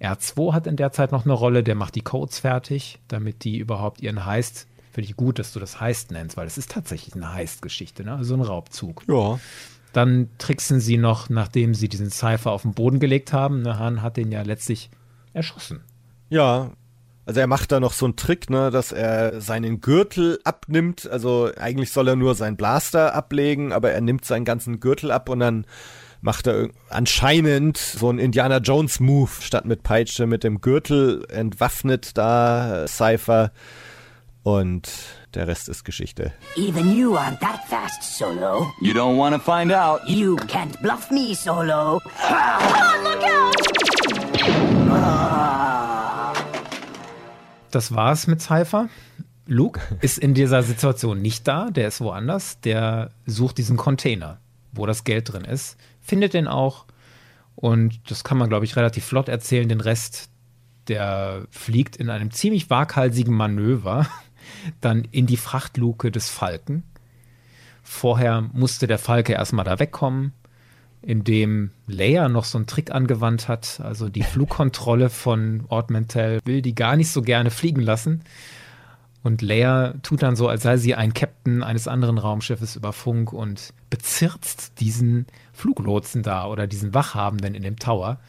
R2 0.00 0.52
hat 0.52 0.66
in 0.66 0.76
der 0.76 0.92
Zeit 0.92 1.12
noch 1.12 1.24
eine 1.24 1.32
Rolle, 1.32 1.62
der 1.62 1.74
macht 1.74 1.94
die 1.94 2.02
Codes 2.02 2.40
fertig, 2.40 2.98
damit 3.08 3.44
die 3.44 3.56
überhaupt 3.58 4.00
ihren 4.02 4.26
Heist 4.26 4.67
Finde 4.98 5.10
ich 5.10 5.16
gut, 5.16 5.38
dass 5.38 5.52
du 5.52 5.60
das 5.60 5.78
Heist 5.78 6.10
nennst, 6.10 6.36
weil 6.36 6.48
es 6.48 6.58
ist 6.58 6.72
tatsächlich 6.72 7.14
eine 7.14 7.32
Heist-Geschichte, 7.32 8.02
ne? 8.02 8.16
also 8.16 8.34
ein 8.34 8.40
Raubzug. 8.40 9.04
Ja. 9.06 9.38
Dann 9.92 10.28
tricksen 10.38 10.80
sie 10.80 10.96
noch, 10.96 11.28
nachdem 11.28 11.72
sie 11.72 11.88
diesen 11.88 12.10
Cypher 12.10 12.50
auf 12.50 12.62
den 12.62 12.74
Boden 12.74 12.98
gelegt 12.98 13.32
haben. 13.32 13.62
Ne? 13.62 13.78
Han 13.78 14.02
hat 14.02 14.16
den 14.16 14.32
ja 14.32 14.42
letztlich 14.42 14.90
erschossen. 15.32 15.84
Ja, 16.30 16.72
also 17.26 17.38
er 17.38 17.46
macht 17.46 17.70
da 17.70 17.78
noch 17.78 17.92
so 17.92 18.06
einen 18.06 18.16
Trick, 18.16 18.50
ne, 18.50 18.72
dass 18.72 18.90
er 18.90 19.40
seinen 19.40 19.80
Gürtel 19.80 20.40
abnimmt. 20.42 21.08
Also 21.08 21.48
eigentlich 21.56 21.92
soll 21.92 22.08
er 22.08 22.16
nur 22.16 22.34
seinen 22.34 22.56
Blaster 22.56 23.14
ablegen, 23.14 23.72
aber 23.72 23.92
er 23.92 24.00
nimmt 24.00 24.24
seinen 24.24 24.44
ganzen 24.44 24.80
Gürtel 24.80 25.12
ab 25.12 25.28
und 25.28 25.38
dann 25.38 25.64
macht 26.22 26.48
er 26.48 26.70
anscheinend 26.90 27.76
so 27.76 28.08
einen 28.08 28.18
Indiana 28.18 28.58
Jones 28.58 28.98
Move 28.98 29.30
statt 29.42 29.64
mit 29.64 29.84
Peitsche 29.84 30.26
mit 30.26 30.42
dem 30.42 30.60
Gürtel 30.60 31.24
entwaffnet 31.28 32.18
da 32.18 32.84
Cypher 32.88 33.52
und 34.42 34.88
der 35.34 35.46
Rest 35.46 35.68
ist 35.68 35.84
Geschichte. 35.84 36.32
Even 36.56 36.96
you 36.96 37.16
aren't 37.16 37.38
that 37.40 37.60
fast, 37.68 38.02
Solo. 38.02 38.72
You 38.80 38.92
don't 38.92 39.18
want 39.18 39.34
to 39.34 39.40
find 39.40 39.72
out. 39.72 40.00
You 40.06 40.36
can't 40.36 40.80
bluff 40.80 41.10
me, 41.10 41.34
Solo. 41.34 42.00
Oh, 42.00 43.02
look 43.02 43.22
out! 43.24 43.58
Das 47.70 47.94
war's 47.94 48.26
mit 48.26 48.40
Cypher. 48.40 48.88
Luke 49.46 49.80
ist 50.00 50.18
in 50.18 50.34
dieser 50.34 50.62
Situation 50.62 51.20
nicht 51.20 51.46
da, 51.46 51.70
der 51.70 51.88
ist 51.88 52.00
woanders. 52.00 52.60
Der 52.60 53.10
sucht 53.26 53.58
diesen 53.58 53.76
Container, 53.76 54.40
wo 54.72 54.86
das 54.86 55.04
Geld 55.04 55.32
drin 55.32 55.44
ist, 55.44 55.76
findet 56.00 56.34
den 56.34 56.48
auch. 56.48 56.86
Und 57.54 58.10
das 58.10 58.24
kann 58.24 58.38
man, 58.38 58.48
glaube 58.48 58.64
ich, 58.64 58.76
relativ 58.76 59.04
flott 59.04 59.28
erzählen. 59.28 59.68
Den 59.68 59.80
Rest, 59.80 60.30
der 60.88 61.46
fliegt 61.50 61.96
in 61.96 62.08
einem 62.08 62.30
ziemlich 62.30 62.70
waghalsigen 62.70 63.34
Manöver 63.34 64.06
dann 64.80 65.04
in 65.10 65.26
die 65.26 65.36
Frachtluke 65.36 66.10
des 66.10 66.28
Falken. 66.28 66.82
Vorher 67.82 68.42
musste 68.52 68.86
der 68.86 68.98
Falke 68.98 69.32
erstmal 69.32 69.64
da 69.64 69.78
wegkommen, 69.78 70.32
indem 71.00 71.70
Leia 71.86 72.28
noch 72.28 72.44
so 72.44 72.58
einen 72.58 72.66
Trick 72.66 72.90
angewandt 72.90 73.48
hat. 73.48 73.80
Also 73.82 74.08
die 74.08 74.22
Flugkontrolle 74.24 75.10
von 75.10 75.64
Mantell 75.88 76.40
will 76.44 76.62
die 76.62 76.74
gar 76.74 76.96
nicht 76.96 77.10
so 77.10 77.22
gerne 77.22 77.50
fliegen 77.50 77.80
lassen. 77.80 78.22
Und 79.22 79.42
Leia 79.42 79.94
tut 80.02 80.22
dann 80.22 80.36
so, 80.36 80.48
als 80.48 80.62
sei 80.62 80.76
sie 80.76 80.94
ein 80.94 81.12
Captain 81.12 81.62
eines 81.62 81.88
anderen 81.88 82.18
Raumschiffes 82.18 82.76
über 82.76 82.92
Funk 82.92 83.32
und 83.32 83.74
bezirzt 83.90 84.80
diesen 84.80 85.26
Fluglotsen 85.52 86.22
da 86.22 86.46
oder 86.46 86.66
diesen 86.66 86.94
Wachhabenden 86.94 87.54
in 87.54 87.62
dem 87.62 87.78
Tower, 87.78 88.20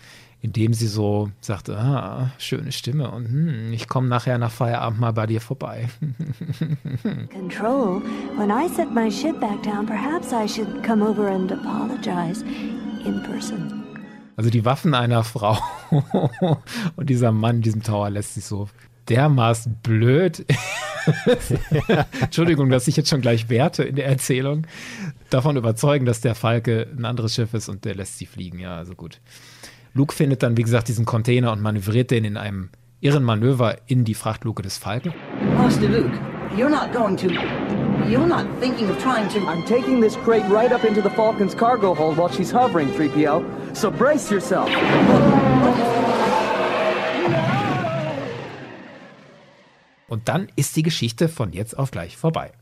indem 0.41 0.73
sie 0.73 0.87
so 0.87 1.29
sagte, 1.41 1.77
ah, 1.77 2.31
schöne 2.37 2.71
Stimme 2.71 3.11
und 3.11 3.27
hm, 3.27 3.73
ich 3.73 3.87
komme 3.87 4.07
nachher 4.07 4.37
nach 4.37 4.51
Feierabend 4.51 4.99
mal 4.99 5.11
bei 5.11 5.27
dir 5.27 5.41
vorbei. 5.41 5.89
Control, 7.33 8.01
when 8.37 8.49
I 8.49 8.67
set 8.73 8.93
my 8.93 9.11
ship 9.11 9.39
back 9.39 9.61
down, 9.63 9.85
perhaps 9.85 10.31
I 10.31 10.47
should 10.47 10.83
come 10.83 11.05
over 11.05 11.27
and 11.27 11.51
apologize 11.51 12.43
in 13.05 13.21
person. 13.23 13.83
Also 14.37 14.49
die 14.49 14.63
Waffen 14.63 14.93
einer 14.93 15.25
Frau 15.25 15.57
und 16.95 17.09
dieser 17.09 17.33
Mann 17.33 17.57
in 17.57 17.61
diesem 17.61 17.83
Tower 17.83 18.09
lässt 18.09 18.35
sich 18.35 18.45
so 18.45 18.69
dermaßen 19.09 19.79
blöd. 19.83 20.45
Entschuldigung, 22.21 22.69
dass 22.69 22.87
ich 22.87 22.95
jetzt 22.95 23.09
schon 23.09 23.19
gleich 23.19 23.49
werte 23.49 23.83
in 23.83 23.97
der 23.97 24.05
Erzählung. 24.05 24.65
Davon 25.29 25.57
überzeugen, 25.57 26.05
dass 26.05 26.21
der 26.21 26.35
Falke 26.35 26.87
ein 26.95 27.03
anderes 27.03 27.35
Schiff 27.35 27.53
ist 27.53 27.67
und 27.67 27.83
der 27.83 27.95
lässt 27.95 28.17
sie 28.17 28.25
fliegen. 28.25 28.59
Ja, 28.59 28.77
also 28.77 28.95
gut. 28.95 29.19
Luke 29.99 30.15
findet 30.15 30.43
dann, 30.43 30.55
wie 30.55 30.63
gesagt, 30.63 30.87
diesen 30.87 31.03
Container 31.05 31.51
und 31.51 31.61
manövriert 31.61 32.09
den 32.09 32.23
in 32.23 32.37
einem 32.37 32.69
irren 33.01 33.21
Manöver 33.21 33.79
in 33.87 34.05
die 34.05 34.13
Frachtluke 34.13 34.61
des 34.61 34.77
Falken. 34.77 35.13
Master 35.57 35.89
Luke, 35.89 36.17
you're 36.55 36.69
not 36.69 36.93
going 36.93 37.17
to. 37.17 37.27
You're 38.07 38.25
not 38.25 38.45
thinking 38.61 38.89
of 38.89 38.97
trying 39.03 39.27
to. 39.27 39.39
I'm 39.39 39.65
taking 39.65 39.99
this 39.99 40.15
crate 40.23 40.45
right 40.49 40.71
up 40.71 40.85
into 40.85 41.01
the 41.01 41.09
Falcon's 41.09 41.53
cargo 41.53 41.93
hold 41.93 42.17
while 42.17 42.31
she's 42.31 42.49
hovering, 42.49 42.87
3PO. 42.93 43.43
So 43.73 43.91
brace 43.91 44.31
yourself. 44.31 44.69
Und 50.07 50.29
dann 50.29 50.47
ist 50.55 50.77
die 50.77 50.83
Geschichte 50.83 51.27
von 51.27 51.51
jetzt 51.51 51.77
auf 51.77 51.91
gleich 51.91 52.15
vorbei. 52.15 52.53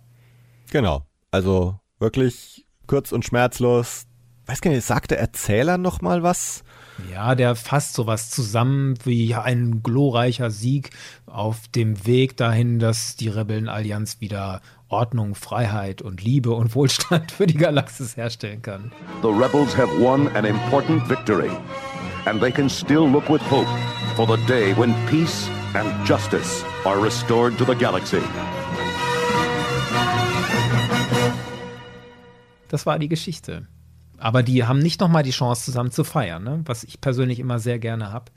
Genau. 0.71 1.03
Also 1.29 1.79
wirklich 1.99 2.65
kurz 2.87 3.11
und 3.11 3.25
schmerzlos. 3.25 4.07
Weiß 4.47 4.61
gar 4.61 4.71
nicht, 4.71 4.85
sagt 4.85 5.11
der 5.11 5.19
Erzähler 5.19 5.77
noch 5.77 6.01
mal 6.01 6.23
was? 6.23 6.63
Ja, 7.11 7.35
der 7.35 7.55
fasst 7.55 7.93
sowas 7.93 8.29
zusammen 8.29 8.95
wie 9.03 9.35
ein 9.35 9.81
glorreicher 9.83 10.49
Sieg 10.49 10.89
auf 11.27 11.67
dem 11.67 12.05
Weg 12.05 12.37
dahin, 12.37 12.79
dass 12.79 13.15
die 13.15 13.29
Rebellenallianz 13.29 14.19
wieder 14.19 14.61
Ordnung, 14.89 15.35
Freiheit 15.35 16.01
und 16.01 16.23
Liebe 16.23 16.51
und 16.51 16.73
Wohlstand 16.73 17.31
für 17.31 17.45
die 17.45 17.57
Galaxis 17.57 18.17
herstellen 18.17 18.61
kann. 18.61 18.91
The 19.21 19.29
rebels 19.29 19.75
have 19.77 19.89
won 19.99 20.27
an 20.35 20.45
important 20.45 21.07
victory 21.07 21.51
and 22.25 22.41
they 22.41 22.51
can 22.51 22.69
still 22.69 23.07
look 23.07 23.29
with 23.29 23.41
hope 23.49 23.67
for 24.15 24.25
the 24.25 24.37
day 24.45 24.73
when 24.73 24.93
peace 25.07 25.49
and 25.75 25.87
justice 26.05 26.63
are 26.85 26.99
restored 26.99 27.57
to 27.57 27.65
the 27.65 27.75
galaxy. 27.75 28.21
Das 32.69 32.85
war 32.85 32.99
die 32.99 33.07
Geschichte. 33.07 33.67
Aber 34.17 34.43
die 34.43 34.65
haben 34.65 34.79
nicht 34.79 34.99
nochmal 34.99 35.23
die 35.23 35.31
Chance, 35.31 35.65
zusammen 35.65 35.91
zu 35.91 36.03
feiern, 36.03 36.43
ne? 36.43 36.61
was 36.65 36.83
ich 36.83 36.99
persönlich 37.01 37.39
immer 37.39 37.59
sehr 37.59 37.79
gerne 37.79 38.11
habe, 38.11 38.31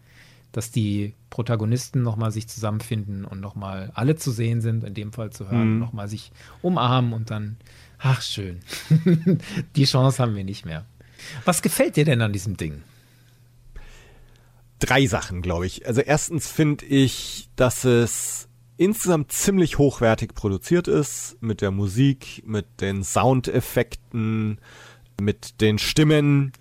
dass 0.52 0.70
die 0.70 1.14
Protagonisten 1.30 2.02
nochmal 2.02 2.32
sich 2.32 2.48
zusammenfinden 2.48 3.24
und 3.24 3.40
nochmal 3.40 3.90
alle 3.94 4.16
zu 4.16 4.30
sehen 4.30 4.60
sind, 4.60 4.84
in 4.84 4.94
dem 4.94 5.12
Fall 5.12 5.30
zu 5.30 5.50
hören, 5.50 5.74
mhm. 5.74 5.78
nochmal 5.78 6.08
sich 6.08 6.32
umarmen 6.60 7.12
und 7.12 7.30
dann, 7.30 7.56
ach 7.98 8.20
schön, 8.20 8.60
die 9.76 9.84
Chance 9.84 10.22
haben 10.22 10.34
wir 10.34 10.44
nicht 10.44 10.66
mehr. 10.66 10.84
Was 11.44 11.62
gefällt 11.62 11.96
dir 11.96 12.04
denn 12.04 12.20
an 12.22 12.32
diesem 12.32 12.56
Ding? 12.56 12.82
Drei 14.80 15.06
Sachen, 15.06 15.42
glaube 15.42 15.66
ich. 15.66 15.86
Also 15.86 16.00
erstens 16.00 16.48
finde 16.48 16.86
ich, 16.86 17.50
dass 17.56 17.84
es 17.84 18.48
insgesamt 18.78 19.30
ziemlich 19.30 19.76
hochwertig 19.76 20.34
produziert 20.34 20.88
ist, 20.88 21.36
mit 21.40 21.60
der 21.60 21.70
Musik, 21.70 22.42
mit 22.46 22.80
den 22.80 23.04
Soundeffekten, 23.04 24.58
mit 25.20 25.60
den 25.60 25.78
Stimmen 25.78 26.52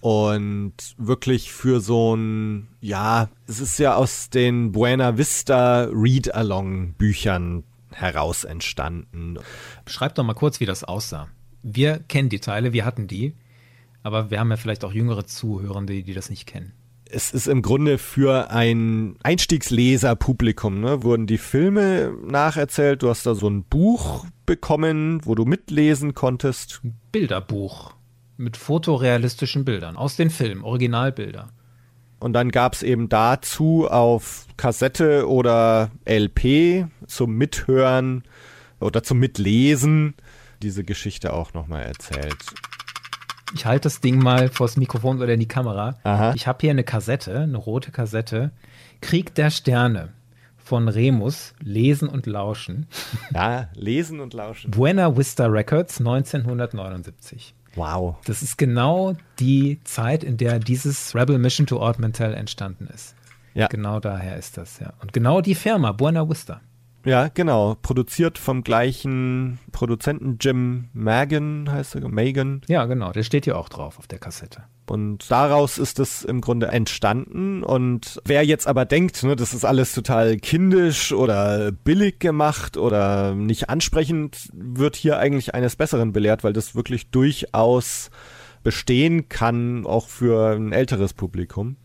und 0.00 0.74
wirklich 0.98 1.52
für 1.52 1.80
so 1.80 2.16
ein, 2.16 2.68
ja, 2.80 3.28
es 3.46 3.60
ist 3.60 3.78
ja 3.78 3.94
aus 3.94 4.30
den 4.30 4.72
Buena 4.72 5.16
Vista 5.16 5.84
Read-Along 5.84 6.94
Büchern 6.94 7.62
heraus 7.92 8.44
entstanden. 8.44 9.38
Beschreib 9.84 10.14
doch 10.14 10.24
mal 10.24 10.34
kurz, 10.34 10.58
wie 10.60 10.66
das 10.66 10.82
aussah. 10.82 11.28
Wir 11.62 12.00
kennen 12.00 12.28
die 12.28 12.40
Teile, 12.40 12.72
wir 12.72 12.84
hatten 12.84 13.06
die, 13.06 13.34
aber 14.02 14.30
wir 14.30 14.40
haben 14.40 14.50
ja 14.50 14.56
vielleicht 14.56 14.84
auch 14.84 14.92
jüngere 14.92 15.24
Zuhörende, 15.26 16.02
die 16.02 16.14
das 16.14 16.30
nicht 16.30 16.46
kennen. 16.46 16.72
Es 17.14 17.30
ist 17.30 17.46
im 17.46 17.60
Grunde 17.60 17.98
für 17.98 18.50
ein 18.50 19.16
Einstiegsleserpublikum, 19.22 20.80
ne, 20.80 21.02
wurden 21.02 21.26
die 21.26 21.36
Filme 21.36 22.14
nacherzählt. 22.26 23.02
Du 23.02 23.10
hast 23.10 23.26
da 23.26 23.34
so 23.34 23.50
ein 23.50 23.64
Buch 23.64 24.24
bekommen, 24.46 25.20
wo 25.24 25.34
du 25.34 25.44
mitlesen 25.44 26.14
konntest. 26.14 26.80
Bilderbuch 27.12 27.92
mit 28.38 28.56
fotorealistischen 28.56 29.66
Bildern 29.66 29.96
aus 29.96 30.16
den 30.16 30.30
Filmen, 30.30 30.64
Originalbilder. 30.64 31.50
Und 32.18 32.32
dann 32.32 32.50
gab 32.50 32.72
es 32.72 32.82
eben 32.82 33.10
dazu 33.10 33.88
auf 33.90 34.46
Kassette 34.56 35.28
oder 35.28 35.90
LP 36.08 36.86
zum 37.06 37.34
Mithören 37.34 38.22
oder 38.80 39.02
zum 39.02 39.18
Mitlesen 39.18 40.14
diese 40.62 40.82
Geschichte 40.82 41.34
auch 41.34 41.52
nochmal 41.52 41.82
erzählt. 41.82 42.38
Ich 43.54 43.66
halte 43.66 43.84
das 43.84 44.00
Ding 44.00 44.18
mal 44.18 44.48
vors 44.48 44.76
Mikrofon 44.76 45.20
oder 45.20 45.34
in 45.34 45.40
die 45.40 45.48
Kamera. 45.48 45.96
Aha. 46.04 46.32
Ich 46.34 46.46
habe 46.46 46.58
hier 46.60 46.70
eine 46.70 46.84
Kassette, 46.84 47.40
eine 47.40 47.58
rote 47.58 47.90
Kassette. 47.90 48.50
Krieg 49.00 49.34
der 49.34 49.50
Sterne 49.50 50.10
von 50.56 50.88
Remus, 50.88 51.54
Lesen 51.60 52.08
und 52.08 52.26
Lauschen. 52.26 52.86
Ja, 53.34 53.68
lesen 53.74 54.20
und 54.20 54.34
lauschen. 54.34 54.70
Buena 54.70 55.16
Vista 55.16 55.46
Records 55.46 55.98
1979. 55.98 57.54
Wow. 57.74 58.16
Das 58.24 58.42
ist 58.42 58.58
genau 58.58 59.14
die 59.38 59.80
Zeit, 59.84 60.24
in 60.24 60.36
der 60.36 60.58
dieses 60.58 61.14
Rebel 61.14 61.38
Mission 61.38 61.66
to 61.66 61.78
Ord 61.78 61.98
Mantell 61.98 62.34
entstanden 62.34 62.88
ist. 62.92 63.14
Ja. 63.54 63.66
Genau 63.68 64.00
daher 64.00 64.36
ist 64.36 64.56
das, 64.56 64.78
ja. 64.78 64.92
Und 65.00 65.12
genau 65.12 65.40
die 65.40 65.54
Firma, 65.54 65.92
Buena 65.92 66.28
Vista. 66.28 66.60
Ja, 67.04 67.28
genau. 67.28 67.76
Produziert 67.82 68.38
vom 68.38 68.62
gleichen 68.62 69.58
Produzenten 69.72 70.38
Jim 70.40 70.88
Magan, 70.92 71.70
heißt 71.70 71.96
er, 71.96 72.08
Magan. 72.08 72.62
Ja, 72.68 72.84
genau. 72.86 73.12
Der 73.12 73.22
steht 73.22 73.44
hier 73.44 73.58
auch 73.58 73.68
drauf 73.68 73.98
auf 73.98 74.06
der 74.06 74.18
Kassette. 74.18 74.62
Und 74.88 75.30
daraus 75.30 75.78
ist 75.78 75.98
es 75.98 76.22
im 76.22 76.40
Grunde 76.40 76.68
entstanden. 76.68 77.62
Und 77.62 78.20
wer 78.24 78.44
jetzt 78.44 78.66
aber 78.66 78.84
denkt, 78.84 79.22
ne, 79.22 79.36
das 79.36 79.54
ist 79.54 79.64
alles 79.64 79.94
total 79.94 80.36
kindisch 80.36 81.12
oder 81.12 81.72
billig 81.72 82.18
gemacht 82.18 82.76
oder 82.76 83.34
nicht 83.34 83.68
ansprechend, 83.70 84.50
wird 84.52 84.96
hier 84.96 85.18
eigentlich 85.18 85.54
eines 85.54 85.76
Besseren 85.76 86.12
belehrt, 86.12 86.44
weil 86.44 86.52
das 86.52 86.74
wirklich 86.74 87.10
durchaus 87.10 88.10
bestehen 88.62 89.28
kann, 89.28 89.86
auch 89.86 90.08
für 90.08 90.54
ein 90.54 90.72
älteres 90.72 91.14
Publikum. 91.14 91.76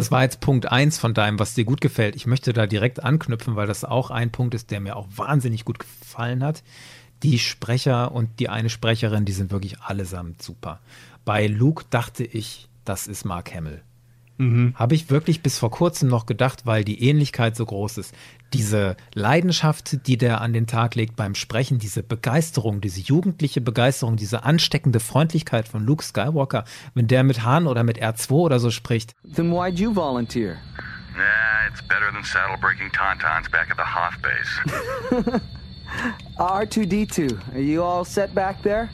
Das 0.00 0.10
war 0.10 0.22
jetzt 0.22 0.40
Punkt 0.40 0.64
eins 0.64 0.96
von 0.96 1.12
deinem, 1.12 1.38
was 1.38 1.52
dir 1.52 1.66
gut 1.66 1.82
gefällt. 1.82 2.16
Ich 2.16 2.24
möchte 2.24 2.54
da 2.54 2.66
direkt 2.66 3.04
anknüpfen, 3.04 3.54
weil 3.54 3.66
das 3.66 3.84
auch 3.84 4.10
ein 4.10 4.32
Punkt 4.32 4.54
ist, 4.54 4.70
der 4.70 4.80
mir 4.80 4.96
auch 4.96 5.06
wahnsinnig 5.14 5.66
gut 5.66 5.78
gefallen 5.78 6.42
hat. 6.42 6.62
Die 7.22 7.38
Sprecher 7.38 8.10
und 8.10 8.40
die 8.40 8.48
eine 8.48 8.70
Sprecherin, 8.70 9.26
die 9.26 9.32
sind 9.32 9.50
wirklich 9.50 9.78
allesamt 9.82 10.40
super. 10.40 10.80
Bei 11.26 11.46
Luke 11.46 11.84
dachte 11.90 12.24
ich, 12.24 12.70
das 12.86 13.08
ist 13.08 13.26
Mark 13.26 13.54
Hamill. 13.54 13.82
Mhm. 14.40 14.74
Habe 14.74 14.94
ich 14.94 15.10
wirklich 15.10 15.42
bis 15.42 15.58
vor 15.58 15.70
kurzem 15.70 16.08
noch 16.08 16.24
gedacht, 16.24 16.64
weil 16.64 16.82
die 16.82 17.06
Ähnlichkeit 17.06 17.56
so 17.56 17.66
groß 17.66 17.98
ist. 17.98 18.14
Diese 18.54 18.96
Leidenschaft, 19.12 20.06
die 20.06 20.16
der 20.16 20.40
an 20.40 20.54
den 20.54 20.66
Tag 20.66 20.94
legt 20.94 21.14
beim 21.14 21.34
Sprechen, 21.34 21.78
diese 21.78 22.02
Begeisterung, 22.02 22.80
diese 22.80 23.02
jugendliche 23.02 23.60
Begeisterung, 23.60 24.16
diese 24.16 24.42
ansteckende 24.44 24.98
Freundlichkeit 24.98 25.68
von 25.68 25.84
Luke 25.84 26.02
Skywalker, 26.02 26.64
wenn 26.94 27.06
der 27.06 27.22
mit 27.22 27.44
Han 27.44 27.66
oder 27.66 27.84
mit 27.84 28.02
R2 28.02 28.30
oder 28.30 28.58
so 28.58 28.70
spricht. 28.70 29.14
Then 29.34 29.52
why'd 29.52 29.78
you 29.78 29.94
volunteer? 29.94 30.56
Nah, 31.14 31.68
it's 31.70 31.82
better 31.82 32.10
than 32.10 32.24
saddle 32.24 32.56
breaking 32.56 32.90
tauntauns 32.92 33.50
back 33.50 33.68
at 33.70 33.76
the 33.76 33.84
Hoth 33.84 34.16
base. 34.22 35.42
R2D2, 36.38 37.36
are 37.52 37.60
you 37.60 37.82
all 37.82 38.06
set 38.06 38.34
back 38.34 38.62
there? 38.62 38.88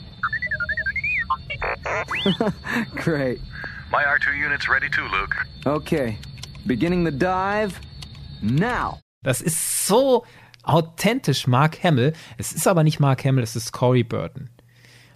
Great. 2.95 3.39
My 3.91 4.03
R2 4.03 4.37
unit's 4.37 4.67
ready 4.67 4.89
too, 4.89 5.07
Luke. 5.07 5.35
Okay, 5.65 6.17
beginning 6.65 7.05
the 7.05 7.11
dive 7.11 7.79
now. 8.41 8.99
Das 9.23 9.41
ist 9.41 9.87
so 9.87 10.25
authentisch 10.63 11.47
Mark 11.47 11.83
Hamill. 11.83 12.13
Es 12.37 12.51
ist 12.51 12.67
aber 12.67 12.83
nicht 12.83 12.99
Mark 12.99 13.23
Hamill, 13.23 13.43
es 13.43 13.55
ist 13.55 13.71
Corey 13.71 14.03
Burton. 14.03 14.49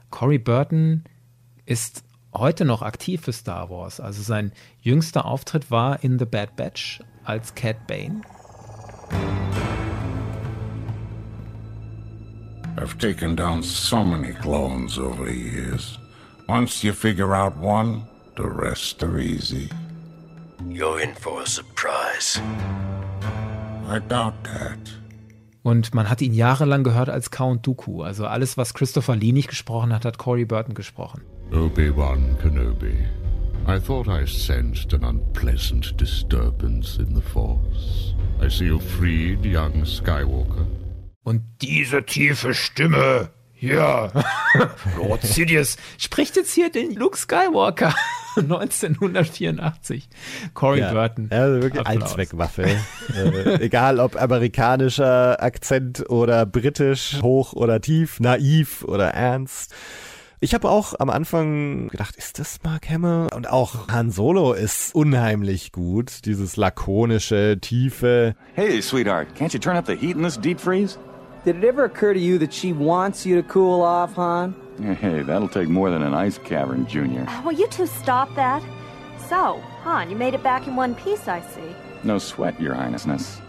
Corey 0.10 0.38
Burton 0.38 1.04
ist 1.66 2.04
heute 2.34 2.64
noch 2.64 2.82
aktiv 2.82 3.22
für 3.22 3.34
Star 3.34 3.70
Wars. 3.70 4.00
Also 4.00 4.22
sein 4.22 4.54
jüngster 4.82 5.26
Auftritt 5.26 5.70
war 5.70 6.04
in 6.04 6.18
The 6.18 6.26
Bad 6.26 6.56
Batch 6.56 7.02
als 7.26 7.54
Cat 7.56 7.88
Bane. 7.88 8.22
I've 12.78 12.98
taken 12.98 13.36
down 13.36 13.62
so 13.62 14.04
many 14.04 14.34
clones 14.34 14.98
over 14.98 15.26
the 15.26 15.38
years. 15.38 16.00
Once 16.48 16.84
you 16.84 16.94
figure 16.94 17.36
out 17.36 17.54
one, 17.58 18.08
the 18.36 18.48
rest 18.48 19.04
are 19.04 19.20
easy. 19.20 19.70
You're 20.70 21.02
in 21.02 21.16
for 21.16 21.42
a 21.42 21.48
surprise. 21.48 22.40
I 23.88 24.00
doubt 24.00 24.44
that. 24.44 24.80
Und 25.64 25.94
man 25.94 26.10
hat 26.10 26.22
ihn 26.22 26.34
jahrelang 26.34 26.84
gehört 26.84 27.10
als 27.10 27.30
Count 27.30 27.66
Dooku. 27.68 28.02
Also 28.02 28.26
alles, 28.26 28.58
was 28.58 28.74
Christopher 28.74 29.16
Lee 29.16 29.32
nicht 29.32 29.48
gesprochen 29.48 29.94
hat, 29.94 30.06
hat 30.06 30.18
Corey 30.18 30.46
Burton 30.46 30.74
gesprochen. 30.74 31.22
Obi-Wan 31.52 32.38
Kenobi. 32.42 33.06
I 33.68 33.80
thought 33.80 34.08
I 34.08 34.26
sensed 34.26 34.94
an 34.94 35.04
unpleasant 35.04 36.00
disturbance 36.00 36.98
in 36.98 37.14
the 37.14 37.22
Force. 37.22 38.16
I 38.42 38.50
see 38.50 38.66
you 38.66 38.80
freed 38.80 39.46
young 39.46 39.86
Skywalker. 39.86 40.66
Und 41.24 41.44
diese 41.62 42.04
tiefe 42.04 42.56
Stimme, 42.56 43.30
ja, 43.60 44.12
Lord 44.98 45.22
Sidious, 45.22 45.78
spricht 46.00 46.36
jetzt 46.38 46.54
hier 46.54 46.72
den 46.72 46.96
Luke 46.96 47.18
Skywalker 47.18 47.94
1984. 48.36 50.10
Corey 50.54 50.80
ja, 50.80 50.94
Burton. 50.94 51.30
Ja, 51.32 51.44
also 51.44 51.62
wirklich 51.62 51.86
Applaus. 51.86 52.12
Allzweckwaffe. 52.12 52.64
äh, 52.64 53.62
egal 53.62 54.00
ob 54.00 54.22
amerikanischer 54.22 55.42
Akzent 55.42 56.10
oder 56.10 56.46
britisch, 56.46 57.20
hoch 57.22 57.54
oder 57.54 57.82
tief, 57.82 58.20
naiv 58.20 58.84
oder 58.84 59.10
ernst. 59.10 59.74
Ich 60.44 60.56
habe 60.56 60.70
auch 60.70 60.96
am 60.98 61.12
Anfang 61.12 61.90
gedacht, 61.90 62.16
ist 62.16 62.40
das 62.40 62.58
Mark 62.64 62.90
Hamill? 62.90 63.28
Und 63.32 63.48
auch 63.48 63.88
Han 63.90 64.10
Solo 64.10 64.54
ist 64.54 64.96
unheimlich 64.96 65.72
gut. 65.72 66.26
Dieses 66.26 66.58
lakonische, 66.58 67.60
tiefe. 67.62 68.36
Hey, 68.56 68.82
sweetheart, 68.82 69.28
can't 69.38 69.54
you 69.54 69.60
turn 69.60 69.78
up 69.78 69.86
the 69.86 69.96
heat 69.96 70.16
in 70.16 70.24
this 70.24 70.40
deep 70.40 70.60
freeze? 70.60 70.98
Did 71.46 71.58
it 71.58 71.64
ever 71.64 71.86
occur 71.86 72.14
to 72.14 72.20
you 72.20 72.40
that 72.40 72.52
she 72.52 72.74
wants 72.74 73.24
you 73.24 73.40
to 73.40 73.48
cool 73.54 73.84
off, 73.84 74.16
Han? 74.16 74.56
Hey, 74.84 75.24
that'll 75.24 75.48
take 75.48 75.70
more 75.70 75.92
than 75.92 76.02
an 76.02 76.14
ice 76.14 76.40
cavern, 76.40 76.88
Junior. 76.88 77.28
Will 77.46 77.54
you 77.54 77.68
two 77.68 77.86
stop 77.86 78.34
that? 78.36 78.62
So, 79.30 79.62
Han, 79.84 80.10
you 80.10 80.18
made 80.18 80.34
it 80.34 80.44
back 80.44 80.68
in 80.68 80.76
one 80.76 80.96
piece, 80.96 81.28
I 81.28 81.42
see. 81.42 81.76
No 82.04 82.18
sweat, 82.20 82.60
Your 82.60 82.76
Highnessness. 82.76 83.42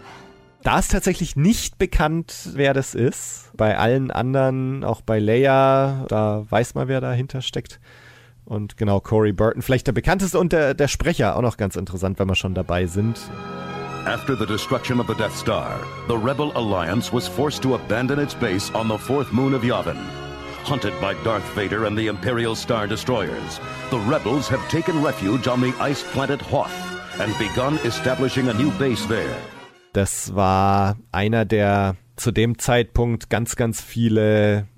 Da 0.63 0.79
ist 0.79 0.93
tatsächlich 0.93 1.35
nicht 1.35 1.79
bekannt, 1.79 2.51
wer 2.55 2.73
das 2.73 2.95
ist. 2.95 3.51
Bei 3.57 3.77
allen 3.77 4.13
anderen, 4.13 4.85
auch 4.85 5.01
bei 5.01 5.19
Leia, 5.19 6.05
da 6.09 6.45
weiß 6.49 6.75
man, 6.75 6.87
wer 6.87 7.01
dahinter 7.01 7.41
steckt. 7.41 7.81
Und 8.45 8.77
genau, 8.77 9.01
Corey 9.01 9.33
Burton, 9.33 9.63
vielleicht 9.63 9.89
der 9.89 9.93
bekannteste 9.93 10.39
und 10.39 10.53
der, 10.53 10.75
der 10.75 10.87
Sprecher, 10.87 11.37
auch 11.37 11.43
noch 11.43 11.57
ganz 11.57 11.75
interessant, 11.75 12.19
wenn 12.21 12.29
wir 12.29 12.37
schon 12.37 12.55
dabei 12.55 12.87
sind. 12.87 13.19
After 14.05 14.37
the 14.37 14.47
destruction 14.47 15.01
of 15.01 15.07
the 15.09 15.15
Death 15.15 15.37
Star, 15.37 15.81
the 16.09 16.15
Rebel 16.15 16.53
Alliance 16.57 17.13
was 17.13 17.27
forced 17.27 17.63
to 17.63 17.75
abandon 17.75 18.19
its 18.21 18.35
base 18.35 18.73
on 18.75 18.89
the 18.89 18.99
fourth 18.99 19.33
moon 19.33 19.55
of 19.55 19.63
Yavin. 19.63 19.97
Hunted 20.65 20.93
by 21.01 21.15
Darth 21.25 21.45
Vader 21.55 21.87
and 21.87 21.99
the 21.99 22.07
Imperial 22.07 22.55
Star 22.55 22.87
Destroyers, 22.87 23.61
the 23.91 23.99
rebels 23.99 24.49
have 24.49 24.67
taken 24.69 25.03
refuge 25.03 25.49
on 25.49 25.61
the 25.61 25.75
ice 25.81 26.05
planet 26.13 26.41
Hoth 26.41 26.73
and 27.21 27.37
begun 27.39 27.79
establishing 27.85 28.49
a 28.49 28.55
new 28.55 28.71
base 28.79 29.07
there. 29.09 29.37
Das 29.93 30.35
war 30.35 30.97
einer, 31.11 31.45
der 31.45 31.97
zu 32.17 32.31
dem 32.31 32.59
Zeitpunkt 32.59 33.29
ganz, 33.29 33.57
ganz 33.57 33.83
viele 33.83 34.69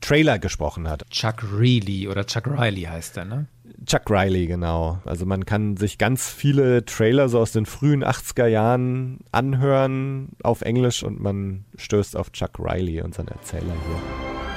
Trailer 0.00 0.38
gesprochen 0.38 0.88
hat. 0.88 1.10
Chuck 1.10 1.42
Reilly 1.42 2.08
oder 2.08 2.24
Chuck 2.24 2.46
Riley 2.46 2.82
heißt 2.82 3.16
er, 3.16 3.24
ne? 3.24 3.46
Chuck 3.84 4.08
Riley, 4.08 4.46
genau. 4.46 5.00
Also 5.04 5.26
man 5.26 5.44
kann 5.44 5.76
sich 5.76 5.98
ganz 5.98 6.30
viele 6.30 6.84
Trailer 6.84 7.28
so 7.28 7.40
aus 7.40 7.50
den 7.50 7.66
frühen 7.66 8.04
80er 8.04 8.46
Jahren 8.46 9.18
anhören 9.32 10.30
auf 10.44 10.62
Englisch 10.62 11.02
und 11.02 11.20
man 11.20 11.64
stößt 11.76 12.16
auf 12.16 12.30
Chuck 12.30 12.60
Riley, 12.60 13.02
unseren 13.02 13.26
Erzähler 13.28 13.74
hier. 13.86 14.51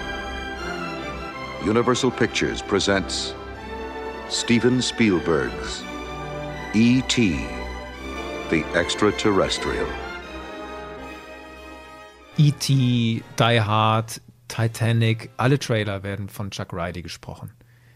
Universal 1.66 2.12
Pictures 2.12 2.62
presents 2.62 3.34
Steven 4.30 4.80
Spielberg's 4.80 5.84
E.T. 6.76 7.40
The 8.52 8.64
Extraterrestrial. 8.76 9.88
E.T., 12.38 13.24
Die 13.40 13.62
Hard, 13.62 14.22
Titanic, 14.48 15.32
alle 15.38 15.58
Trailer 15.58 16.04
werden 16.04 16.30
von 16.30 16.52
Chuck 16.52 16.72
Riley 16.72 17.02
gesprochen. 17.02 17.52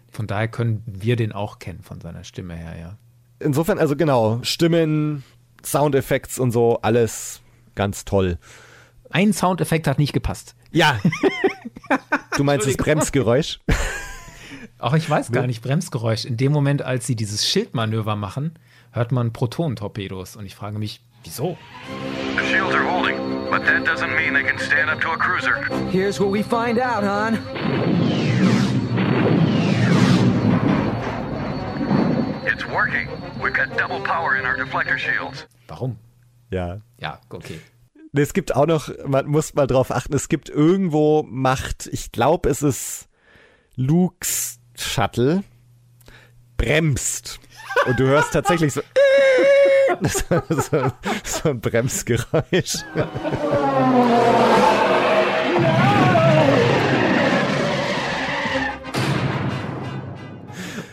Von 0.10 0.26
daher 0.26 0.48
können 0.48 0.82
wir 0.88 1.16
den 1.16 1.32
auch 1.32 1.60
kennen 1.60 1.84
von 1.84 2.02
seiner 2.02 2.24
Stimme 2.24 2.56
her, 2.56 2.76
ja. 2.76 2.98
Insofern, 3.38 3.78
also 3.78 3.96
genau, 3.96 4.40
Stimmen, 4.42 5.24
Soundeffekte 5.64 6.42
und 6.42 6.50
so, 6.50 6.80
alles 6.82 7.42
ganz 7.76 8.04
toll. 8.04 8.40
Ein 9.12 9.32
Soundeffekt 9.32 9.86
hat 9.86 10.00
nicht 10.00 10.14
gepasst. 10.14 10.56
Ja. 10.72 11.00
Du 12.38 12.44
meinst 12.44 12.68
das 12.68 12.78
Bremsgeräusch? 12.78 13.60
Auch 14.78 14.94
ich 14.94 15.10
weiß 15.10 15.32
gar 15.32 15.46
nicht, 15.48 15.62
Bremsgeräusch. 15.62 16.24
In 16.24 16.38
dem 16.38 16.52
Moment, 16.54 16.84
als 16.84 17.06
sie 17.06 17.16
dieses 17.16 17.46
Schildmanöver 17.46 18.16
machen, 18.16 18.54
hört 18.92 19.12
man 19.12 19.34
Protonentorpedos. 19.34 20.36
Und 20.38 20.46
ich 20.46 20.56
frage 20.56 20.78
mich, 20.78 21.02
wieso? 21.24 21.58
The 22.38 22.46
shields 22.46 22.74
are 22.74 22.86
holding, 22.90 23.18
but 23.50 23.66
that 23.66 23.86
doesn't 23.86 24.16
mean 24.16 24.34
they 24.34 24.44
can 24.44 24.58
stand 24.60 24.90
up 24.90 25.02
to 25.02 25.10
a 25.10 25.18
cruiser. 25.18 25.56
Here's 25.92 26.20
what 26.20 26.32
we 26.32 26.44
find 26.44 26.80
out, 26.80 27.04
Han. 27.04 27.40
It's 32.46 32.66
working. 32.68 33.08
We've 33.42 33.54
got 33.54 33.76
double 33.78 34.00
power 34.02 34.38
in 34.38 34.46
our 34.46 34.56
deflector 34.56 34.98
shields. 34.98 35.46
Warum? 35.68 35.98
Ja. 36.52 36.80
Ja, 37.00 37.20
okay. 37.30 37.60
Es 38.14 38.34
gibt 38.34 38.56
auch 38.56 38.66
noch, 38.66 38.90
man 39.06 39.28
muss 39.28 39.54
mal 39.54 39.68
drauf 39.68 39.92
achten, 39.92 40.16
es 40.16 40.30
gibt 40.30 40.50
irgendwo 40.50 41.24
Macht, 41.24 41.88
ich 41.92 42.12
glaube, 42.12 42.50
es 42.50 42.64
ist 42.64 43.08
Lukes 43.76 44.60
Shuttle, 44.76 45.44
bremst. 46.58 47.40
Und 47.86 48.00
du 48.00 48.06
hörst 48.06 48.34
tatsächlich 48.34 48.74
so, 48.74 48.82
so, 50.02 50.92
so, 51.24 51.50
ein 51.50 51.62
Bremsgeräusch. 51.62 52.78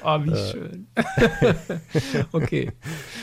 Oh, 0.09 0.21
wie 0.23 0.31
äh. 0.31 0.53
schön. 0.53 0.87
okay. 2.33 2.73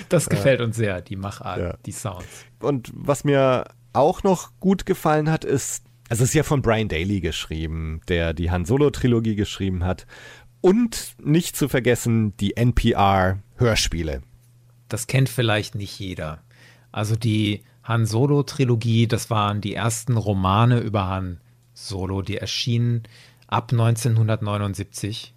Das 0.10 0.28
gefällt 0.28 0.62
uns 0.62 0.76
sehr, 0.76 1.02
die 1.02 1.16
Machart, 1.16 1.60
ja. 1.60 1.78
die 1.86 1.92
Sounds. 1.92 2.46
Und 2.60 2.92
was 2.94 3.24
mir 3.24 3.66
auch 3.94 4.24
noch 4.24 4.52
gut 4.60 4.86
gefallen 4.86 5.30
hat, 5.30 5.46
ist, 5.46 5.84
also 6.10 6.24
es 6.24 6.30
ist 6.30 6.36
ja 6.36 6.44
von 6.44 6.62
Brian 6.62 6.88
Daly 6.88 7.22
geschrieben, 7.22 8.02
der 8.08 8.34
die 8.34 8.52
Han 8.52 8.66
Solo-Trilogie 8.66 9.36
geschrieben 9.36 9.84
hat. 9.84 10.06
Und 10.62 11.16
nicht 11.22 11.56
zu 11.56 11.68
vergessen 11.68 12.36
die 12.38 12.56
NPR-Hörspiele. 12.56 14.22
Das 14.90 15.08
kennt 15.08 15.30
vielleicht 15.30 15.76
nicht 15.76 16.00
jeder. 16.00 16.44
Also 16.92 17.16
die 17.16 17.64
Han 17.84 18.06
Solo-Trilogie, 18.06 19.08
das 19.08 19.30
waren 19.30 19.60
die 19.60 19.74
ersten 19.74 20.18
Romane 20.18 20.80
über 20.80 21.08
Han 21.08 21.40
Solo, 21.74 22.22
die 22.22 22.38
erschienen 22.38 23.04
ab 23.48 23.72
1979 23.72 25.34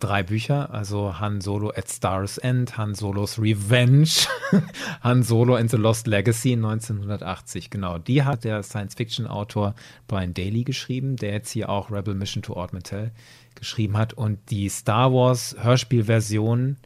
drei 0.00 0.22
Bücher, 0.22 0.72
also 0.72 1.18
Han 1.18 1.40
Solo 1.40 1.70
at 1.70 1.90
Star's 1.90 2.38
End, 2.38 2.76
Han 2.76 2.94
Solos 2.94 3.38
Revenge, 3.38 4.26
Han 5.00 5.22
Solo 5.22 5.54
and 5.54 5.70
the 5.70 5.76
Lost 5.76 6.06
Legacy 6.06 6.52
1980. 6.52 7.70
Genau, 7.70 7.98
die 7.98 8.22
hat 8.22 8.44
der 8.44 8.62
Science-Fiction-Autor 8.62 9.74
Brian 10.06 10.34
Daly 10.34 10.64
geschrieben, 10.64 11.16
der 11.16 11.32
jetzt 11.32 11.50
hier 11.50 11.68
auch 11.68 11.90
Rebel 11.90 12.14
Mission 12.14 12.42
to 12.42 12.54
Ord 12.54 12.72
Mantell 12.72 13.12
geschrieben 13.54 13.96
hat. 13.96 14.12
Und 14.12 14.38
die 14.50 14.68
Star 14.68 15.12
Wars 15.12 15.56
Hörspielversion 15.58 16.76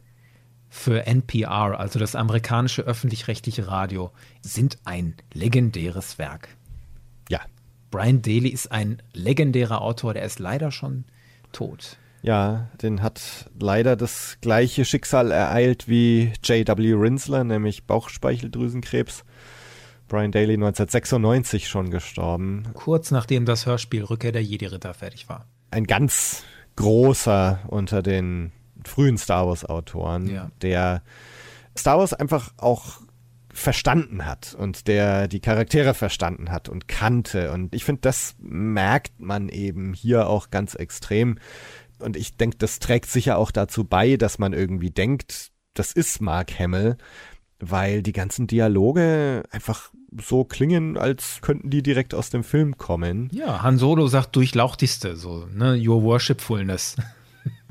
für 0.69 1.07
NPR, 1.07 1.79
also 1.79 1.99
das 1.99 2.15
amerikanische 2.15 2.83
öffentlich-rechtliche 2.83 3.67
Radio, 3.67 4.11
sind 4.41 4.77
ein 4.85 5.15
legendäres 5.33 6.17
Werk. 6.19 6.49
Ja. 7.29 7.41
Brian 7.91 8.21
Daly 8.21 8.49
ist 8.49 8.71
ein 8.71 9.01
legendärer 9.13 9.81
Autor, 9.81 10.13
der 10.13 10.23
ist 10.23 10.37
leider 10.37 10.71
schon 10.71 11.05
tot. 11.51 11.97
Ja, 12.21 12.67
den 12.81 13.01
hat 13.01 13.49
leider 13.59 13.95
das 13.95 14.37
gleiche 14.41 14.85
Schicksal 14.85 15.31
ereilt 15.31 15.87
wie 15.87 16.33
J.W. 16.43 16.93
Rinsler, 16.93 17.43
nämlich 17.43 17.85
Bauchspeicheldrüsenkrebs. 17.85 19.23
Brian 20.07 20.31
Daly 20.31 20.55
1996 20.55 21.67
schon 21.69 21.91
gestorben. 21.91 22.63
Kurz 22.73 23.11
nachdem 23.11 23.45
das 23.45 23.65
Hörspiel 23.65 24.03
Rückkehr 24.03 24.31
der 24.31 24.43
Jedi-Ritter 24.43 24.93
fertig 24.93 25.29
war. 25.29 25.45
Ein 25.71 25.85
ganz 25.85 26.43
großer 26.75 27.59
unter 27.67 28.01
den 28.01 28.51
frühen 28.83 29.17
Star 29.17 29.47
Wars-Autoren, 29.47 30.27
ja. 30.27 30.49
der 30.61 31.03
Star 31.77 31.99
Wars 31.99 32.13
einfach 32.13 32.51
auch 32.57 33.01
verstanden 33.53 34.25
hat 34.25 34.55
und 34.57 34.87
der 34.87 35.27
die 35.27 35.39
Charaktere 35.39 35.93
verstanden 35.93 36.51
hat 36.51 36.69
und 36.69 36.87
kannte. 36.87 37.51
Und 37.51 37.75
ich 37.75 37.83
finde, 37.83 38.01
das 38.01 38.35
merkt 38.39 39.19
man 39.19 39.49
eben 39.49 39.93
hier 39.93 40.27
auch 40.27 40.49
ganz 40.49 40.75
extrem 40.75 41.39
und 41.99 42.17
ich 42.17 42.37
denke, 42.37 42.57
das 42.57 42.79
trägt 42.79 43.09
sicher 43.09 43.37
auch 43.37 43.51
dazu 43.51 43.83
bei, 43.83 44.17
dass 44.17 44.39
man 44.39 44.53
irgendwie 44.53 44.91
denkt, 44.91 45.51
das 45.73 45.91
ist 45.91 46.21
Mark 46.21 46.57
Hamill, 46.59 46.97
weil 47.59 48.01
die 48.01 48.13
ganzen 48.13 48.47
Dialoge 48.47 49.43
einfach 49.51 49.91
so 50.19 50.43
klingen, 50.43 50.97
als 50.97 51.39
könnten 51.41 51.69
die 51.69 51.83
direkt 51.83 52.13
aus 52.13 52.29
dem 52.29 52.43
Film 52.43 52.77
kommen. 52.77 53.29
Ja, 53.31 53.61
Han 53.61 53.77
Solo 53.77 54.07
sagt 54.07 54.35
durchlauchtigste, 54.35 55.15
so, 55.15 55.47
ne, 55.53 55.79
your 55.79 56.03
worshipfulness. 56.03 56.95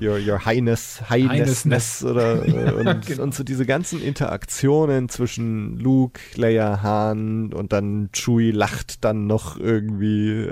Your, 0.00 0.18
your 0.18 0.44
Highness, 0.44 1.02
Highnessness 1.10 2.04
oder 2.04 2.46
äh, 2.46 2.72
und, 2.72 3.06
genau. 3.06 3.22
und 3.22 3.34
so 3.34 3.42
diese 3.42 3.66
ganzen 3.66 4.00
Interaktionen 4.00 5.08
zwischen 5.08 5.76
Luke, 5.76 6.20
Leia, 6.36 6.82
Han 6.82 7.52
und 7.52 7.72
dann 7.72 8.08
Chewie 8.12 8.52
lacht 8.52 9.04
dann 9.04 9.26
noch 9.26 9.58
irgendwie. 9.58 10.50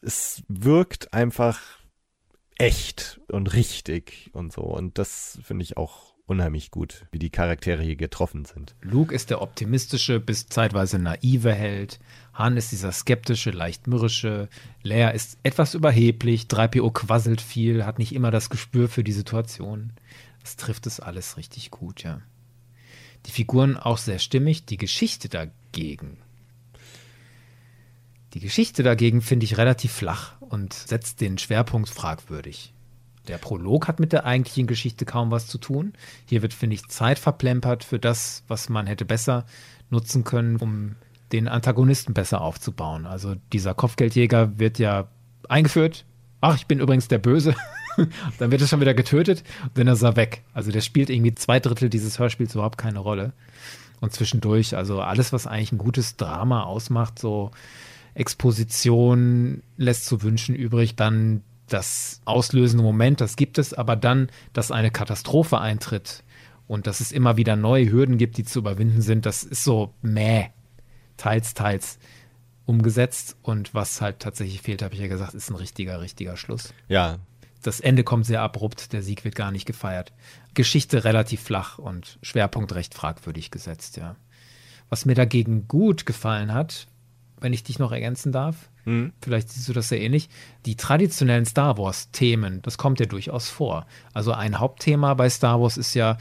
Es 0.00 0.42
wirkt 0.48 1.12
einfach 1.12 1.60
echt 2.62 3.20
und 3.26 3.54
richtig 3.54 4.30
und 4.32 4.52
so. 4.52 4.62
Und 4.62 4.96
das 4.96 5.40
finde 5.42 5.64
ich 5.64 5.76
auch 5.76 6.14
unheimlich 6.26 6.70
gut, 6.70 7.06
wie 7.10 7.18
die 7.18 7.30
Charaktere 7.30 7.82
hier 7.82 7.96
getroffen 7.96 8.44
sind. 8.44 8.76
Luke 8.80 9.12
ist 9.12 9.30
der 9.30 9.42
optimistische 9.42 10.20
bis 10.20 10.46
zeitweise 10.46 11.00
naive 11.00 11.52
Held. 11.52 11.98
Han 12.34 12.56
ist 12.56 12.70
dieser 12.70 12.92
skeptische, 12.92 13.50
leicht 13.50 13.88
mürrische. 13.88 14.48
Leia 14.84 15.10
ist 15.10 15.38
etwas 15.42 15.74
überheblich. 15.74 16.44
3PO 16.44 16.92
quasselt 16.92 17.40
viel, 17.40 17.84
hat 17.84 17.98
nicht 17.98 18.14
immer 18.14 18.30
das 18.30 18.48
Gespür 18.48 18.88
für 18.88 19.02
die 19.02 19.12
Situation. 19.12 19.92
Das 20.40 20.54
trifft 20.56 20.86
es 20.86 21.00
alles 21.00 21.36
richtig 21.36 21.72
gut, 21.72 22.04
ja. 22.04 22.22
Die 23.26 23.32
Figuren 23.32 23.76
auch 23.76 23.98
sehr 23.98 24.20
stimmig. 24.20 24.66
Die 24.66 24.78
Geschichte 24.78 25.28
dagegen 25.28 26.18
die 28.34 28.40
Geschichte 28.40 28.82
dagegen 28.82 29.20
finde 29.20 29.44
ich 29.44 29.58
relativ 29.58 29.92
flach 29.92 30.34
und 30.40 30.72
setzt 30.72 31.20
den 31.20 31.38
Schwerpunkt 31.38 31.90
fragwürdig. 31.90 32.72
Der 33.28 33.38
Prolog 33.38 33.86
hat 33.88 34.00
mit 34.00 34.12
der 34.12 34.24
eigentlichen 34.24 34.66
Geschichte 34.66 35.04
kaum 35.04 35.30
was 35.30 35.46
zu 35.46 35.58
tun. 35.58 35.92
Hier 36.26 36.42
wird, 36.42 36.54
finde 36.54 36.74
ich, 36.74 36.88
Zeit 36.88 37.18
verplempert 37.18 37.84
für 37.84 37.98
das, 37.98 38.42
was 38.48 38.68
man 38.68 38.86
hätte 38.86 39.04
besser 39.04 39.44
nutzen 39.90 40.24
können, 40.24 40.56
um 40.56 40.96
den 41.30 41.46
Antagonisten 41.46 42.14
besser 42.14 42.40
aufzubauen. 42.40 43.06
Also 43.06 43.36
dieser 43.52 43.74
Kopfgeldjäger 43.74 44.58
wird 44.58 44.78
ja 44.78 45.08
eingeführt. 45.48 46.04
Ach, 46.40 46.56
ich 46.56 46.66
bin 46.66 46.80
übrigens 46.80 47.08
der 47.08 47.18
Böse. 47.18 47.54
dann 48.38 48.50
wird 48.50 48.60
er 48.60 48.66
schon 48.66 48.80
wieder 48.80 48.94
getötet 48.94 49.44
und 49.62 49.78
dann 49.78 49.86
ist 49.86 50.02
er 50.02 50.16
weg. 50.16 50.42
Also 50.52 50.72
der 50.72 50.80
spielt 50.80 51.10
irgendwie 51.10 51.34
zwei 51.34 51.60
Drittel 51.60 51.90
dieses 51.90 52.18
Hörspiels 52.18 52.54
überhaupt 52.54 52.78
keine 52.78 52.98
Rolle. 52.98 53.32
Und 54.00 54.12
zwischendurch, 54.12 54.74
also 54.74 55.00
alles, 55.00 55.32
was 55.32 55.46
eigentlich 55.46 55.70
ein 55.70 55.78
gutes 55.78 56.16
Drama 56.16 56.64
ausmacht, 56.64 57.20
so 57.20 57.52
Exposition 58.14 59.62
lässt 59.76 60.06
zu 60.06 60.22
wünschen 60.22 60.54
übrig. 60.54 60.96
Dann 60.96 61.42
das 61.68 62.20
auslösende 62.24 62.82
Moment, 62.82 63.20
das 63.20 63.36
gibt 63.36 63.58
es, 63.58 63.72
aber 63.72 63.96
dann, 63.96 64.28
dass 64.52 64.70
eine 64.70 64.90
Katastrophe 64.90 65.58
eintritt 65.58 66.22
und 66.66 66.86
dass 66.86 67.00
es 67.00 67.12
immer 67.12 67.36
wieder 67.36 67.56
neue 67.56 67.90
Hürden 67.90 68.18
gibt, 68.18 68.36
die 68.36 68.44
zu 68.44 68.58
überwinden 68.58 69.02
sind, 69.02 69.26
das 69.26 69.42
ist 69.42 69.64
so 69.64 69.94
mäh, 70.02 70.50
teils, 71.16 71.54
teils 71.54 71.98
umgesetzt. 72.66 73.36
Und 73.42 73.74
was 73.74 74.00
halt 74.00 74.20
tatsächlich 74.20 74.62
fehlt, 74.62 74.82
habe 74.82 74.94
ich 74.94 75.00
ja 75.00 75.08
gesagt, 75.08 75.34
ist 75.34 75.50
ein 75.50 75.56
richtiger, 75.56 76.00
richtiger 76.00 76.36
Schluss. 76.36 76.72
Ja. 76.88 77.18
Das 77.62 77.80
Ende 77.80 78.04
kommt 78.04 78.26
sehr 78.26 78.42
abrupt, 78.42 78.92
der 78.92 79.02
Sieg 79.02 79.24
wird 79.24 79.36
gar 79.36 79.52
nicht 79.52 79.66
gefeiert. 79.66 80.12
Geschichte 80.54 81.04
relativ 81.04 81.42
flach 81.42 81.78
und 81.78 82.18
Schwerpunkt 82.22 82.74
recht 82.74 82.94
fragwürdig 82.94 83.50
gesetzt, 83.50 83.96
ja. 83.96 84.16
Was 84.88 85.06
mir 85.06 85.14
dagegen 85.14 85.68
gut 85.68 86.04
gefallen 86.04 86.52
hat, 86.52 86.86
wenn 87.42 87.52
ich 87.52 87.62
dich 87.62 87.78
noch 87.78 87.92
ergänzen 87.92 88.32
darf. 88.32 88.70
Mhm. 88.84 89.12
Vielleicht 89.20 89.50
siehst 89.50 89.68
du 89.68 89.72
das 89.72 89.88
sehr 89.88 90.00
ähnlich. 90.00 90.28
Die 90.66 90.76
traditionellen 90.76 91.44
Star 91.44 91.78
Wars-Themen, 91.78 92.62
das 92.62 92.78
kommt 92.78 93.00
ja 93.00 93.06
durchaus 93.06 93.48
vor. 93.48 93.86
Also 94.14 94.32
ein 94.32 94.58
Hauptthema 94.58 95.14
bei 95.14 95.28
Star 95.28 95.60
Wars 95.60 95.76
ist 95.76 95.94
ja, 95.94 96.16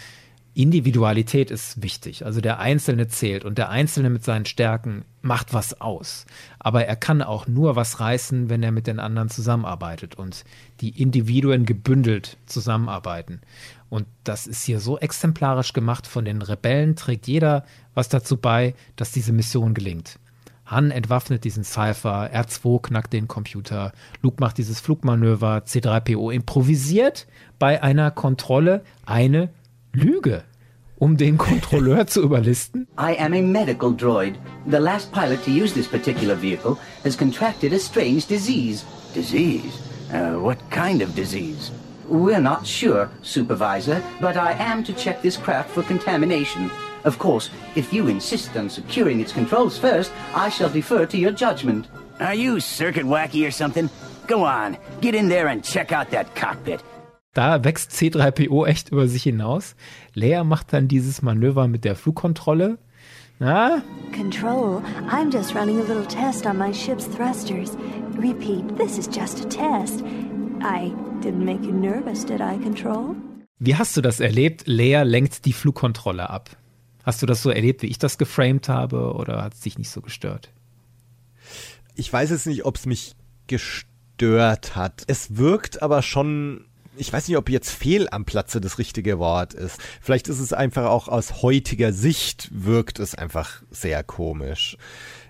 Individualität 0.54 1.50
ist 1.50 1.82
wichtig. 1.82 2.26
Also 2.26 2.42
der 2.42 2.60
Einzelne 2.60 3.08
zählt 3.08 3.46
und 3.46 3.58
der 3.58 3.70
Einzelne 3.70 4.10
mit 4.10 4.26
seinen 4.26 4.46
Stärken 4.46 5.06
macht 5.22 5.54
was 5.54 5.80
aus. 5.80 6.26
Aber 6.60 6.86
er 6.86 6.98
kann 6.98 7.22
auch 7.22 7.48
nur 7.48 7.78
was 7.78 8.02
reißen, 8.02 8.50
wenn 8.50 8.62
er 8.62 8.74
mit 8.74 8.86
den 8.86 9.00
anderen 9.00 9.30
zusammenarbeitet 9.30 10.16
und 10.16 10.44
die 10.82 11.02
Individuen 11.02 11.66
gebündelt 11.66 12.38
zusammenarbeiten. 12.48 13.40
Und 13.90 14.08
das 14.26 14.46
ist 14.46 14.64
hier 14.64 14.82
so 14.82 14.98
exemplarisch 14.98 15.72
gemacht. 15.72 16.06
Von 16.06 16.26
den 16.26 16.42
Rebellen 16.42 16.98
trägt 16.98 17.28
jeder 17.28 17.66
was 17.94 18.10
dazu 18.10 18.36
bei, 18.36 18.74
dass 18.98 19.12
diese 19.12 19.32
Mission 19.32 19.74
gelingt. 19.74 20.20
Han 20.72 20.90
entwaffnet 20.90 21.44
diesen 21.44 21.66
Cypher, 21.66 22.30
R2 22.34 22.82
knackt 22.82 23.12
den 23.12 23.28
Computer, 23.28 23.92
Luke 24.22 24.38
macht 24.40 24.58
dieses 24.58 24.80
Flugmanöver, 24.80 25.64
C3PO 25.68 26.32
improvisiert 26.32 27.28
bei 27.60 27.84
einer 27.84 28.10
Kontrolle 28.10 28.82
eine 29.06 29.50
Lüge, 29.92 30.46
um 30.98 31.18
den 31.18 31.38
Kontrolleur 31.38 32.08
zu 32.08 32.22
überlisten. 32.22 32.88
I 32.98 33.18
am 33.20 33.34
a 33.34 33.42
medical 33.42 33.94
droid. 33.94 34.36
The 34.66 34.78
last 34.78 35.12
pilot 35.12 35.44
to 35.44 35.52
use 35.52 35.74
this 35.74 35.90
particular 35.90 36.38
vehicle 36.42 36.78
has 37.04 37.18
contracted 37.18 37.74
a 37.74 37.80
strange 37.80 38.26
disease. 38.28 38.86
Disease? 39.14 39.78
Uh, 40.10 40.42
what 40.42 40.58
kind 40.70 41.02
of 41.02 41.14
disease? 41.16 41.74
We're 42.08 42.40
not 42.40 42.66
sure, 42.66 43.10
Supervisor, 43.24 44.02
but 44.22 44.38
I 44.38 44.54
am 44.54 44.86
to 44.86 44.94
check 44.94 45.22
this 45.22 45.36
craft 45.36 45.72
for 45.72 45.84
contamination. 45.84 46.72
Of 47.04 47.18
course, 47.18 47.50
if 47.76 47.92
you 47.92 48.08
insist 48.08 48.56
on 48.56 48.70
securing 48.70 49.20
its 49.20 49.34
controls 49.34 49.78
first, 49.78 50.12
I 50.36 50.50
shall 50.50 50.70
defer 50.70 51.06
to 51.06 51.18
your 51.18 51.32
judgment. 51.32 51.88
Are 52.20 52.36
you 52.36 52.60
circuit 52.60 53.06
wacky 53.06 53.48
or 53.48 53.52
something? 53.52 53.90
Go 54.28 54.44
on, 54.44 54.78
get 55.02 55.16
in 55.16 55.30
there 55.30 55.48
and 55.48 55.64
check 55.64 55.92
out 55.92 56.12
that 56.12 56.36
cockpit. 56.36 56.84
Da 57.34 57.64
wächst 57.64 57.92
C3PO 57.92 58.68
echt 58.68 58.90
über 58.92 59.08
sich 59.08 59.24
hinaus. 59.24 59.76
Leia 60.14 60.44
macht 60.44 60.74
dann 60.74 60.88
dieses 60.88 61.22
Manöver 61.22 61.68
mit 61.68 61.86
der 61.86 61.96
Flugkontrolle. 61.96 62.78
Na? 63.40 63.82
Control, 64.12 64.84
I'm 65.10 65.32
just 65.32 65.56
running 65.56 65.80
a 65.80 65.84
little 65.84 66.06
test 66.06 66.46
on 66.46 66.58
my 66.58 66.72
ship's 66.72 67.08
thrusters. 67.08 67.72
Repeat, 68.18 68.78
this 68.78 68.98
is 68.98 69.08
just 69.08 69.44
a 69.44 69.48
test. 69.48 70.04
I 70.62 70.94
didn't 71.22 71.44
make 71.44 71.64
you 71.64 71.72
nervous, 71.72 72.24
did 72.24 72.42
I, 72.42 72.58
Control? 72.62 73.16
Wie 73.58 73.76
hast 73.76 73.96
du 73.98 74.02
das 74.02 74.20
erlebt? 74.20 74.68
Lea 74.68 75.04
lenkt 75.04 75.46
die 75.46 75.54
Flugkontrolle 75.54 76.30
ab. 76.30 76.50
Hast 77.04 77.22
du 77.22 77.26
das 77.26 77.42
so 77.42 77.50
erlebt, 77.50 77.82
wie 77.82 77.88
ich 77.88 78.00
das 78.00 78.18
geframed 78.18 78.70
habe, 78.70 79.14
oder 79.14 79.44
hat 79.44 79.54
es 79.54 79.62
dich 79.62 79.78
nicht 79.78 79.90
so 79.90 80.02
gestört? 80.02 80.50
Ich 81.96 82.12
weiß 82.12 82.30
jetzt 82.30 82.48
nicht, 82.48 82.66
ob 82.66 82.78
es 82.78 82.86
mich 82.86 83.16
gestört 83.48 84.76
hat. 84.76 85.04
Es 85.08 85.38
wirkt 85.38 85.82
aber 85.82 86.02
schon 86.02 86.66
ich 86.98 87.12
weiß 87.12 87.28
nicht, 87.28 87.38
ob 87.38 87.50
jetzt 87.50 87.72
fehl 87.72 88.08
am 88.12 88.26
Platze 88.26 88.60
das 88.60 88.78
richtige 88.78 89.18
Wort 89.18 89.54
ist. 89.54 89.80
Vielleicht 90.02 90.28
ist 90.28 90.40
es 90.40 90.54
einfach 90.54 90.86
auch 90.86 91.08
aus 91.08 91.42
heutiger 91.42 91.94
Sicht 91.94 92.50
wirkt 92.52 93.00
es 93.00 93.16
einfach 93.16 93.64
sehr 93.72 94.04
komisch. 94.04 94.78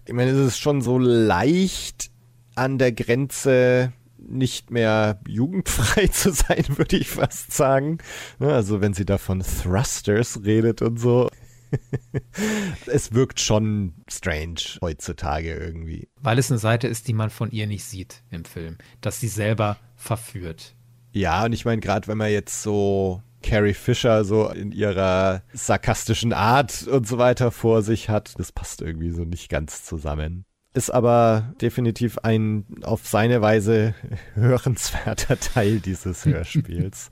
Ich 0.06 0.14
meine, 0.14 0.32
es 0.32 0.48
ist 0.48 0.58
schon 0.58 0.82
so 0.82 0.98
leicht 0.98 2.10
an 2.56 2.78
der 2.78 2.92
Grenze 2.92 3.94
nicht 4.18 4.72
mehr 4.72 5.20
jugendfrei 5.28 6.08
zu 6.12 6.32
sein, 6.32 6.66
würde 6.76 6.98
ich 6.98 7.10
fast 7.10 7.54
sagen. 7.54 8.00
Also 8.40 8.82
wenn 8.82 8.94
sie 8.94 9.06
da 9.06 9.18
von 9.18 9.42
Thrusters 9.42 10.42
redet 10.44 10.82
und 10.82 11.00
so. 11.00 11.30
es 12.86 13.14
wirkt 13.14 13.40
schon 13.40 13.94
strange 14.08 14.62
heutzutage 14.82 15.54
irgendwie. 15.54 16.10
Weil 16.20 16.40
es 16.40 16.52
eine 16.52 16.60
Seite 16.60 16.88
ist, 16.88 17.08
die 17.08 17.14
man 17.14 17.30
von 17.30 17.52
ihr 17.52 17.68
nicht 17.68 17.86
sieht 17.86 18.24
im 18.30 18.46
Film, 18.46 18.78
dass 19.02 19.20
sie 19.20 19.28
selber 19.28 19.78
verführt. 19.96 20.76
Ja, 21.12 21.46
und 21.46 21.54
ich 21.54 21.66
meine, 21.66 21.82
gerade 21.82 22.08
wenn 22.08 22.18
man 22.18 22.32
jetzt 22.32 22.64
so 22.64 23.22
Carrie 23.44 23.74
Fisher 23.74 24.24
so 24.24 24.50
in 24.50 24.72
ihrer 24.72 25.44
sarkastischen 25.54 26.34
Art 26.34 26.88
und 26.88 27.08
so 27.08 27.18
weiter 27.18 27.52
vor 27.52 27.82
sich 27.82 28.10
hat, 28.10 28.38
das 28.40 28.52
passt 28.52 28.82
irgendwie 28.82 29.12
so 29.12 29.24
nicht 29.24 29.50
ganz 29.50 29.84
zusammen. 29.84 30.46
Ist 30.74 30.90
aber 30.90 31.54
definitiv 31.62 32.20
ein 32.20 32.66
auf 32.84 33.06
seine 33.06 33.42
Weise 33.42 33.94
hörenswerter 34.36 35.40
Teil 35.40 35.80
dieses 35.80 36.26
Hörspiels. 36.26 37.12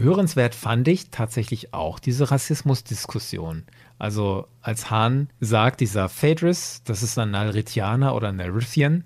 Hörenswert 0.00 0.54
fand 0.54 0.88
ich 0.88 1.10
tatsächlich 1.10 1.74
auch 1.74 1.98
diese 1.98 2.30
Rassismusdiskussion. 2.30 3.64
Also 3.98 4.46
als 4.62 4.90
Hahn 4.90 5.28
sagt, 5.40 5.80
dieser 5.80 6.08
Phaedrus, 6.08 6.80
das 6.84 7.02
ist 7.02 7.18
ein 7.18 7.32
Nalrithianer 7.32 8.14
oder 8.14 8.32
Narithian, 8.32 9.04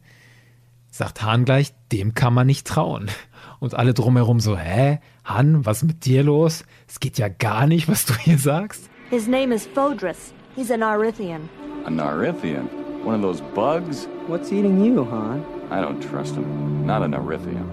sagt 0.92 1.20
Hahn 1.22 1.44
gleich, 1.44 1.74
dem 1.90 2.14
kann 2.14 2.32
man 2.32 2.46
nicht 2.46 2.64
trauen. 2.64 3.10
Und 3.58 3.74
alle 3.74 3.92
drumherum 3.92 4.38
so, 4.38 4.56
hä? 4.56 5.00
Han, 5.24 5.66
was 5.66 5.78
ist 5.78 5.88
mit 5.88 6.04
dir 6.04 6.22
los? 6.22 6.64
Es 6.86 7.00
geht 7.00 7.18
ja 7.18 7.28
gar 7.28 7.66
nicht, 7.66 7.88
was 7.88 8.06
du 8.06 8.14
hier 8.14 8.38
sagst. 8.38 8.88
His 9.10 9.26
name 9.26 9.52
is 9.52 9.66
Phodrus. 9.66 10.32
He's 10.54 10.70
a 10.70 10.76
Narithian. 10.76 11.48
A 11.86 11.90
Narithian? 11.90 12.68
One 13.04 13.16
of 13.16 13.22
those 13.22 13.42
bugs? 13.54 14.06
What's 14.28 14.52
eating 14.52 14.84
you, 14.84 15.04
Han? 15.10 15.44
I 15.72 15.80
don't 15.80 16.00
trust 16.00 16.36
him. 16.36 16.86
Not 16.86 17.02
a 17.02 17.06
Narithian. 17.06 17.66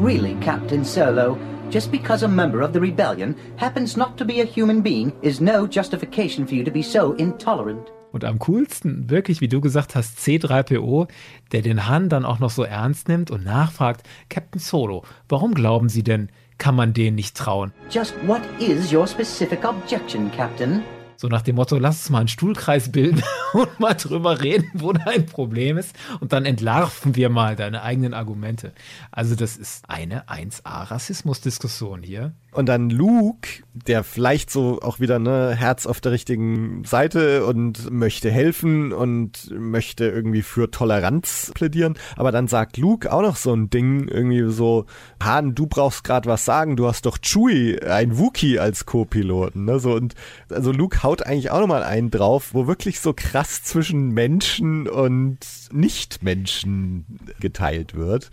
Really, 0.00 0.34
Captain 0.40 0.84
Solo, 0.84 1.38
just 1.70 1.90
because 1.90 2.24
a 2.24 2.28
member 2.28 2.62
of 2.62 2.72
the 2.72 2.80
rebellion 2.80 3.34
happens 3.56 3.96
not 3.96 4.16
to 4.16 4.24
be 4.24 4.40
a 4.40 4.44
human 4.44 4.82
being 4.82 5.12
is 5.22 5.40
no 5.40 5.66
justification 5.66 6.46
for 6.46 6.54
you 6.54 6.64
to 6.64 6.70
be 6.70 6.82
so 6.82 7.12
intolerant. 7.14 7.92
Und 8.12 8.24
am 8.24 8.38
coolsten, 8.38 9.10
wirklich, 9.10 9.40
wie 9.40 9.48
du 9.48 9.60
gesagt 9.60 9.94
hast, 9.94 10.18
C3PO, 10.18 11.08
der 11.52 11.62
den 11.62 11.86
Han 11.86 12.08
dann 12.08 12.24
auch 12.24 12.38
noch 12.38 12.50
so 12.50 12.62
ernst 12.62 13.08
nimmt 13.08 13.30
und 13.30 13.44
nachfragt, 13.44 14.04
Captain 14.30 14.60
Solo, 14.60 15.02
warum 15.28 15.52
glauben 15.52 15.88
Sie 15.88 16.02
denn, 16.02 16.30
kann 16.58 16.74
man 16.74 16.94
denen 16.94 17.16
nicht 17.16 17.36
trauen? 17.36 17.72
Just 17.90 18.14
what 18.26 18.40
is 18.58 18.92
your 18.92 19.06
specific 19.06 19.64
objection, 19.64 20.30
Captain? 20.32 20.82
So 21.16 21.28
nach 21.28 21.42
dem 21.42 21.56
Motto, 21.56 21.78
lass 21.78 22.02
uns 22.02 22.10
mal 22.10 22.18
einen 22.20 22.28
Stuhlkreis 22.28 22.92
bilden 22.92 23.22
und 23.52 23.80
mal 23.80 23.94
drüber 23.94 24.40
reden, 24.42 24.70
wo 24.74 24.92
dein 24.92 25.26
Problem 25.26 25.78
ist. 25.78 25.94
Und 26.20 26.32
dann 26.32 26.44
entlarven 26.44 27.16
wir 27.16 27.30
mal 27.30 27.56
deine 27.56 27.82
eigenen 27.82 28.14
Argumente. 28.14 28.72
Also 29.10 29.34
das 29.34 29.56
ist 29.56 29.88
eine 29.88 30.28
1A-Rassismus-Diskussion 30.28 32.02
hier. 32.02 32.32
Und 32.56 32.70
dann 32.70 32.88
Luke, 32.88 33.48
der 33.74 34.02
vielleicht 34.02 34.50
so 34.50 34.80
auch 34.80 34.98
wieder 34.98 35.18
ne 35.18 35.54
Herz 35.54 35.84
auf 35.84 36.00
der 36.00 36.12
richtigen 36.12 36.84
Seite 36.84 37.44
und 37.44 37.90
möchte 37.90 38.30
helfen 38.30 38.94
und 38.94 39.50
möchte 39.50 40.06
irgendwie 40.06 40.40
für 40.40 40.70
Toleranz 40.70 41.52
plädieren, 41.54 41.98
aber 42.16 42.32
dann 42.32 42.48
sagt 42.48 42.78
Luke 42.78 43.12
auch 43.12 43.20
noch 43.20 43.36
so 43.36 43.52
ein 43.52 43.68
Ding 43.68 44.08
irgendwie 44.08 44.50
so, 44.50 44.86
Han, 45.22 45.54
du 45.54 45.66
brauchst 45.66 46.02
gerade 46.02 46.30
was 46.30 46.46
sagen, 46.46 46.76
du 46.76 46.86
hast 46.86 47.04
doch 47.04 47.18
Chewie, 47.18 47.78
ein 47.82 48.16
Wookie 48.16 48.58
als 48.58 48.86
Co-Piloten, 48.86 49.66
ne? 49.66 49.78
So 49.78 49.92
und 49.92 50.14
also 50.48 50.72
Luke 50.72 51.02
haut 51.06 51.22
eigentlich 51.22 51.50
auch 51.50 51.60
nochmal 51.60 51.84
einen 51.84 52.10
drauf, 52.10 52.52
wo 52.52 52.66
wirklich 52.66 53.00
so 53.00 53.14
krass 53.14 53.62
zwischen 53.62 54.10
Menschen 54.10 54.88
und 54.88 55.38
Nichtmenschen 55.72 57.06
geteilt 57.40 57.94
wird 57.94 58.30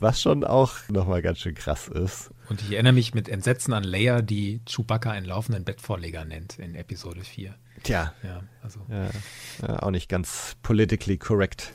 was 0.00 0.20
schon 0.20 0.44
auch 0.44 0.72
nochmal 0.88 1.20
ganz 1.22 1.40
schön 1.40 1.54
krass 1.54 1.86
ist. 1.88 2.30
Und 2.48 2.62
ich 2.62 2.72
erinnere 2.72 2.94
mich 2.94 3.14
mit 3.14 3.28
Entsetzen 3.28 3.74
an 3.74 3.84
Leia, 3.84 4.22
die 4.22 4.60
Chewbacca 4.66 5.10
einen 5.10 5.26
laufenden 5.26 5.64
Bettvorleger 5.64 6.24
nennt 6.24 6.58
in 6.58 6.74
Episode 6.74 7.20
4. 7.20 7.54
Tja. 7.82 8.14
Ja, 8.22 8.42
also. 8.62 8.80
Ja, 8.88 9.10
ja, 9.62 9.82
auch 9.82 9.90
nicht 9.90 10.08
ganz 10.08 10.56
politically 10.62 11.18
correct. 11.18 11.72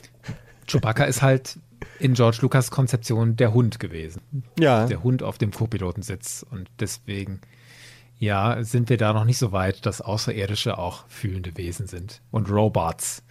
Chewbacca 0.66 1.04
ist 1.04 1.22
halt 1.22 1.60
in 2.00 2.14
George 2.14 2.38
Lucas 2.42 2.70
Konzeption 2.70 3.36
der 3.36 3.54
Hund 3.54 3.78
gewesen. 3.78 4.22
Ja. 4.58 4.86
Der 4.86 5.02
Hund 5.02 5.22
auf 5.22 5.38
dem 5.38 5.52
Co-Pilotensitz. 5.52 6.44
Und 6.50 6.68
deswegen, 6.80 7.40
ja, 8.18 8.62
sind 8.64 8.88
wir 8.88 8.96
da 8.96 9.12
noch 9.12 9.24
nicht 9.24 9.38
so 9.38 9.52
weit, 9.52 9.84
dass 9.86 10.00
Außerirdische 10.00 10.78
auch 10.78 11.06
fühlende 11.08 11.56
Wesen 11.56 11.86
sind. 11.86 12.22
Und 12.30 12.50
Robots 12.50 13.22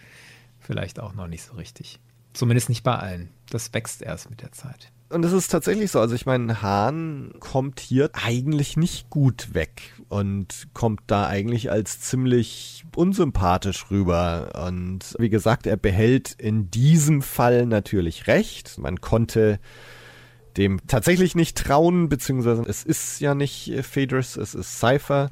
vielleicht 0.58 1.00
auch 1.00 1.14
noch 1.14 1.26
nicht 1.28 1.44
so 1.44 1.54
richtig. 1.54 2.00
Zumindest 2.32 2.68
nicht 2.68 2.82
bei 2.82 2.96
allen. 2.96 3.30
Das 3.50 3.72
wächst 3.72 4.02
erst 4.02 4.30
mit 4.30 4.42
der 4.42 4.52
Zeit. 4.52 4.92
Und 5.08 5.24
es 5.24 5.32
ist 5.32 5.48
tatsächlich 5.48 5.92
so. 5.92 6.00
Also 6.00 6.14
ich 6.14 6.26
meine, 6.26 6.62
Hahn 6.62 7.32
kommt 7.38 7.78
hier 7.78 8.10
eigentlich 8.12 8.76
nicht 8.76 9.08
gut 9.08 9.54
weg 9.54 9.94
und 10.08 10.68
kommt 10.74 11.00
da 11.06 11.26
eigentlich 11.26 11.70
als 11.70 12.00
ziemlich 12.00 12.84
unsympathisch 12.94 13.90
rüber. 13.90 14.66
Und 14.66 15.14
wie 15.18 15.30
gesagt, 15.30 15.66
er 15.66 15.76
behält 15.76 16.32
in 16.32 16.70
diesem 16.70 17.22
Fall 17.22 17.66
natürlich 17.66 18.26
recht. 18.26 18.78
Man 18.78 19.00
konnte 19.00 19.60
dem 20.56 20.80
tatsächlich 20.86 21.34
nicht 21.34 21.56
trauen, 21.56 22.08
beziehungsweise 22.08 22.64
es 22.66 22.82
ist 22.82 23.20
ja 23.20 23.34
nicht 23.34 23.72
Phaedrus, 23.82 24.36
es 24.36 24.54
ist 24.54 24.78
Cypher. 24.78 25.30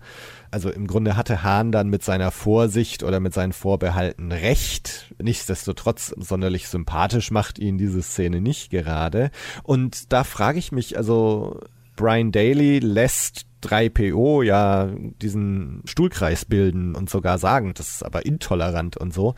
Also 0.51 0.71
im 0.71 0.87
Grunde 0.87 1.17
hatte 1.17 1.43
Hahn 1.43 1.73
dann 1.73 1.89
mit 1.89 2.05
seiner 2.05 2.31
Vorsicht 2.31 3.03
oder 3.03 3.21
mit 3.21 3.35
seinen 3.35 3.53
Vorbehalten 3.53 4.31
recht. 4.31 5.13
Nichtsdestotrotz 5.21 6.15
sonderlich 6.17 6.69
sympathisch 6.69 7.31
macht 7.31 7.59
ihn 7.59 7.79
diese 7.79 8.03
Szene 8.03 8.41
nicht 8.41 8.71
gerade. 8.71 9.31
Und 9.63 10.13
da 10.13 10.23
frage 10.23 10.59
ich 10.59 10.71
mich, 10.71 10.97
also 10.97 11.61
Brian 11.97 12.33
Daly 12.33 12.79
lässt 12.79 13.47
3PO 13.65 14.43
ja 14.43 14.91
diesen 15.23 15.83
Stuhlkreis 15.87 16.45
bilden 16.45 16.95
und 16.95 17.09
sogar 17.09 17.39
sagen, 17.39 17.73
das 17.75 17.89
ist 17.89 18.03
aber 18.05 18.27
intolerant 18.27 18.97
und 18.97 19.13
so. 19.15 19.35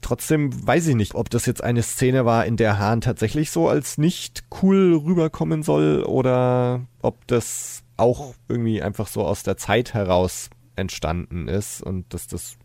Trotzdem 0.00 0.66
weiß 0.66 0.88
ich 0.88 0.94
nicht, 0.96 1.14
ob 1.14 1.30
das 1.30 1.46
jetzt 1.46 1.64
eine 1.64 1.82
Szene 1.82 2.24
war, 2.24 2.44
in 2.44 2.56
der 2.56 2.78
Hahn 2.78 3.00
tatsächlich 3.00 3.50
so 3.50 3.68
als 3.68 3.96
nicht 3.96 4.44
cool 4.62 5.00
rüberkommen 5.02 5.62
soll 5.62 6.02
oder 6.02 6.86
ob 7.00 7.26
das 7.26 7.82
auch 7.96 8.34
irgendwie 8.48 8.82
einfach 8.82 9.06
so 9.06 9.24
aus 9.24 9.42
der 9.42 9.56
Zeit 9.56 9.94
heraus 9.94 10.50
entstanden 10.76 11.48
ist 11.48 11.82
und 11.82 12.12
dass 12.12 12.26
das 12.26 12.58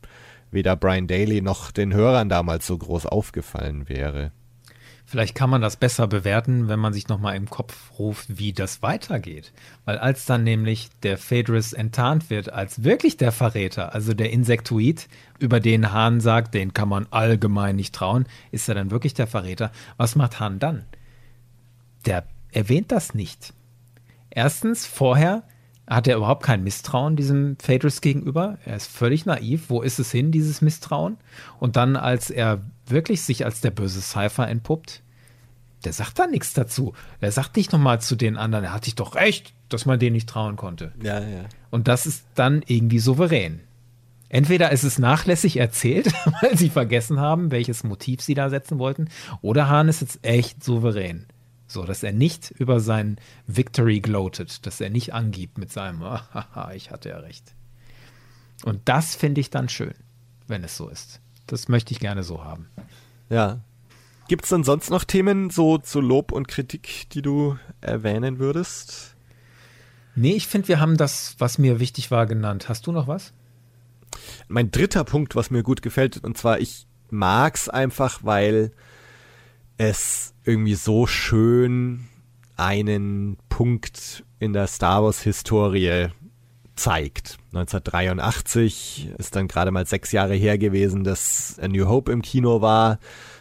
weder 0.52 0.76
Brian 0.76 1.08
Daly 1.08 1.42
noch 1.42 1.72
den 1.72 1.94
Hörern 1.94 2.30
damals 2.30 2.66
so 2.68 2.78
groß 2.78 3.06
aufgefallen 3.06 3.88
wäre. 3.88 4.32
Vielleicht 5.10 5.34
kann 5.34 5.50
man 5.50 5.60
das 5.60 5.76
besser 5.76 6.06
bewerten, 6.06 6.68
wenn 6.68 6.78
man 6.78 6.94
sich 6.94 7.08
nochmal 7.08 7.36
im 7.36 7.50
Kopf 7.50 7.98
ruft, 7.98 8.38
wie 8.38 8.54
das 8.54 8.84
weitergeht. 8.84 9.54
Weil 9.86 9.98
als 9.98 10.26
dann 10.26 10.44
nämlich 10.44 10.92
der 11.02 11.18
Phaedrus 11.18 11.74
enttarnt 11.74 12.30
wird 12.30 12.54
als 12.54 12.84
wirklich 12.84 13.18
der 13.18 13.32
Verräter, 13.32 13.96
also 13.96 14.14
der 14.14 14.30
Insektoid, 14.30 15.08
über 15.40 15.60
den 15.60 15.92
Hahn 15.94 16.22
sagt, 16.22 16.54
den 16.54 16.76
kann 16.76 16.90
man 16.90 17.08
allgemein 17.10 17.76
nicht 17.76 17.96
trauen, 17.96 18.28
ist 18.52 18.70
er 18.70 18.76
dann 18.76 18.92
wirklich 18.92 19.16
der 19.16 19.26
Verräter. 19.26 19.72
Was 19.98 20.16
macht 20.16 20.40
Hahn 20.40 20.60
dann? 20.60 20.86
Der 22.06 22.26
erwähnt 22.52 22.92
das 22.92 23.16
nicht. 23.16 23.56
Erstens, 24.30 24.86
vorher 24.86 25.42
hat 25.88 26.08
er 26.08 26.18
überhaupt 26.18 26.44
kein 26.44 26.64
Misstrauen 26.64 27.16
diesem 27.16 27.58
Phaedrus 27.58 28.02
gegenüber. 28.02 28.60
Er 28.64 28.76
ist 28.76 28.92
völlig 28.92 29.26
naiv. 29.26 29.72
Wo 29.72 29.82
ist 29.82 29.98
es 29.98 30.12
hin, 30.12 30.32
dieses 30.32 30.62
Misstrauen? 30.62 31.18
Und 31.60 31.78
dann, 31.78 31.96
als 31.96 32.30
er 32.30 32.62
wirklich 32.90 33.22
sich 33.22 33.46
als 33.46 33.62
der 33.62 33.72
böse 33.72 34.02
Cypher 34.02 34.48
entpuppt, 34.48 35.02
der 35.84 35.94
sagt 35.94 36.20
da 36.20 36.28
nichts 36.28 36.54
dazu. 36.54 36.94
Er 37.22 37.32
sagt 37.32 37.56
nicht 37.56 37.72
nochmal 37.72 38.02
zu 38.02 38.16
den 38.16 38.38
anderen, 38.38 38.66
er 38.66 38.74
hat 38.74 38.86
sich 38.86 38.96
doch 38.96 39.16
recht, 39.16 39.54
dass 39.70 39.86
man 39.86 40.00
denen 40.00 40.14
nicht 40.14 40.30
trauen 40.30 40.56
konnte. 40.56 40.94
Ja, 41.02 41.20
ja. 41.20 41.46
Und 41.70 41.88
das 41.88 42.06
ist 42.06 42.26
dann 42.36 42.64
irgendwie 42.68 43.00
souverän. 43.00 43.62
Entweder 44.28 44.72
ist 44.72 44.84
es 44.84 45.00
nachlässig 45.00 45.58
erzählt, 45.58 46.12
weil 46.42 46.58
sie 46.58 46.70
vergessen 46.70 47.20
haben, 47.20 47.52
welches 47.52 47.84
Motiv 47.84 48.22
sie 48.22 48.36
da 48.36 48.50
setzen 48.50 48.78
wollten, 48.78 49.10
oder 49.42 49.70
Hahn 49.70 49.90
ist 49.90 50.02
jetzt 50.02 50.20
echt 50.24 50.64
souverän. 50.64 51.26
So, 51.68 51.86
dass 51.86 52.04
er 52.04 52.14
nicht 52.14 52.52
über 52.52 52.80
sein 52.80 53.18
Victory 53.46 54.00
gloatet, 54.00 54.66
dass 54.66 54.82
er 54.82 54.90
nicht 54.90 55.14
angibt 55.14 55.58
mit 55.58 55.72
seinem, 55.72 56.02
haha, 56.04 56.74
ich 56.74 56.92
hatte 56.92 57.10
ja 57.10 57.18
recht. 57.18 57.54
Und 58.66 58.82
das 58.86 59.16
finde 59.16 59.42
ich 59.42 59.50
dann 59.50 59.70
schön, 59.70 59.94
wenn 60.48 60.64
es 60.64 60.76
so 60.76 60.90
ist. 60.90 61.22
Das 61.50 61.68
möchte 61.68 61.92
ich 61.92 62.00
gerne 62.00 62.24
so 62.24 62.44
haben. 62.44 62.70
Ja. 63.30 63.62
Gibt 64.28 64.44
es 64.44 64.50
denn 64.50 64.64
sonst 64.64 64.92
noch 64.92 65.04
Themen 65.04 65.50
so 65.50 65.80
zu 65.80 66.00
Lob 66.00 66.32
und 66.32 66.48
Kritik, 66.48 67.10
die 67.10 67.24
du 67.24 67.58
erwähnen 67.82 68.38
würdest? 68.38 69.16
Nee, 70.16 70.34
ich 70.34 70.48
finde, 70.48 70.68
wir 70.68 70.80
haben 70.80 70.98
das, 70.98 71.36
was 71.40 71.58
mir 71.58 71.80
wichtig 71.80 72.12
war, 72.12 72.28
genannt. 72.28 72.70
Hast 72.70 72.86
du 72.86 72.92
noch 72.92 73.08
was? 73.08 73.34
Mein 74.48 74.70
dritter 74.70 75.04
Punkt, 75.04 75.36
was 75.36 75.50
mir 75.50 75.64
gut 75.64 75.82
gefällt, 75.82 76.24
und 76.24 76.38
zwar, 76.38 76.60
ich 76.60 76.86
mag's 77.10 77.70
einfach, 77.70 78.20
weil 78.24 78.72
es 79.78 80.36
irgendwie 80.44 80.76
so 80.76 81.08
schön 81.08 82.08
einen 82.56 83.38
Punkt 83.50 84.24
in 84.40 84.54
der 84.54 84.68
Star 84.68 85.04
Wars 85.04 85.22
Historie 85.22 86.10
zeigt. 86.80 87.38
1983 87.54 89.12
ist 89.18 89.36
dann 89.36 89.48
gerade 89.48 89.72
mal 89.72 89.86
sechs 89.86 90.12
Jahre 90.12 90.34
her 90.34 90.58
gewesen, 90.58 91.04
dass 91.04 91.60
A 91.60 91.68
New 91.68 91.88
Hope 91.88 92.12
im 92.12 92.22
Kino 92.22 92.62
war. 92.62 93.00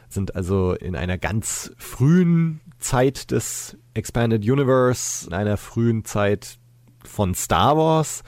Sind 0.08 0.34
also 0.34 0.74
in 0.74 0.96
einer 0.96 1.18
ganz 1.18 1.72
frühen 1.78 2.60
Zeit 2.78 3.30
des 3.30 3.76
Expanded 3.94 4.42
Universe, 4.42 5.26
in 5.26 5.34
einer 5.34 5.56
frühen 5.56 6.04
Zeit 6.04 6.58
von 7.04 7.34
Star 7.34 7.76
Wars. 7.76 8.22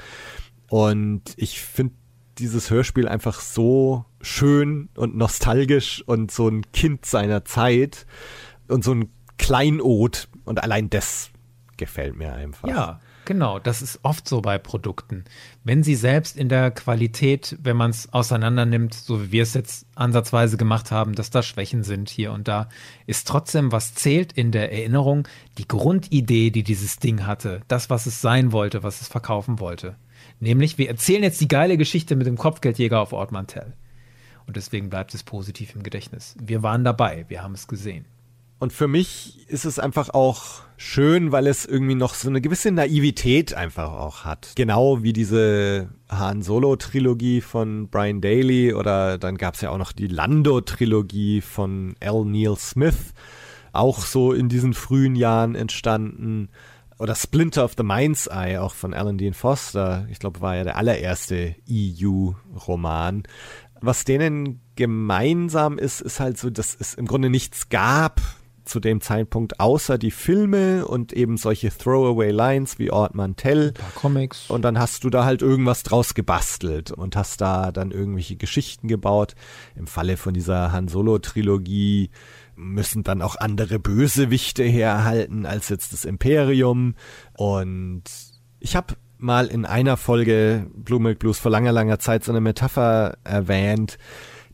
Und 0.69 1.35
ich 1.37 1.61
finde 1.61 1.95
dieses 2.39 2.71
Hörspiel 2.71 3.09
einfach 3.09 3.41
so 3.41 4.05
schön 4.21 4.89
und 4.95 5.17
nostalgisch 5.17 6.03
und 6.07 6.31
so 6.31 6.49
ein 6.49 6.71
Kind 6.73 7.05
seiner 7.05 7.45
Zeit 7.45 8.07
und 8.69 8.85
so 8.85 8.93
ein 8.93 9.11
Kleinod. 9.39 10.29
Und 10.45 10.63
allein 10.63 10.89
das 10.89 11.31
gefällt 11.77 12.17
mir 12.17 12.33
einfach. 12.33 12.69
Ja, 12.69 13.01
genau. 13.31 13.61
Das 13.61 13.81
ist 13.81 14.01
oft 14.03 14.29
so 14.29 14.41
bei 14.41 14.59
Produkten. 14.59 15.25
Wenn 15.63 15.85
sie 15.85 15.95
selbst 15.95 16.37
in 16.37 16.49
der 16.49 16.73
Qualität, 16.73 17.57
wenn 17.63 17.77
man 17.77 17.91
es 17.91 18.13
auseinander 18.13 18.67
nimmt, 18.67 18.93
so 18.93 19.23
wie 19.23 19.31
wir 19.31 19.45
es 19.45 19.55
jetzt 19.55 19.87
ansatzweise 19.95 20.57
gemacht 20.57 20.91
haben, 20.91 21.15
dass 21.15 21.31
da 21.31 21.41
Schwächen 21.45 21.85
sind 21.85 22.11
hier 22.11 22.33
und 22.33 22.49
da, 22.49 22.69
ist 23.07 23.29
trotzdem, 23.29 23.71
was 23.71 23.95
zählt 23.95 24.33
in 24.33 24.51
der 24.51 24.73
Erinnerung, 24.73 25.29
die 25.59 25.69
Grundidee, 25.69 26.51
die 26.51 26.65
dieses 26.65 26.99
Ding 26.99 27.25
hatte. 27.25 27.61
Das, 27.69 27.89
was 27.89 28.07
es 28.07 28.21
sein 28.21 28.51
wollte, 28.51 28.83
was 28.83 29.01
es 29.01 29.07
verkaufen 29.07 29.61
wollte. 29.61 29.95
Nämlich, 30.41 30.77
wir 30.77 30.89
erzählen 30.89 31.23
jetzt 31.23 31.41
die 31.41 31.47
geile 31.47 31.77
Geschichte 31.77 32.17
mit 32.17 32.27
dem 32.27 32.37
Kopfgeldjäger 32.37 32.99
auf 32.99 33.13
Ort 33.13 33.31
Mantell. 33.31 33.75
Und 34.49 34.57
deswegen 34.57 34.91
bleibt 34.91 35.15
es 35.15 35.23
positiv 35.23 35.77
im 35.77 35.85
Gedächtnis. 35.85 36.35
Wir 36.43 36.65
waren 36.65 36.83
dabei, 36.83 37.27
wir 37.29 37.45
haben 37.45 37.55
es 37.55 37.69
gesehen. 37.69 38.07
Und 38.61 38.75
für 38.75 38.89
mich 38.89 39.49
ist 39.49 39.65
es 39.65 39.79
einfach 39.79 40.11
auch 40.11 40.61
schön, 40.77 41.33
weil 41.33 41.47
es 41.47 41.65
irgendwie 41.65 41.95
noch 41.95 42.13
so 42.13 42.29
eine 42.29 42.43
gewisse 42.43 42.71
Naivität 42.71 43.55
einfach 43.55 43.91
auch 43.91 44.27
hat. 44.27 44.53
Genau 44.55 45.03
wie 45.03 45.15
diese 45.15 45.89
Han 46.11 46.43
Solo-Trilogie 46.43 47.41
von 47.41 47.89
Brian 47.89 48.21
Daly 48.21 48.75
oder 48.75 49.17
dann 49.17 49.39
gab 49.39 49.55
es 49.55 49.63
ja 49.63 49.71
auch 49.71 49.79
noch 49.79 49.93
die 49.93 50.09
Lando-Trilogie 50.09 51.41
von 51.41 51.95
L. 52.01 52.27
Neil 52.27 52.55
Smith, 52.57 53.15
auch 53.73 54.01
so 54.01 54.35
in 54.35 54.51
diesen 54.51 54.75
frühen 54.75 55.17
Jahren 55.17 55.55
entstanden. 55.55 56.51
Oder 56.99 57.15
Splinter 57.15 57.65
of 57.65 57.77
the 57.79 57.83
Mind's 57.83 58.27
Eye, 58.27 58.59
auch 58.59 58.75
von 58.75 58.93
Alan 58.93 59.17
Dean 59.17 59.33
Foster. 59.33 60.07
Ich 60.11 60.19
glaube, 60.19 60.43
war 60.43 60.57
ja 60.57 60.65
der 60.65 60.77
allererste 60.77 61.57
EU-Roman. 61.67 63.23
Was 63.81 64.05
denen 64.05 64.61
gemeinsam 64.77 65.79
ist, 65.79 66.03
ist 66.03 66.21
halt 66.21 66.37
so, 66.37 66.51
dass 66.51 66.77
es 66.79 66.93
im 66.93 67.07
Grunde 67.07 67.31
nichts 67.31 67.71
gab, 67.71 68.21
zu 68.71 68.81
dem 68.81 69.01
Zeitpunkt, 69.01 69.61
außer 69.61 69.99
die 69.99 70.11
Filme 70.11 70.87
und 70.87 71.13
eben 71.13 71.37
solche 71.37 71.71
Throwaway 71.71 72.31
Lines 72.31 72.79
wie 72.79 72.91
Ort 72.91 73.15
Mantell. 73.15 73.75
Comics. 73.95 74.49
Und 74.49 74.63
dann 74.63 74.79
hast 74.79 75.05
du 75.05 75.11
da 75.11 75.25
halt 75.25 75.43
irgendwas 75.43 75.83
draus 75.83 76.15
gebastelt 76.15 76.91
und 76.91 77.17
hast 77.17 77.41
da 77.41 77.73
dann 77.73 77.91
irgendwelche 77.91 78.37
Geschichten 78.37 78.89
gebaut. 78.89 79.35
Im 79.77 79.87
Falle 79.87 80.17
von 80.17 80.33
dieser 80.33 80.73
Han 80.73 80.89
Solo 80.89 81.19
Trilogie 81.19 82.11
müssen 82.57 83.03
dann 83.03 83.23
auch 83.23 83.37
andere 83.37 83.79
Bösewichte 83.79 84.63
herhalten 84.63 85.47
als 85.47 85.69
jetzt 85.69 85.93
das 85.93 86.05
Imperium. 86.05 86.95
Und 87.37 88.05
ich 88.61 88.77
habe 88.77 88.95
mal 89.19 89.47
in 89.47 89.65
einer 89.67 89.97
Folge 89.97 90.67
Blue 90.75 91.01
Milk 91.01 91.19
Blues 91.19 91.39
vor 91.39 91.51
langer, 91.51 91.73
langer 91.73 91.99
Zeit 91.99 92.25
so 92.25 92.33
eine 92.33 92.41
Metapher 92.41 93.19
erwähnt, 93.25 93.99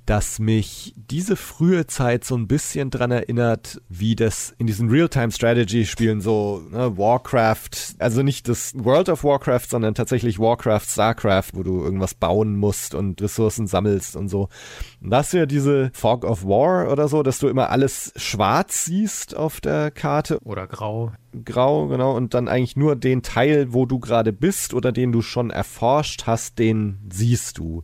dass 0.06 0.38
mich 0.38 0.94
diese 0.96 1.34
frühe 1.34 1.86
Zeit 1.86 2.24
so 2.24 2.36
ein 2.36 2.46
bisschen 2.46 2.90
dran 2.90 3.10
erinnert, 3.10 3.82
wie 3.88 4.14
das 4.14 4.54
in 4.56 4.68
diesen 4.68 4.88
Real-Time-Strategy-Spielen 4.88 6.20
so 6.20 6.62
ne, 6.70 6.96
Warcraft, 6.96 7.96
also 7.98 8.22
nicht 8.22 8.48
das 8.48 8.72
World 8.76 9.08
of 9.08 9.24
Warcraft, 9.24 9.66
sondern 9.68 9.94
tatsächlich 9.94 10.38
Warcraft, 10.38 10.86
Starcraft, 10.86 11.50
wo 11.54 11.64
du 11.64 11.82
irgendwas 11.82 12.14
bauen 12.14 12.56
musst 12.56 12.94
und 12.94 13.20
Ressourcen 13.20 13.66
sammelst 13.66 14.14
und 14.14 14.28
so. 14.28 14.48
Und 15.02 15.10
da 15.10 15.18
hast 15.18 15.32
du 15.32 15.38
ja 15.38 15.46
diese 15.46 15.90
Fog 15.92 16.24
of 16.24 16.44
War 16.44 16.90
oder 16.90 17.08
so, 17.08 17.24
dass 17.24 17.40
du 17.40 17.48
immer 17.48 17.70
alles 17.70 18.12
schwarz 18.14 18.84
siehst 18.84 19.36
auf 19.36 19.60
der 19.60 19.90
Karte. 19.90 20.38
Oder 20.44 20.68
grau. 20.68 21.12
Grau, 21.44 21.88
genau. 21.88 22.16
Und 22.16 22.32
dann 22.32 22.46
eigentlich 22.46 22.76
nur 22.76 22.94
den 22.94 23.22
Teil, 23.22 23.72
wo 23.72 23.86
du 23.86 23.98
gerade 23.98 24.32
bist 24.32 24.72
oder 24.72 24.92
den 24.92 25.10
du 25.10 25.20
schon 25.20 25.50
erforscht 25.50 26.26
hast, 26.26 26.60
den 26.60 27.00
siehst 27.10 27.58
du. 27.58 27.82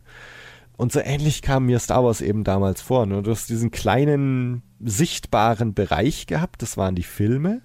Und 0.83 0.91
so 0.91 0.99
ähnlich 0.99 1.41
kam 1.41 1.67
mir 1.67 1.79
Star 1.79 2.03
Wars 2.03 2.19
eben 2.19 2.43
damals 2.43 2.81
vor. 2.81 3.05
Ne? 3.05 3.23
Du 3.23 3.31
hast 3.31 3.47
diesen 3.47 3.71
kleinen 3.71 4.63
sichtbaren 4.81 5.73
Bereich 5.73 6.27
gehabt, 6.27 6.61
das 6.61 6.75
waren 6.75 6.93
die 6.93 7.03
Filme. 7.03 7.61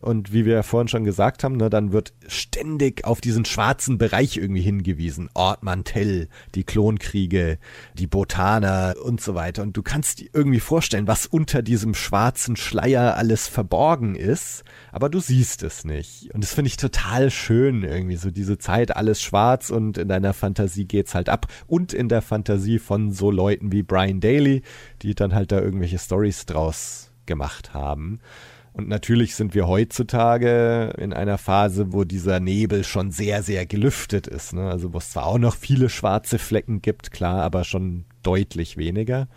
Und 0.00 0.32
wie 0.32 0.44
wir 0.44 0.54
ja 0.54 0.62
vorhin 0.62 0.88
schon 0.88 1.04
gesagt 1.04 1.42
haben, 1.42 1.56
ne, 1.56 1.70
dann 1.70 1.90
wird 1.90 2.12
ständig 2.28 3.04
auf 3.04 3.20
diesen 3.20 3.44
schwarzen 3.46 3.96
Bereich 3.96 4.36
irgendwie 4.36 4.60
hingewiesen. 4.60 5.30
Ort 5.32 5.62
Mantell, 5.62 6.28
die 6.54 6.64
Klonkriege, 6.64 7.58
die 7.94 8.06
Botaner 8.06 8.94
und 9.02 9.22
so 9.22 9.34
weiter. 9.34 9.62
Und 9.62 9.76
du 9.76 9.82
kannst 9.82 10.20
dir 10.20 10.28
irgendwie 10.34 10.60
vorstellen, 10.60 11.06
was 11.06 11.26
unter 11.26 11.62
diesem 11.62 11.94
schwarzen 11.94 12.56
Schleier 12.56 13.16
alles 13.16 13.48
verborgen 13.48 14.16
ist, 14.16 14.64
aber 14.92 15.08
du 15.08 15.18
siehst 15.18 15.62
es 15.62 15.84
nicht. 15.84 16.32
Und 16.34 16.44
das 16.44 16.52
finde 16.52 16.68
ich 16.68 16.76
total 16.76 17.30
schön 17.30 17.82
irgendwie, 17.82 18.16
so 18.16 18.30
diese 18.30 18.58
Zeit, 18.58 18.94
alles 18.94 19.22
schwarz 19.22 19.70
und 19.70 19.96
in 19.96 20.08
deiner 20.08 20.34
Fantasie 20.34 20.84
geht's 20.84 21.14
halt 21.14 21.30
ab. 21.30 21.46
Und 21.66 21.94
in 21.94 22.10
der 22.10 22.20
Fantasie 22.20 22.78
von 22.78 23.12
so 23.12 23.30
Leuten 23.30 23.72
wie 23.72 23.82
Brian 23.82 24.20
Daly, 24.20 24.62
die 25.00 25.14
dann 25.14 25.34
halt 25.34 25.52
da 25.52 25.60
irgendwelche 25.60 25.98
Stories 25.98 26.44
draus 26.44 27.10
gemacht 27.24 27.74
haben. 27.74 28.20
Und 28.76 28.88
natürlich 28.88 29.34
sind 29.34 29.54
wir 29.54 29.66
heutzutage 29.66 30.92
in 30.98 31.14
einer 31.14 31.38
Phase, 31.38 31.94
wo 31.94 32.04
dieser 32.04 32.40
Nebel 32.40 32.84
schon 32.84 33.10
sehr, 33.10 33.42
sehr 33.42 33.64
gelüftet 33.64 34.26
ist. 34.26 34.52
Ne? 34.52 34.68
Also 34.68 34.92
wo 34.92 34.98
es 34.98 35.10
zwar 35.10 35.24
auch 35.24 35.38
noch 35.38 35.56
viele 35.56 35.88
schwarze 35.88 36.38
Flecken 36.38 36.82
gibt, 36.82 37.10
klar, 37.10 37.42
aber 37.42 37.64
schon 37.64 38.04
deutlich 38.22 38.76
weniger. 38.76 39.28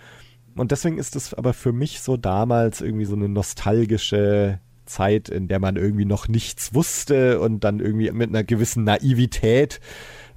Und 0.55 0.71
deswegen 0.71 0.97
ist 0.97 1.15
es 1.15 1.33
aber 1.33 1.53
für 1.53 1.71
mich 1.71 2.01
so 2.01 2.17
damals 2.17 2.81
irgendwie 2.81 3.05
so 3.05 3.15
eine 3.15 3.29
nostalgische 3.29 4.59
Zeit, 4.85 5.29
in 5.29 5.47
der 5.47 5.59
man 5.59 5.77
irgendwie 5.77 6.03
noch 6.03 6.27
nichts 6.27 6.73
wusste 6.73 7.39
und 7.39 7.63
dann 7.63 7.79
irgendwie 7.79 8.11
mit 8.11 8.29
einer 8.29 8.43
gewissen 8.43 8.83
Naivität 8.83 9.79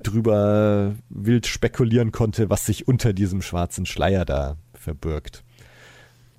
drüber 0.05 0.95
wild 1.09 1.49
spekulieren 1.49 2.13
konnte, 2.13 2.51
was 2.51 2.67
sich 2.67 2.87
unter 2.87 3.13
diesem 3.13 3.43
schwarzen 3.43 3.85
Schleier 3.85 4.25
da 4.25 4.59
verbirgt. 4.75 5.43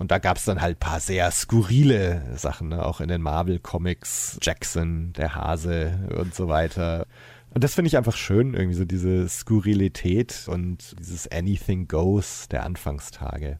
Und 0.03 0.11
da 0.11 0.17
gab 0.17 0.35
es 0.35 0.43
dann 0.43 0.59
halt 0.59 0.75
ein 0.75 0.79
paar 0.81 0.99
sehr 0.99 1.31
skurrile 1.31 2.35
Sachen, 2.35 2.67
ne? 2.67 2.85
auch 2.85 2.99
in 2.99 3.07
den 3.07 3.21
Marvel-Comics, 3.21 4.37
Jackson, 4.41 5.13
der 5.13 5.33
Hase 5.33 6.09
und 6.19 6.35
so 6.35 6.49
weiter. 6.49 7.07
Und 7.51 7.63
das 7.63 7.75
finde 7.75 7.87
ich 7.87 7.95
einfach 7.95 8.17
schön, 8.17 8.53
irgendwie 8.53 8.75
so 8.75 8.83
diese 8.83 9.29
Skurrilität 9.29 10.43
und 10.49 10.99
dieses 10.99 11.31
Anything 11.31 11.87
Goes 11.87 12.49
der 12.49 12.65
Anfangstage. 12.65 13.59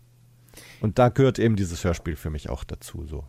Und 0.81 0.99
da 0.99 1.07
gehört 1.07 1.39
eben 1.39 1.55
dieses 1.55 1.81
Hörspiel 1.85 2.17
für 2.17 2.29
mich 2.29 2.49
auch 2.49 2.65
dazu 2.65 3.05
so. 3.05 3.23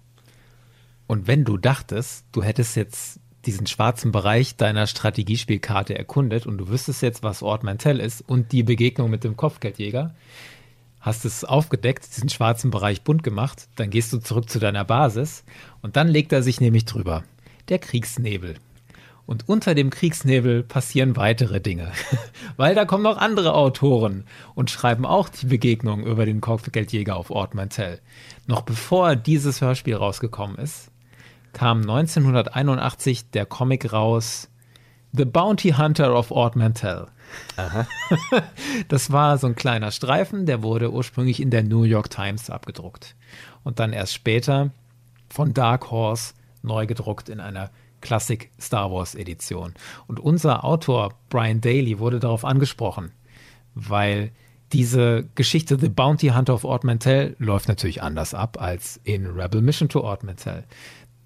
Und 1.06 1.28
wenn 1.28 1.44
du 1.44 1.56
dachtest, 1.56 2.26
du 2.32 2.42
hättest 2.42 2.74
jetzt 2.74 3.20
diesen 3.46 3.68
schwarzen 3.68 4.10
Bereich 4.10 4.56
deiner 4.56 4.88
Strategiespielkarte 4.88 5.96
erkundet 5.96 6.46
und 6.46 6.58
du 6.58 6.68
wüsstest 6.68 7.00
jetzt, 7.02 7.22
was 7.22 7.44
Ort 7.44 7.62
Mantell 7.62 8.00
ist 8.00 8.28
und 8.28 8.50
die 8.50 8.64
Begegnung 8.64 9.08
mit 9.08 9.22
dem 9.22 9.36
Kopfgeldjäger, 9.36 10.16
hast 11.04 11.26
es 11.26 11.44
aufgedeckt, 11.44 12.08
diesen 12.16 12.30
schwarzen 12.30 12.70
Bereich 12.70 13.02
bunt 13.02 13.22
gemacht, 13.22 13.68
dann 13.76 13.90
gehst 13.90 14.10
du 14.14 14.18
zurück 14.18 14.48
zu 14.48 14.58
deiner 14.58 14.84
Basis 14.84 15.44
und 15.82 15.96
dann 15.96 16.08
legt 16.08 16.32
er 16.32 16.42
sich 16.42 16.62
nämlich 16.62 16.86
drüber. 16.86 17.24
Der 17.68 17.78
Kriegsnebel. 17.78 18.54
Und 19.26 19.46
unter 19.48 19.74
dem 19.74 19.90
Kriegsnebel 19.90 20.62
passieren 20.62 21.16
weitere 21.16 21.60
Dinge, 21.60 21.92
weil 22.56 22.74
da 22.74 22.86
kommen 22.86 23.02
noch 23.02 23.18
andere 23.18 23.54
Autoren 23.54 24.24
und 24.54 24.70
schreiben 24.70 25.04
auch 25.04 25.28
die 25.28 25.46
Begegnung 25.46 26.06
über 26.06 26.24
den 26.24 26.40
Kopfgeldjäger 26.40 27.16
auf 27.16 27.30
Ort 27.30 27.54
Mantell. 27.54 28.00
Noch 28.46 28.62
bevor 28.62 29.14
dieses 29.14 29.60
Hörspiel 29.60 29.96
rausgekommen 29.96 30.56
ist, 30.56 30.90
kam 31.52 31.82
1981 31.82 33.30
der 33.30 33.44
Comic 33.44 33.92
raus 33.92 34.48
The 35.12 35.26
Bounty 35.26 35.72
Hunter 35.72 36.18
of 36.18 36.30
Ort 36.30 36.56
Mantell. 36.56 37.08
Aha. 37.56 37.86
Das 38.88 39.12
war 39.12 39.38
so 39.38 39.46
ein 39.46 39.54
kleiner 39.54 39.90
Streifen, 39.90 40.46
der 40.46 40.62
wurde 40.62 40.92
ursprünglich 40.92 41.40
in 41.40 41.50
der 41.50 41.62
New 41.62 41.84
York 41.84 42.10
Times 42.10 42.50
abgedruckt 42.50 43.14
und 43.62 43.78
dann 43.78 43.92
erst 43.92 44.14
später 44.14 44.70
von 45.28 45.54
Dark 45.54 45.90
Horse 45.90 46.34
neu 46.62 46.86
gedruckt 46.86 47.28
in 47.28 47.40
einer 47.40 47.70
Classic 48.00 48.50
Star 48.60 48.92
Wars 48.92 49.14
Edition. 49.14 49.74
Und 50.06 50.20
unser 50.20 50.64
Autor 50.64 51.14
Brian 51.30 51.60
Daly 51.60 51.98
wurde 51.98 52.20
darauf 52.20 52.44
angesprochen, 52.44 53.12
weil 53.74 54.30
diese 54.72 55.28
Geschichte 55.34 55.78
The 55.78 55.88
Bounty 55.88 56.28
Hunter 56.28 56.54
of 56.54 56.64
Ort 56.64 56.84
Mantell 56.84 57.36
läuft 57.38 57.68
natürlich 57.68 58.02
anders 58.02 58.34
ab 58.34 58.60
als 58.60 59.00
in 59.04 59.26
Rebel 59.26 59.62
Mission 59.62 59.88
to 59.88 60.00
Ort 60.00 60.24
Mantell. 60.24 60.64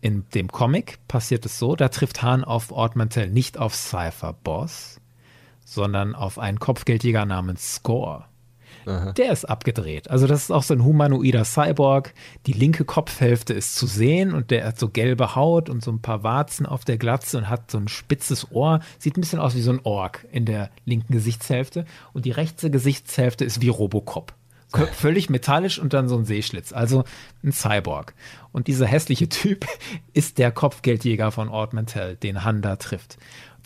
In 0.00 0.24
dem 0.34 0.48
Comic 0.48 0.98
passiert 1.08 1.44
es 1.46 1.58
so, 1.58 1.74
da 1.74 1.88
trifft 1.88 2.22
Hahn 2.22 2.44
auf 2.44 2.70
Ort 2.70 2.94
Mantell 2.94 3.30
nicht 3.30 3.58
auf 3.58 3.74
Cypher 3.74 4.34
Boss, 4.44 5.00
sondern 5.68 6.14
auf 6.14 6.38
einen 6.38 6.58
Kopfgeldjäger 6.58 7.26
namens 7.26 7.74
Score. 7.76 8.24
Aha. 8.86 9.12
Der 9.12 9.32
ist 9.32 9.44
abgedreht. 9.44 10.08
Also 10.08 10.26
das 10.26 10.44
ist 10.44 10.50
auch 10.50 10.62
so 10.62 10.72
ein 10.72 10.82
humanoider 10.82 11.44
Cyborg. 11.44 12.14
Die 12.46 12.52
linke 12.52 12.86
Kopfhälfte 12.86 13.52
ist 13.52 13.76
zu 13.76 13.86
sehen 13.86 14.32
und 14.32 14.50
der 14.50 14.66
hat 14.66 14.78
so 14.78 14.88
gelbe 14.88 15.34
Haut 15.34 15.68
und 15.68 15.84
so 15.84 15.90
ein 15.90 16.00
paar 16.00 16.22
Warzen 16.22 16.64
auf 16.64 16.86
der 16.86 16.96
Glatze 16.96 17.36
und 17.36 17.50
hat 17.50 17.70
so 17.70 17.76
ein 17.76 17.88
spitzes 17.88 18.50
Ohr. 18.50 18.80
Sieht 18.98 19.18
ein 19.18 19.20
bisschen 19.20 19.40
aus 19.40 19.54
wie 19.54 19.60
so 19.60 19.72
ein 19.72 19.80
Ork 19.82 20.26
in 20.32 20.46
der 20.46 20.70
linken 20.86 21.12
Gesichtshälfte. 21.12 21.84
Und 22.14 22.24
die 22.24 22.30
rechte 22.30 22.70
Gesichtshälfte 22.70 23.44
ist 23.44 23.60
wie 23.60 23.68
Robocop. 23.68 24.32
Völlig 24.92 25.30
metallisch 25.30 25.78
und 25.78 25.92
dann 25.92 26.08
so 26.08 26.16
ein 26.16 26.24
Seeschlitz. 26.24 26.72
Also 26.72 27.04
ein 27.42 27.52
Cyborg. 27.52 28.14
Und 28.52 28.68
dieser 28.68 28.86
hässliche 28.86 29.28
Typ 29.28 29.66
ist 30.12 30.38
der 30.38 30.50
Kopfgeldjäger 30.50 31.30
von 31.30 31.48
Ord 31.48 31.74
Mantell, 31.74 32.16
den 32.16 32.44
Handa 32.44 32.76
trifft. 32.76 33.18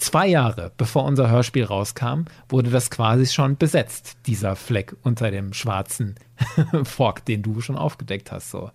Zwei 0.03 0.27
Jahre 0.27 0.73
bevor 0.77 1.05
unser 1.05 1.31
Hörspiel 1.31 1.63
rauskam, 1.63 2.25
wurde 2.49 2.71
das 2.71 2.91
quasi 2.91 3.25
schon 3.27 3.57
besetzt, 3.57 4.17
dieser 4.27 4.57
Fleck 4.57 4.97
unter 5.05 5.31
dem 5.31 5.53
schwarzen 5.53 6.17
Fork, 6.83 7.25
den 7.25 7.45
du 7.45 7.61
schon 7.61 7.77
aufgedeckt 7.77 8.33
hast. 8.33 8.51
So. 8.51 8.73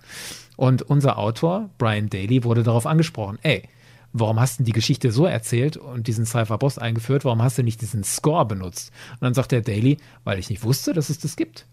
Und 0.55 0.84
unser 0.84 1.17
Autor, 1.17 1.69
Brian 1.80 2.07
Daly, 2.07 2.45
wurde 2.45 2.63
darauf 2.63 2.86
angesprochen, 2.86 3.39
ey, 3.43 3.67
warum 4.13 4.39
hast 4.39 4.61
du 4.61 4.63
die 4.63 4.71
Geschichte 4.71 5.11
so 5.11 5.25
erzählt 5.25 5.75
und 5.75 6.07
diesen 6.07 6.25
Cypher 6.25 6.57
Boss 6.57 6.78
eingeführt, 6.78 7.25
warum 7.25 7.41
hast 7.41 7.57
du 7.57 7.63
nicht 7.63 7.82
diesen 7.82 8.05
Score 8.05 8.45
benutzt? 8.45 8.93
Und 9.15 9.23
dann 9.23 9.34
sagt 9.34 9.51
der 9.51 9.59
Daly, 9.59 9.97
weil 10.23 10.39
ich 10.39 10.49
nicht 10.49 10.63
wusste, 10.63 10.93
dass 10.93 11.09
es 11.09 11.19
das 11.19 11.36
gibt. 11.36 11.65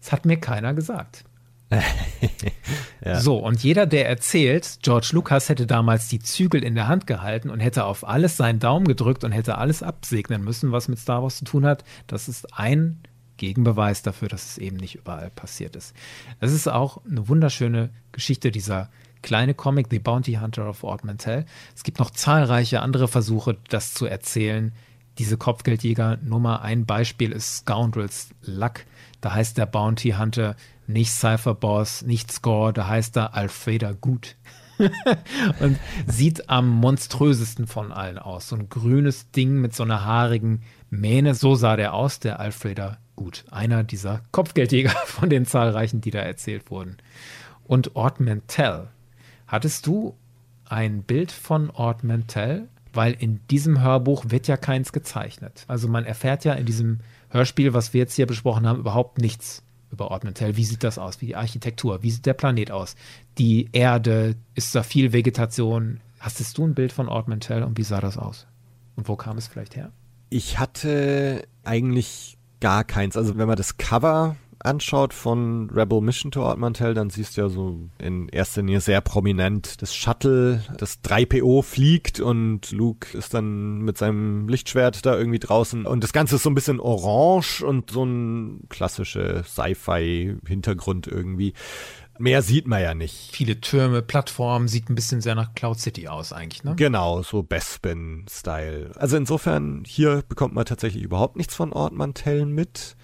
Das 0.00 0.10
hat 0.10 0.26
mir 0.26 0.38
keiner 0.38 0.74
gesagt. 0.74 1.22
ja. 3.04 3.20
So, 3.20 3.38
und 3.38 3.62
jeder, 3.62 3.86
der 3.86 4.08
erzählt, 4.08 4.78
George 4.82 5.10
Lucas 5.12 5.48
hätte 5.48 5.66
damals 5.66 6.08
die 6.08 6.18
Zügel 6.18 6.64
in 6.64 6.74
der 6.74 6.88
Hand 6.88 7.06
gehalten 7.06 7.50
und 7.50 7.60
hätte 7.60 7.84
auf 7.84 8.06
alles 8.06 8.36
seinen 8.36 8.58
Daumen 8.58 8.86
gedrückt 8.86 9.22
und 9.22 9.32
hätte 9.32 9.56
alles 9.58 9.82
absegnen 9.82 10.42
müssen, 10.42 10.72
was 10.72 10.88
mit 10.88 10.98
Star 10.98 11.22
Wars 11.22 11.38
zu 11.38 11.44
tun 11.44 11.64
hat, 11.64 11.84
das 12.06 12.28
ist 12.28 12.58
ein 12.58 13.00
Gegenbeweis 13.36 14.02
dafür, 14.02 14.28
dass 14.28 14.50
es 14.50 14.58
eben 14.58 14.76
nicht 14.76 14.96
überall 14.96 15.30
passiert 15.30 15.74
ist. 15.74 15.94
Es 16.40 16.52
ist 16.52 16.68
auch 16.68 17.02
eine 17.06 17.26
wunderschöne 17.28 17.90
Geschichte 18.12 18.50
dieser 18.50 18.90
kleine 19.22 19.54
Comic, 19.54 19.86
The 19.90 19.98
Bounty 19.98 20.34
Hunter 20.34 20.68
of 20.68 20.84
Ord 20.84 21.04
Mantell. 21.04 21.46
Es 21.74 21.82
gibt 21.82 21.98
noch 21.98 22.10
zahlreiche 22.10 22.80
andere 22.80 23.08
Versuche, 23.08 23.56
das 23.68 23.94
zu 23.94 24.06
erzählen. 24.06 24.72
Diese 25.18 25.38
Kopfgeldjäger 25.38 26.18
Nummer 26.22 26.62
ein 26.62 26.84
Beispiel 26.84 27.32
ist 27.32 27.58
Scoundrels 27.58 28.30
Luck. 28.42 28.84
Da 29.20 29.34
heißt 29.34 29.58
der 29.58 29.66
Bounty 29.66 30.12
Hunter 30.12 30.56
nicht 30.86 31.12
Cypher 31.12 31.54
Boss, 31.54 32.02
nicht 32.02 32.32
Score, 32.32 32.72
da 32.72 32.88
heißt 32.88 33.16
er 33.16 33.34
Alfreda 33.34 33.92
Gut. 33.92 34.36
und 35.60 35.78
sieht 36.06 36.48
am 36.48 36.68
monströsesten 36.68 37.66
von 37.66 37.92
allen 37.92 38.18
aus. 38.18 38.48
So 38.48 38.56
ein 38.56 38.68
grünes 38.68 39.30
Ding 39.30 39.60
mit 39.60 39.74
so 39.74 39.82
einer 39.82 40.04
haarigen 40.04 40.62
Mähne. 40.88 41.34
So 41.34 41.54
sah 41.54 41.76
der 41.76 41.94
aus, 41.94 42.18
der 42.18 42.40
Alfreda 42.40 42.98
Gut. 43.16 43.44
Einer 43.50 43.84
dieser 43.84 44.22
Kopfgeldjäger 44.32 44.90
von 45.04 45.28
den 45.28 45.44
zahlreichen, 45.44 46.00
die 46.00 46.10
da 46.10 46.20
erzählt 46.20 46.70
wurden. 46.70 46.96
Und 47.64 47.94
Ort 47.94 48.20
Mantell. 48.20 48.88
Hattest 49.46 49.86
du 49.86 50.16
ein 50.64 51.02
Bild 51.02 51.30
von 51.30 51.70
Ort 51.70 52.02
Mantell? 52.02 52.68
Weil 52.92 53.12
in 53.12 53.46
diesem 53.48 53.80
Hörbuch 53.82 54.24
wird 54.28 54.48
ja 54.48 54.56
keins 54.56 54.92
gezeichnet. 54.92 55.64
Also 55.68 55.86
man 55.86 56.04
erfährt 56.04 56.44
ja 56.44 56.54
in 56.54 56.66
diesem 56.66 57.00
Hörspiel, 57.30 57.74
was 57.74 57.92
wir 57.92 58.00
jetzt 58.00 58.14
hier 58.14 58.26
besprochen 58.26 58.66
haben, 58.66 58.80
überhaupt 58.80 59.18
nichts 59.18 59.62
über 59.90 60.10
Ortmantel. 60.10 60.56
Wie 60.56 60.64
sieht 60.64 60.84
das 60.84 60.98
aus? 60.98 61.20
Wie 61.20 61.26
die 61.26 61.36
Architektur? 61.36 62.02
Wie 62.02 62.10
sieht 62.10 62.26
der 62.26 62.34
Planet 62.34 62.70
aus? 62.70 62.94
Die 63.38 63.68
Erde? 63.72 64.36
Ist 64.54 64.74
da 64.74 64.82
viel 64.82 65.12
Vegetation? 65.12 66.00
Hast 66.18 66.58
du 66.58 66.66
ein 66.66 66.74
Bild 66.74 66.92
von 66.92 67.08
Ortmantel 67.08 67.62
und 67.62 67.78
wie 67.78 67.82
sah 67.82 68.00
das 68.00 68.18
aus? 68.18 68.46
Und 68.96 69.08
wo 69.08 69.16
kam 69.16 69.38
es 69.38 69.48
vielleicht 69.48 69.76
her? 69.76 69.90
Ich 70.28 70.58
hatte 70.58 71.46
eigentlich 71.64 72.36
gar 72.60 72.84
keins. 72.84 73.16
Also 73.16 73.36
wenn 73.38 73.48
man 73.48 73.56
das 73.56 73.78
Cover 73.78 74.36
anschaut 74.60 75.14
von 75.14 75.70
Rebel 75.70 76.00
Mission 76.00 76.30
to 76.30 76.42
Ort 76.42 76.58
Mantell, 76.58 76.94
dann 76.94 77.10
siehst 77.10 77.36
du 77.36 77.42
ja 77.42 77.48
so 77.48 77.88
in 77.98 78.28
erster 78.28 78.62
Linie 78.62 78.80
sehr 78.80 79.00
prominent 79.00 79.82
das 79.82 79.94
Shuttle, 79.94 80.62
das 80.78 81.02
3PO 81.02 81.62
fliegt 81.62 82.20
und 82.20 82.70
Luke 82.72 83.16
ist 83.16 83.34
dann 83.34 83.78
mit 83.78 83.98
seinem 83.98 84.48
Lichtschwert 84.48 85.04
da 85.06 85.16
irgendwie 85.16 85.38
draußen 85.38 85.86
und 85.86 86.04
das 86.04 86.12
Ganze 86.12 86.36
ist 86.36 86.42
so 86.42 86.50
ein 86.50 86.54
bisschen 86.54 86.80
orange 86.80 87.62
und 87.62 87.90
so 87.90 88.04
ein 88.04 88.66
klassischer 88.68 89.44
Sci-Fi-Hintergrund 89.44 91.06
irgendwie. 91.06 91.54
Mehr 92.20 92.42
sieht 92.42 92.66
man 92.66 92.82
ja 92.82 92.92
nicht. 92.94 93.30
Viele 93.32 93.62
Türme, 93.62 94.02
Plattformen, 94.02 94.68
sieht 94.68 94.90
ein 94.90 94.94
bisschen 94.94 95.22
sehr 95.22 95.34
nach 95.34 95.54
Cloud 95.54 95.80
City 95.80 96.06
aus 96.06 96.34
eigentlich, 96.34 96.62
ne? 96.64 96.74
Genau, 96.76 97.22
so 97.22 97.42
Bespin-Style. 97.42 98.92
Also 98.96 99.16
insofern, 99.16 99.84
hier 99.86 100.22
bekommt 100.28 100.54
man 100.54 100.66
tatsächlich 100.66 101.02
überhaupt 101.02 101.36
nichts 101.36 101.54
von 101.54 101.72
Ort 101.72 101.94
Mantell 101.94 102.44
mit. 102.44 102.94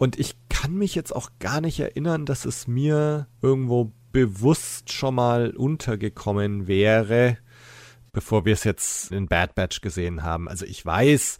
Und 0.00 0.18
ich 0.18 0.34
kann 0.48 0.76
mich 0.76 0.94
jetzt 0.94 1.14
auch 1.14 1.28
gar 1.40 1.60
nicht 1.60 1.78
erinnern, 1.78 2.24
dass 2.24 2.46
es 2.46 2.66
mir 2.66 3.26
irgendwo 3.42 3.92
bewusst 4.12 4.90
schon 4.90 5.14
mal 5.14 5.50
untergekommen 5.50 6.66
wäre, 6.66 7.36
bevor 8.10 8.46
wir 8.46 8.54
es 8.54 8.64
jetzt 8.64 9.12
in 9.12 9.28
Bad 9.28 9.54
Batch 9.54 9.82
gesehen 9.82 10.22
haben. 10.22 10.48
Also 10.48 10.64
ich 10.64 10.86
weiß, 10.86 11.36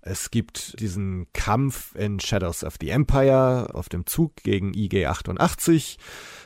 es 0.00 0.30
gibt 0.30 0.78
diesen 0.78 1.26
Kampf 1.32 1.96
in 1.96 2.20
Shadows 2.20 2.62
of 2.62 2.76
the 2.80 2.90
Empire 2.90 3.74
auf 3.74 3.88
dem 3.88 4.06
Zug 4.06 4.36
gegen 4.36 4.74
IG-88, 4.74 5.96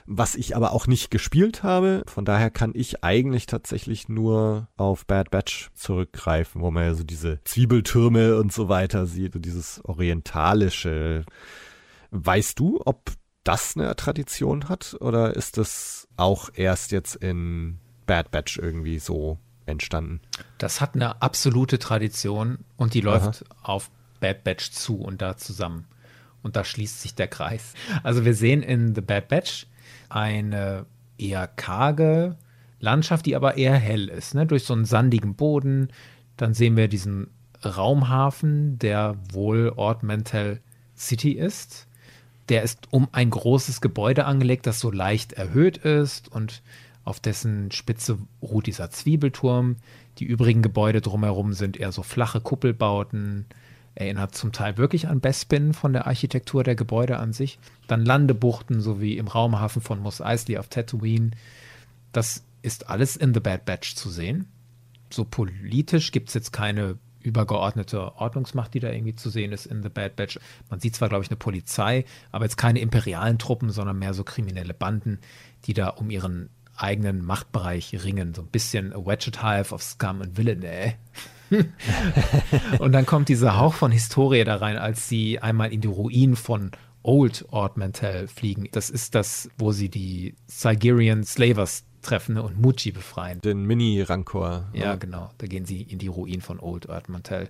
was 0.09 0.35
ich 0.35 0.57
aber 0.57 0.73
auch 0.73 0.87
nicht 0.87 1.11
gespielt 1.11 1.63
habe. 1.63 2.03
Von 2.07 2.25
daher 2.25 2.51
kann 2.51 2.73
ich 2.75 3.05
eigentlich 3.05 3.45
tatsächlich 3.45 4.09
nur 4.09 4.69
auf 4.77 5.07
Bad 5.07 5.31
Batch 5.31 5.69
zurückgreifen, 5.75 6.63
wo 6.63 6.71
man 6.71 6.85
ja 6.85 6.95
so 6.95 7.05
diese 7.05 7.41
Zwiebeltürme 7.45 8.39
und 8.39 8.51
so 8.51 8.71
weiter 8.71 9.07
sieht, 9.07 9.35
so 9.35 9.39
dieses 9.39 9.85
orientalische. 9.85 11.27
Weißt 12.11 12.59
du, 12.59 12.81
ob 12.85 13.13
das 13.45 13.77
eine 13.77 13.95
Tradition 13.97 14.71
hat 14.71 14.97
oder 15.01 15.37
ist 15.37 15.59
das 15.59 16.09
auch 16.17 16.49
erst 16.55 16.91
jetzt 16.91 17.15
in 17.15 17.79
Bad 18.07 18.31
Batch 18.31 18.59
irgendwie 18.59 18.99
so 18.99 19.39
entstanden. 19.67 20.21
Das 20.57 20.81
hat 20.81 20.95
eine 20.95 21.21
absolute 21.21 21.79
Tradition 21.79 22.65
und 22.79 22.95
die 22.95 23.03
läuft 23.03 23.45
Aha. 23.51 23.75
auf 23.75 23.91
Bad 24.21 24.43
Batch 24.43 24.71
zu 24.71 24.97
und 24.97 25.21
da 25.21 25.37
zusammen. 25.37 25.87
Und 26.43 26.57
da 26.57 26.65
schließt 26.65 27.03
sich 27.03 27.15
der 27.15 27.29
Kreis. 27.29 27.75
Also 28.03 28.25
wir 28.25 28.33
sehen 28.33 28.63
in 28.63 28.95
The 28.95 29.03
Bad 29.03 29.29
Batch 29.29 29.67
eine 30.09 30.87
eher 31.19 31.47
karge 31.47 32.37
Landschaft, 32.81 33.27
die 33.27 33.37
aber 33.37 33.57
eher 33.57 33.75
hell 33.75 34.09
ist, 34.09 34.35
ne? 34.35 34.47
durch 34.47 34.65
so 34.65 34.75
einen 34.75 34.85
sandigen 34.85 35.35
Boden. 35.35 35.89
Dann 36.37 36.55
sehen 36.55 36.77
wir 36.77 36.89
diesen 36.89 37.29
Raumhafen, 37.65 38.79
der 38.79 39.17
wohl 39.33 39.73
Ort 39.77 40.03
Mental 40.03 40.61
City 40.97 41.33
ist. 41.33 41.87
Der 42.49 42.63
ist 42.63 42.89
um 42.91 43.09
ein 43.13 43.31
großes 43.31 43.81
Gebäude 43.81 44.25
angelegt, 44.25 44.67
das 44.67 44.81
so 44.81 44.91
leicht 44.91 45.33
erhöht 45.35 45.79
ist 45.79 46.29
und 46.31 46.63
auf 47.05 47.21
dessen 47.21 47.71
Spitze 47.71 48.19
ruht 48.43 48.67
dieser 48.67 48.91
Zwiebelturm. 48.91 49.77
Die 50.19 50.25
übrigen 50.25 50.63
Gebäude 50.63 51.01
drumherum 51.01 51.53
sind 51.53 51.77
eher 51.79 51.93
so 51.93 52.03
flache 52.03 52.41
Kuppelbauten. 52.41 53.47
Erinnert 53.99 54.37
zum 54.37 54.53
Teil 54.53 54.77
wirklich 54.77 55.09
an 55.09 55.19
Bespin 55.21 55.73
von 55.73 55.93
der 55.93 56.07
Architektur 56.07 56.63
der 56.63 56.77
Gebäude 56.77 57.19
an 57.19 57.33
sich. 57.33 57.59
Dann 57.89 58.05
Landebuchten, 58.05 58.81
so 58.81 59.01
wie 59.01 59.19
im 59.19 59.27
Raumhafen 59.27 59.83
von 59.83 59.99
Mos 59.99 60.21
Eisley 60.21 60.57
auf 60.57 60.69
Tatooine. 60.69 61.33
Das 62.13 62.45
ist 62.63 62.91
alles 62.91 63.17
in 63.17 63.35
The 63.35 63.41
Bad 63.41 63.65
Batch 63.65 63.97
zu 63.97 64.09
sehen. 64.09 64.47
So 65.11 65.25
politisch 65.25 66.13
gibt 66.13 66.29
es 66.29 66.35
jetzt 66.35 66.53
keine 66.53 66.97
übergeordnete 67.23 68.15
Ordnungsmacht, 68.15 68.73
die 68.73 68.79
da 68.79 68.89
irgendwie 68.89 69.17
zu 69.17 69.31
sehen 69.31 69.51
ist 69.51 69.67
in 69.67 69.83
The 69.83 69.89
Bad 69.89 70.15
Batch. 70.15 70.39
Man 70.71 70.79
sieht 70.79 70.95
zwar, 70.95 71.09
glaube 71.09 71.25
ich, 71.25 71.31
eine 71.31 71.37
Polizei, 71.37 72.05
aber 72.31 72.45
jetzt 72.45 72.57
keine 72.57 72.79
imperialen 72.79 73.41
Truppen, 73.41 73.71
sondern 73.71 73.99
mehr 73.99 74.15
so 74.15 74.23
kriminelle 74.23 74.75
Banden, 74.75 75.19
die 75.65 75.75
da 75.75 75.89
um 75.89 76.09
ihren 76.11 76.51
eigenen 76.77 77.25
Machtbereich 77.25 78.05
ringen. 78.05 78.33
So 78.33 78.43
ein 78.43 78.49
bisschen 78.49 78.93
a 78.93 79.05
Wedget 79.05 79.43
Hive 79.43 79.75
of 79.75 79.83
Scum 79.83 80.23
and 80.23 80.37
Villainy. 80.37 80.95
und 82.79 82.93
dann 82.93 83.07
kommt 83.07 83.29
dieser 83.29 83.59
Hauch 83.59 83.75
von 83.75 83.91
Historie 83.91 84.45
da 84.45 84.57
rein, 84.57 84.77
als 84.77 85.09
sie 85.09 85.39
einmal 85.39 85.73
in 85.73 85.81
die 85.81 85.89
Ruinen 85.89 86.37
von 86.37 86.71
Old 87.03 87.47
Ord 87.51 87.77
Mantell 87.77 88.29
fliegen. 88.29 88.69
Das 88.73 88.91
ist 88.91 89.15
das, 89.15 89.49
wo 89.57 89.73
sie 89.73 89.89
die 89.89 90.35
Sigerian 90.47 91.25
Slavers 91.25 91.85
treffen 92.03 92.35
ne, 92.35 92.43
und 92.43 92.61
Muji 92.61 92.93
befreien. 92.93 93.41
Den 93.41 93.65
Mini-Rancor. 93.65 94.69
Ja, 94.73 94.97
genau. 94.97 95.31
Da 95.39 95.47
gehen 95.47 95.65
sie 95.65 95.83
in 95.83 95.99
die 95.99 96.09
Ruinen 96.09 96.43
von 96.43 96.61
Old 96.61 96.89
Ord 96.89 97.09
Mantell. 97.09 97.49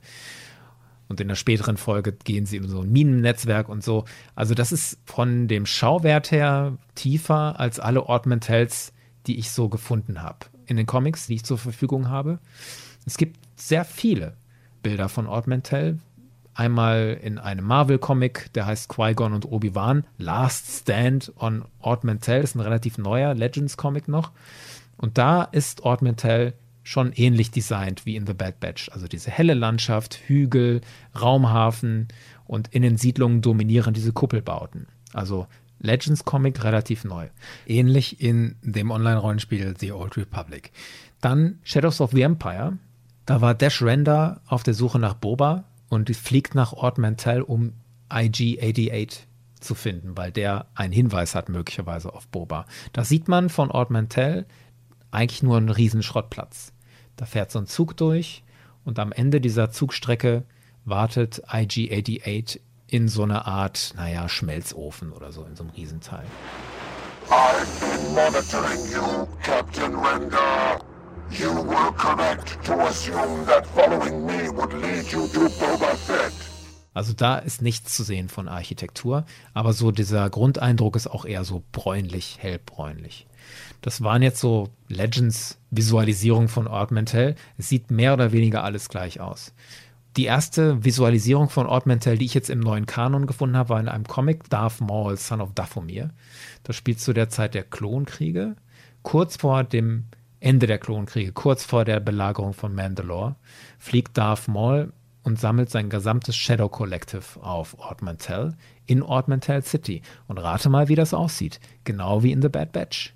Und 1.09 1.21
in 1.21 1.29
der 1.29 1.37
späteren 1.37 1.79
Folge 1.79 2.13
gehen 2.13 2.45
sie 2.45 2.59
in 2.59 2.69
so 2.69 2.83
ein 2.83 2.93
Minennetzwerk 2.93 3.69
und 3.69 3.83
so. 3.83 4.05
Also 4.35 4.55
das 4.55 4.73
ist 4.73 4.99
von 5.07 5.49
dem 5.49 5.65
Schauwert 5.65 6.31
her 6.31 6.77
tiefer 6.95 7.59
als 7.59 7.81
alle 7.81 8.05
Ord 8.05 8.27
Mantells 8.27 8.93
die 9.29 9.39
ich 9.39 9.51
so 9.51 9.69
gefunden 9.69 10.23
habe. 10.23 10.47
In 10.67 10.77
den 10.77 10.87
Comics, 10.87 11.27
die 11.27 11.35
ich 11.35 11.45
zur 11.45 11.59
Verfügung 11.59 12.09
habe. 12.09 12.41
Es 13.07 13.17
gibt 13.17 13.39
sehr 13.61 13.85
viele 13.85 14.37
Bilder 14.83 15.09
von 15.09 15.27
Ord 15.27 15.47
Mantell. 15.47 15.99
Einmal 16.55 17.19
in 17.23 17.39
einem 17.39 17.65
Marvel-Comic, 17.67 18.53
der 18.55 18.67
heißt 18.67 18.89
Qui-Gon 18.89 19.33
und 19.33 19.45
Obi-Wan. 19.45 20.05
Last 20.19 20.81
Stand 20.81 21.33
on 21.37 21.65
Ord 21.79 22.03
Mantell 22.05 22.43
ist 22.43 22.57
ein 22.57 22.61
relativ 22.61 22.99
neuer 22.99 23.35
Legends-Comic 23.35 24.09
noch. 24.09 24.33
Und 24.97 25.19
da 25.19 25.45
ist 25.45 25.83
Ord 25.83 26.03
Mantell 26.03 26.55
schon 26.83 27.13
ähnlich 27.13 27.51
designt 27.51 28.07
wie 28.07 28.17
in 28.17 28.27
The 28.27 28.33
Bad 28.33 28.61
Batch. 28.61 28.91
Also 28.91 29.07
diese 29.07 29.31
helle 29.31 29.55
Landschaft, 29.55 30.19
Hügel, 30.27 30.81
Raumhafen 31.21 32.09
und 32.47 32.69
in 32.69 32.83
den 32.83 32.97
Siedlungen 32.97 33.43
dominieren 33.43 33.95
diese 33.95 34.13
Kuppelbauten. 34.13 34.87
Also 35.13 35.47
Legends 35.81 36.25
Comic 36.25 36.65
relativ 36.65 37.05
neu. 37.05 37.29
Ähnlich 37.67 38.21
in 38.21 38.57
dem 38.63 38.91
Online-Rollenspiel 38.91 39.75
The 39.79 39.93
Old 39.93 40.17
Republic. 40.17 40.73
Dann 41.21 41.59
Shadows 41.63 42.01
of 42.01 42.13
the 42.13 42.23
Empire. 42.23 42.79
Da 43.29 43.43
war 43.43 43.55
Dash 43.55 43.83
Render 43.83 44.41
auf 44.47 44.63
der 44.63 44.73
Suche 44.73 44.99
nach 44.99 45.13
Boba 45.13 45.65
und 45.91 46.09
fliegt 46.17 46.55
nach 46.55 46.73
Ord 46.73 46.97
Mantell, 46.97 47.43
um 47.43 47.75
IG-88 48.09 49.19
zu 49.61 49.75
finden, 49.75 50.17
weil 50.17 50.33
der 50.33 50.65
einen 50.75 50.95
Hinweis 50.95 51.35
hat 51.35 51.51
möglicherweise 51.51 52.15
auf 52.15 52.27
Boba. 52.29 52.65
Da 52.95 53.05
sieht 53.05 53.29
man 53.29 53.51
von 53.51 53.71
Ord 53.71 53.91
Mantell 53.91 54.47
eigentlich 55.11 55.43
nur 55.43 55.59
einen 55.59 55.69
riesen 55.69 56.03
Schrottplatz. 56.03 56.73
Da 57.17 57.27
fährt 57.27 57.51
so 57.51 57.59
ein 57.59 57.67
Zug 57.67 57.99
durch 57.99 58.45
und 58.87 58.99
am 58.99 59.13
Ende 59.13 59.43
dieser 59.43 59.71
Zugstrecke 59.71 60.45
wartet 60.87 61.43
IG-88 61.53 62.61
in 62.87 63.09
so 63.09 63.25
einer 63.25 63.47
Art, 63.47 63.93
naja, 63.95 64.27
Schmelzofen 64.31 65.13
oder 65.13 65.33
so, 65.33 65.45
in 65.45 65.55
so 65.55 65.65
einem 65.65 65.73
Riesenteil. 65.73 66.25
I've 67.29 67.67
been 67.79 68.15
monitoring 68.15 68.91
you, 68.91 69.27
Captain 69.43 69.95
Render. 69.95 70.81
You 71.31 71.51
were 71.51 71.93
correct 71.97 72.65
to 72.65 72.73
assume 72.87 73.45
that 73.47 73.67
following 73.67 74.25
me 74.25 74.49
would 74.49 74.73
lead 74.73 75.05
you 75.13 75.27
to 75.29 75.41
Boba 75.61 75.95
Fett. 75.95 76.33
Also 76.95 77.13
da 77.13 77.37
ist 77.37 77.63
nichts 77.63 77.95
zu 77.95 78.03
sehen 78.03 78.29
von 78.29 78.49
Architektur, 78.49 79.25
aber 79.55 79.73
so 79.73 79.93
dieser 79.93 80.31
Grundeindruck 80.31 80.97
ist 80.97 81.07
auch 81.07 81.25
eher 81.25 81.45
so 81.45 81.63
bräunlich, 81.71 82.39
hellbräunlich. 82.41 83.27
Das 83.83 84.03
waren 84.03 84.23
jetzt 84.23 84.41
so 84.41 84.71
Legends-Visualisierungen 84.89 86.49
von 86.49 86.67
Ord 86.67 86.91
Mantell. 86.91 87.37
Es 87.57 87.69
sieht 87.69 87.91
mehr 87.91 88.15
oder 88.15 88.33
weniger 88.33 88.65
alles 88.65 88.89
gleich 88.89 89.21
aus. 89.21 89.53
Die 90.17 90.25
erste 90.25 90.85
Visualisierung 90.85 91.51
von 91.51 91.67
Ord 91.67 91.87
Mantell, 91.87 92.19
die 92.19 92.25
ich 92.25 92.35
jetzt 92.35 92.51
im 92.51 92.59
neuen 92.59 92.87
Kanon 92.87 93.27
gefunden 93.27 93.57
habe, 93.57 93.69
war 93.69 93.81
in 93.81 93.89
einem 93.89 94.09
Comic, 94.09 94.51
Darth 94.51 94.81
Maul, 94.81 95.17
Son 95.17 95.41
of 95.41 95.53
Dathomir. 95.55 96.11
Das 96.65 96.75
spielt 96.75 97.01
zu 97.01 97.13
der 97.13 97.29
Zeit 97.29 97.55
der 97.55 97.63
Klonkriege, 97.63 98.57
kurz 99.03 99.37
vor 99.37 99.63
dem 99.63 100.07
Ende 100.41 100.67
der 100.67 100.79
Klonkriege, 100.79 101.33
kurz 101.33 101.65
vor 101.65 101.85
der 101.85 102.01
Belagerung 102.01 102.53
von 102.53 102.75
Mandalore, 102.75 103.37
fliegt 103.79 104.17
Darth 104.17 104.49
Maul 104.49 104.93
und 105.25 105.39
sammelt 105.39 105.71
sein 105.71 105.91
gesamtes 105.91 106.37
Shadow 106.37 106.69
Collective 106.69 107.43
auf 107.43 107.79
Ord 107.79 108.03
Mantell 108.03 108.55
in 108.87 109.03
Ord 109.03 109.29
Mantell 109.29 109.63
City. 109.63 110.03
Und 110.27 110.39
rate 110.39 110.71
mal, 110.71 110.89
wie 110.89 110.95
das 110.95 111.13
aussieht. 111.13 111.61
Genau 111.85 112.23
wie 112.23 112.33
in 112.33 112.41
The 112.41 112.49
Bad 112.49 112.73
Batch. 112.73 113.15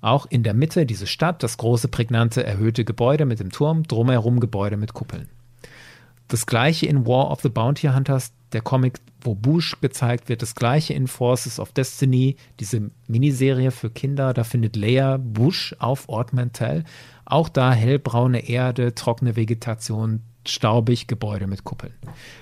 Auch 0.00 0.26
in 0.26 0.42
der 0.42 0.54
Mitte 0.54 0.86
diese 0.86 1.06
Stadt, 1.06 1.42
das 1.42 1.56
große, 1.56 1.88
prägnante, 1.88 2.44
erhöhte 2.44 2.84
Gebäude 2.84 3.24
mit 3.24 3.40
dem 3.40 3.50
Turm, 3.50 3.82
drumherum 3.82 4.38
Gebäude 4.38 4.76
mit 4.76 4.94
Kuppeln. 4.94 5.28
Das 6.28 6.46
gleiche 6.46 6.86
in 6.86 7.06
War 7.06 7.30
of 7.30 7.40
the 7.40 7.48
Bounty 7.48 7.88
Hunters, 7.88 8.32
der 8.52 8.60
Comic, 8.60 9.00
wo 9.20 9.34
Bush 9.34 9.80
gezeigt 9.80 10.28
wird, 10.28 10.42
das 10.42 10.54
gleiche 10.54 10.94
in 10.94 11.06
Forces 11.06 11.58
of 11.58 11.72
Destiny, 11.72 12.36
diese 12.60 12.90
Miniserie 13.06 13.70
für 13.70 13.90
Kinder, 13.90 14.32
da 14.34 14.44
findet 14.44 14.76
Leia 14.76 15.16
Bush 15.16 15.74
auf 15.78 16.08
Ort 16.08 16.32
Mantell. 16.32 16.84
Auch 17.24 17.48
da 17.48 17.72
hellbraune 17.72 18.48
Erde, 18.48 18.94
trockene 18.94 19.36
Vegetation, 19.36 20.22
staubig, 20.46 21.06
Gebäude 21.06 21.46
mit 21.46 21.64
Kuppeln. 21.64 21.94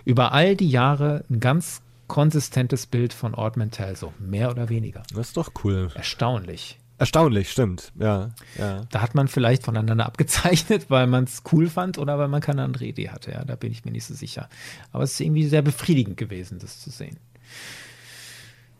Über 0.04 0.32
all 0.32 0.56
die 0.56 0.70
Jahre 0.70 1.24
ein 1.30 1.40
ganz 1.40 1.80
konsistentes 2.08 2.86
Bild 2.86 3.12
von 3.12 3.34
Ort 3.34 3.56
Mantell, 3.56 3.96
so 3.96 4.12
mehr 4.18 4.50
oder 4.50 4.68
weniger. 4.68 5.02
Das 5.14 5.28
ist 5.28 5.36
doch 5.36 5.50
cool. 5.64 5.90
Erstaunlich. 5.94 6.78
Erstaunlich, 6.98 7.50
stimmt. 7.50 7.92
Ja, 7.98 8.30
ja. 8.58 8.84
Da 8.90 9.02
hat 9.02 9.14
man 9.14 9.28
vielleicht 9.28 9.64
voneinander 9.64 10.06
abgezeichnet, 10.06 10.86
weil 10.88 11.06
man 11.06 11.24
es 11.24 11.42
cool 11.52 11.68
fand 11.68 11.98
oder 11.98 12.18
weil 12.18 12.28
man 12.28 12.40
keine 12.40 12.62
andere 12.62 12.86
Idee 12.86 13.10
hatte. 13.10 13.32
Ja, 13.32 13.44
da 13.44 13.56
bin 13.56 13.70
ich 13.70 13.84
mir 13.84 13.92
nicht 13.92 14.04
so 14.04 14.14
sicher. 14.14 14.48
Aber 14.92 15.04
es 15.04 15.12
ist 15.12 15.20
irgendwie 15.20 15.46
sehr 15.46 15.62
befriedigend 15.62 16.16
gewesen, 16.16 16.58
das 16.58 16.80
zu 16.80 16.90
sehen. 16.90 17.18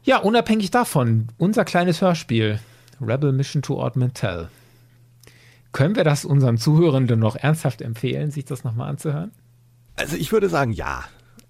Ja, 0.03 0.19
unabhängig 0.19 0.71
davon, 0.71 1.29
unser 1.37 1.65
kleines 1.65 2.01
Hörspiel 2.01 2.61
Rebel 3.01 3.33
Mission 3.33 3.61
to 3.61 3.75
Ord. 3.75 3.97
Können 5.73 5.97
wir 5.97 6.05
das 6.05 6.25
unseren 6.25 6.57
Zuhörenden 6.57 7.21
noch 7.21 7.37
ernsthaft 7.37 7.83
empfehlen, 7.83 8.31
sich 8.31 8.47
das 8.47 8.65
nochmal 8.65 8.89
anzuhören? 8.89 9.33
Also 9.97 10.17
ich 10.17 10.33
würde 10.33 10.49
sagen, 10.49 10.73
ja 10.73 11.05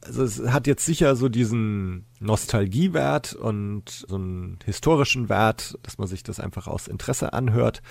also 0.06 0.22
es 0.24 0.40
hat 0.48 0.66
jetzt 0.66 0.84
sicher 0.84 1.16
so 1.16 1.28
diesen 1.28 2.06
Nostalgiewert 2.20 3.34
und 3.34 4.04
so 4.08 4.16
einen 4.16 4.58
historischen 4.64 5.28
Wert, 5.28 5.78
dass 5.82 5.98
man 5.98 6.08
sich 6.08 6.22
das 6.22 6.40
einfach 6.40 6.66
aus 6.66 6.88
Interesse 6.88 7.32
anhört. 7.32 7.82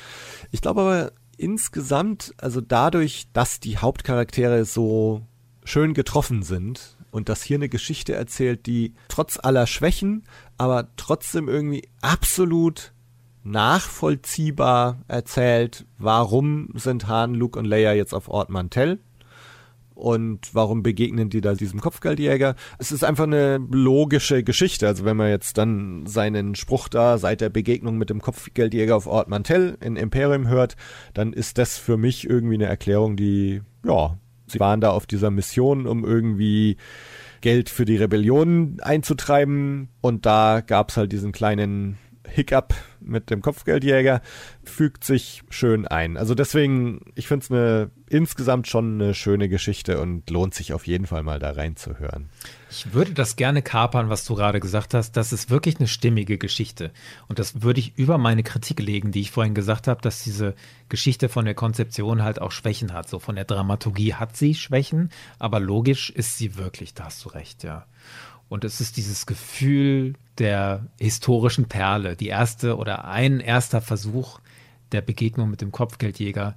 Ich 0.51 0.61
glaube 0.61 0.81
aber 0.81 1.11
insgesamt, 1.37 2.33
also 2.37 2.61
dadurch, 2.61 3.27
dass 3.33 3.59
die 3.59 3.77
Hauptcharaktere 3.77 4.65
so 4.65 5.25
schön 5.63 5.93
getroffen 5.93 6.43
sind 6.43 6.97
und 7.11 7.29
dass 7.29 7.43
hier 7.43 7.57
eine 7.57 7.69
Geschichte 7.69 8.13
erzählt, 8.13 8.65
die 8.65 8.93
trotz 9.07 9.39
aller 9.41 9.67
Schwächen, 9.67 10.23
aber 10.57 10.89
trotzdem 10.95 11.49
irgendwie 11.49 11.87
absolut 12.01 12.93
nachvollziehbar 13.43 15.01
erzählt, 15.07 15.85
warum 15.97 16.69
sind 16.73 17.07
Han, 17.07 17.35
Luke 17.35 17.59
und 17.59 17.65
Leia 17.65 17.93
jetzt 17.93 18.13
auf 18.13 18.27
Ort 18.27 18.49
Mantell 18.49 18.99
und 19.95 20.53
warum 20.53 20.83
begegnen 20.83 21.29
die 21.29 21.41
da 21.41 21.53
diesem 21.53 21.79
Kopfgeldjäger? 21.81 22.55
Es 22.77 22.91
ist 22.91 23.03
einfach 23.03 23.23
eine 23.23 23.57
logische 23.71 24.43
Geschichte. 24.43 24.87
Also 24.87 25.05
wenn 25.05 25.17
man 25.17 25.29
jetzt 25.29 25.57
dann 25.57 26.05
seinen 26.05 26.55
Spruch 26.55 26.89
da 26.89 27.17
seit 27.17 27.41
der 27.41 27.49
Begegnung 27.49 27.97
mit 27.97 28.09
dem 28.09 28.21
Kopfgeldjäger 28.21 28.95
auf 28.95 29.07
Ort 29.07 29.29
Mantell 29.29 29.77
in 29.81 29.95
Imperium 29.95 30.47
hört, 30.47 30.75
dann 31.13 31.33
ist 31.33 31.57
das 31.57 31.77
für 31.77 31.97
mich 31.97 32.29
irgendwie 32.29 32.55
eine 32.55 32.65
Erklärung, 32.65 33.15
die, 33.15 33.61
ja, 33.85 34.17
sie 34.47 34.59
waren 34.59 34.81
da 34.81 34.91
auf 34.91 35.05
dieser 35.05 35.31
Mission, 35.31 35.87
um 35.87 36.03
irgendwie 36.03 36.77
Geld 37.41 37.69
für 37.69 37.85
die 37.85 37.97
Rebellion 37.97 38.77
einzutreiben 38.81 39.89
und 40.01 40.25
da 40.25 40.61
gab's 40.65 40.97
halt 40.97 41.11
diesen 41.11 41.31
kleinen 41.31 41.97
Hiccup 42.27 42.73
mit 42.99 43.29
dem 43.29 43.41
Kopfgeldjäger 43.41 44.21
fügt 44.63 45.03
sich 45.03 45.43
schön 45.49 45.87
ein. 45.87 46.17
Also 46.17 46.35
deswegen, 46.35 47.01
ich 47.15 47.27
finde 47.27 47.91
es 48.07 48.13
insgesamt 48.13 48.67
schon 48.67 49.01
eine 49.01 49.13
schöne 49.13 49.49
Geschichte 49.49 50.01
und 50.01 50.29
lohnt 50.29 50.53
sich 50.53 50.73
auf 50.73 50.87
jeden 50.87 51.05
Fall 51.05 51.23
mal 51.23 51.39
da 51.39 51.51
reinzuhören. 51.51 52.29
Ich 52.69 52.93
würde 52.93 53.13
das 53.13 53.35
gerne 53.35 53.61
kapern, 53.61 54.09
was 54.09 54.25
du 54.25 54.35
gerade 54.35 54.59
gesagt 54.59 54.93
hast. 54.93 55.13
Das 55.13 55.33
ist 55.33 55.49
wirklich 55.49 55.77
eine 55.77 55.87
stimmige 55.87 56.37
Geschichte. 56.37 56.91
Und 57.27 57.39
das 57.39 57.61
würde 57.61 57.79
ich 57.79 57.97
über 57.97 58.17
meine 58.17 58.43
Kritik 58.43 58.79
legen, 58.81 59.11
die 59.11 59.21
ich 59.21 59.31
vorhin 59.31 59.53
gesagt 59.53 59.87
habe, 59.87 60.01
dass 60.01 60.23
diese 60.23 60.55
Geschichte 60.89 61.29
von 61.29 61.45
der 61.45 61.55
Konzeption 61.55 62.23
halt 62.23 62.41
auch 62.41 62.51
Schwächen 62.51 62.93
hat. 62.93 63.07
So 63.07 63.19
von 63.19 63.35
der 63.35 63.45
Dramaturgie 63.45 64.15
hat 64.15 64.35
sie 64.35 64.55
Schwächen, 64.55 65.09
aber 65.39 65.59
logisch 65.59 66.09
ist 66.09 66.37
sie 66.37 66.57
wirklich, 66.57 66.93
da 66.93 67.05
hast 67.05 67.23
du 67.23 67.29
recht, 67.29 67.63
ja. 67.63 67.85
Und 68.55 68.63
es 68.63 68.79
ist 68.79 68.95
dieses 68.95 69.25
Gefühl 69.25 70.13
der 70.37 70.87
historischen 70.97 71.65
Perle, 71.65 72.15
die 72.15 72.29
erste 72.29 72.77
oder 72.77 73.03
ein 73.03 73.41
erster 73.41 73.81
Versuch 73.81 74.39
der 74.93 75.01
Begegnung 75.01 75.49
mit 75.49 75.59
dem 75.59 75.73
Kopfgeldjäger. 75.73 76.55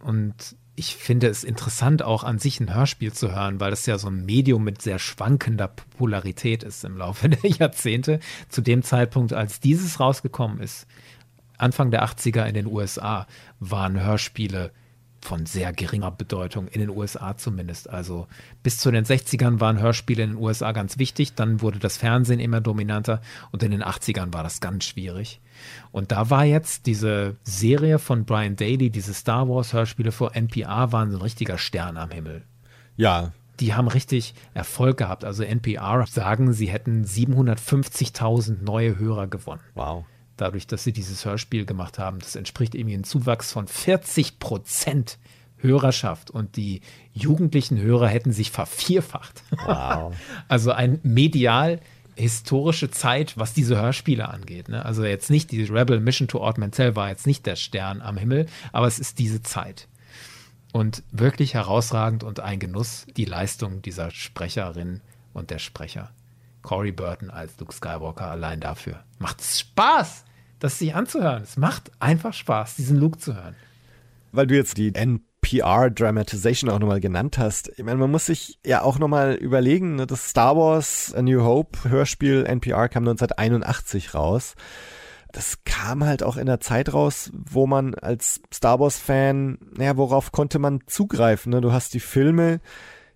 Und 0.00 0.56
ich 0.74 0.96
finde 0.96 1.28
es 1.28 1.44
interessant, 1.44 2.02
auch 2.02 2.24
an 2.24 2.40
sich 2.40 2.58
ein 2.58 2.74
Hörspiel 2.74 3.12
zu 3.12 3.30
hören, 3.30 3.60
weil 3.60 3.72
es 3.72 3.86
ja 3.86 3.96
so 3.96 4.08
ein 4.08 4.24
Medium 4.24 4.64
mit 4.64 4.82
sehr 4.82 4.98
schwankender 4.98 5.68
Popularität 5.68 6.64
ist 6.64 6.82
im 6.82 6.96
Laufe 6.96 7.28
der 7.28 7.48
Jahrzehnte. 7.48 8.18
Zu 8.48 8.60
dem 8.60 8.82
Zeitpunkt, 8.82 9.32
als 9.32 9.60
dieses 9.60 10.00
rausgekommen 10.00 10.58
ist, 10.58 10.88
Anfang 11.58 11.92
der 11.92 12.04
80er 12.04 12.44
in 12.46 12.54
den 12.54 12.66
USA, 12.66 13.28
waren 13.60 14.02
Hörspiele 14.02 14.72
von 15.22 15.46
sehr 15.46 15.72
geringer 15.72 16.10
Bedeutung, 16.10 16.68
in 16.68 16.80
den 16.80 16.90
USA 16.90 17.36
zumindest. 17.36 17.90
Also 17.90 18.26
bis 18.62 18.78
zu 18.78 18.90
den 18.90 19.04
60ern 19.04 19.60
waren 19.60 19.80
Hörspiele 19.80 20.22
in 20.22 20.30
den 20.30 20.38
USA 20.38 20.72
ganz 20.72 20.98
wichtig, 20.98 21.34
dann 21.34 21.60
wurde 21.60 21.78
das 21.78 21.96
Fernsehen 21.96 22.40
immer 22.40 22.60
dominanter 22.60 23.20
und 23.52 23.62
in 23.62 23.70
den 23.70 23.82
80ern 23.82 24.32
war 24.32 24.42
das 24.42 24.60
ganz 24.60 24.84
schwierig. 24.84 25.40
Und 25.92 26.12
da 26.12 26.30
war 26.30 26.44
jetzt 26.44 26.86
diese 26.86 27.36
Serie 27.42 27.98
von 27.98 28.24
Brian 28.24 28.56
Daly, 28.56 28.90
diese 28.90 29.14
Star 29.14 29.48
Wars 29.48 29.72
Hörspiele 29.72 30.12
vor 30.12 30.34
NPR, 30.34 30.92
waren 30.92 31.10
so 31.10 31.18
ein 31.18 31.22
richtiger 31.22 31.58
Stern 31.58 31.96
am 31.96 32.10
Himmel. 32.10 32.42
Ja. 32.96 33.32
Die 33.60 33.74
haben 33.74 33.88
richtig 33.88 34.34
Erfolg 34.54 34.96
gehabt. 34.96 35.22
Also 35.22 35.42
NPR 35.42 36.06
sagen, 36.06 36.54
sie 36.54 36.70
hätten 36.70 37.04
750.000 37.04 38.62
neue 38.62 38.98
Hörer 38.98 39.26
gewonnen. 39.26 39.60
Wow 39.74 40.06
dadurch, 40.40 40.66
dass 40.66 40.84
sie 40.84 40.92
dieses 40.92 41.24
Hörspiel 41.24 41.64
gemacht 41.64 41.98
haben. 41.98 42.18
Das 42.18 42.36
entspricht 42.36 42.74
irgendwie 42.74 42.94
einem 42.94 43.04
Zuwachs 43.04 43.52
von 43.52 43.66
40 43.66 44.38
Prozent 44.38 45.18
Hörerschaft 45.62 46.30
und 46.30 46.56
die 46.56 46.80
jugendlichen 47.12 47.78
Hörer 47.78 48.08
hätten 48.08 48.32
sich 48.32 48.50
vervierfacht. 48.50 49.42
Wow. 49.66 50.14
also 50.48 50.72
ein 50.72 51.00
medial 51.02 51.80
historische 52.16 52.90
Zeit, 52.90 53.38
was 53.38 53.54
diese 53.54 53.76
Hörspiele 53.76 54.28
angeht. 54.28 54.68
Ne? 54.68 54.84
Also 54.84 55.04
jetzt 55.04 55.30
nicht 55.30 55.50
die 55.50 55.64
Rebel 55.64 56.00
Mission 56.00 56.28
to 56.28 56.38
Ord 56.38 56.58
Mantell 56.58 56.96
war 56.96 57.08
jetzt 57.08 57.26
nicht 57.26 57.46
der 57.46 57.56
Stern 57.56 58.02
am 58.02 58.16
Himmel, 58.16 58.46
aber 58.72 58.86
es 58.86 58.98
ist 58.98 59.18
diese 59.18 59.42
Zeit. 59.42 59.88
Und 60.72 61.02
wirklich 61.10 61.54
herausragend 61.54 62.22
und 62.22 62.40
ein 62.40 62.58
Genuss 62.58 63.06
die 63.16 63.24
Leistung 63.24 63.82
dieser 63.82 64.10
Sprecherin 64.10 65.00
und 65.32 65.50
der 65.50 65.58
Sprecher. 65.58 66.10
Corey 66.62 66.92
Burton 66.92 67.30
als 67.30 67.58
Luke 67.58 67.74
Skywalker 67.74 68.30
allein 68.30 68.60
dafür. 68.60 69.02
Macht 69.18 69.42
Spaß! 69.42 70.24
Das 70.60 70.78
sich 70.78 70.94
anzuhören. 70.94 71.42
Es 71.42 71.56
macht 71.56 71.90
einfach 71.98 72.32
Spaß, 72.32 72.76
diesen 72.76 72.98
Luke 72.98 73.18
zu 73.18 73.34
hören. 73.34 73.56
Weil 74.32 74.46
du 74.46 74.54
jetzt 74.54 74.76
die 74.76 74.94
NPR 74.94 75.90
Dramatization 75.90 76.70
auch 76.70 76.78
nochmal 76.78 77.00
genannt 77.00 77.38
hast. 77.38 77.72
Ich 77.76 77.84
meine, 77.84 77.98
man 77.98 78.10
muss 78.10 78.26
sich 78.26 78.60
ja 78.64 78.82
auch 78.82 78.98
nochmal 78.98 79.34
überlegen, 79.34 79.96
ne, 79.96 80.06
das 80.06 80.28
Star 80.28 80.56
Wars 80.56 81.12
A 81.14 81.22
New 81.22 81.42
Hope 81.42 81.90
Hörspiel 81.90 82.44
NPR 82.46 82.88
kam 82.88 83.08
1981 83.08 84.14
raus 84.14 84.54
das 85.32 85.62
kam 85.64 86.04
halt 86.04 86.22
auch 86.22 86.36
in 86.36 86.46
der 86.46 86.60
Zeit 86.60 86.92
raus, 86.92 87.30
wo 87.32 87.66
man 87.66 87.94
als 87.94 88.40
Star 88.52 88.80
Wars-Fan, 88.80 89.58
naja, 89.76 89.96
worauf 89.96 90.32
konnte 90.32 90.58
man 90.58 90.80
zugreifen? 90.86 91.52
Ne? 91.52 91.60
Du 91.60 91.72
hast 91.72 91.94
die 91.94 92.00
Filme, 92.00 92.60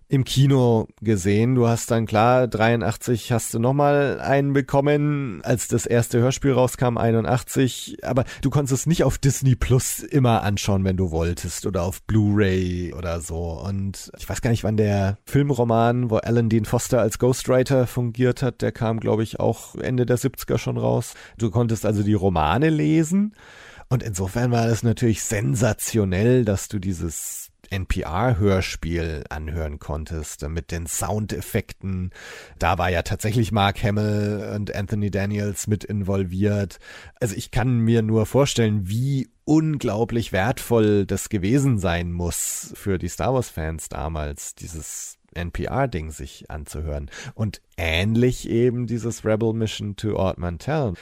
im 0.07 0.23
Kino 0.23 0.87
gesehen. 1.01 1.55
Du 1.55 1.67
hast 1.67 1.89
dann 1.89 2.05
klar, 2.05 2.47
83 2.47 3.31
hast 3.31 3.53
du 3.53 3.59
nochmal 3.59 4.19
einen 4.19 4.53
bekommen, 4.53 5.41
als 5.43 5.67
das 5.67 5.85
erste 5.85 6.19
Hörspiel 6.19 6.51
rauskam, 6.51 6.97
81. 6.97 7.97
Aber 8.03 8.23
du 8.41 8.49
konntest 8.49 8.81
es 8.81 8.85
nicht 8.85 9.03
auf 9.03 9.17
Disney 9.17 9.55
Plus 9.55 9.99
immer 9.99 10.43
anschauen, 10.43 10.83
wenn 10.83 10.97
du 10.97 11.09
wolltest 11.09 11.65
oder 11.65 11.83
auf 11.83 12.03
Blu-ray 12.03 12.93
oder 12.93 13.19
so. 13.19 13.59
Und 13.65 14.11
ich 14.17 14.29
weiß 14.29 14.41
gar 14.41 14.51
nicht, 14.51 14.63
wann 14.63 14.77
der 14.77 15.17
Filmroman, 15.25 16.11
wo 16.11 16.17
Alan 16.17 16.49
Dean 16.49 16.65
Foster 16.65 17.01
als 17.01 17.17
Ghostwriter 17.17 17.87
fungiert 17.87 18.43
hat, 18.43 18.61
der 18.61 18.71
kam, 18.71 18.99
glaube 18.99 19.23
ich, 19.23 19.39
auch 19.39 19.75
Ende 19.75 20.05
der 20.05 20.19
70er 20.19 20.59
schon 20.59 20.77
raus. 20.77 21.15
Du 21.37 21.49
konntest 21.49 21.85
also 21.85 22.03
die 22.03 22.13
Romane 22.13 22.69
lesen. 22.69 23.33
Und 23.89 24.03
insofern 24.03 24.51
war 24.51 24.67
es 24.67 24.83
natürlich 24.83 25.23
sensationell, 25.23 26.43
dass 26.43 26.67
du 26.67 26.79
dieses 26.79 27.44
NPR-Hörspiel 27.75 29.25
anhören 29.29 29.79
konntest 29.79 30.47
mit 30.47 30.71
den 30.71 30.87
Soundeffekten. 30.87 32.11
Da 32.57 32.77
war 32.77 32.89
ja 32.89 33.01
tatsächlich 33.01 33.51
Mark 33.51 33.83
Hamill 33.83 34.53
und 34.55 34.73
Anthony 34.73 35.11
Daniels 35.11 35.67
mit 35.67 35.83
involviert. 35.83 36.79
Also 37.19 37.35
ich 37.35 37.51
kann 37.51 37.79
mir 37.79 38.01
nur 38.01 38.25
vorstellen, 38.25 38.87
wie 38.87 39.27
unglaublich 39.43 40.31
wertvoll 40.31 41.05
das 41.05 41.29
gewesen 41.29 41.77
sein 41.77 42.11
muss 42.11 42.71
für 42.75 42.97
die 42.97 43.09
Star 43.09 43.33
Wars-Fans 43.33 43.89
damals, 43.89 44.55
dieses 44.55 45.17
NPR-Ding 45.33 46.11
sich 46.11 46.49
anzuhören. 46.49 47.11
Und 47.33 47.61
ähnlich 47.75 48.49
eben 48.49 48.87
dieses 48.87 49.25
Rebel 49.25 49.51
Mission 49.53 49.97
to 49.97 50.15
Ord 50.15 50.37
Mantell 50.37 50.93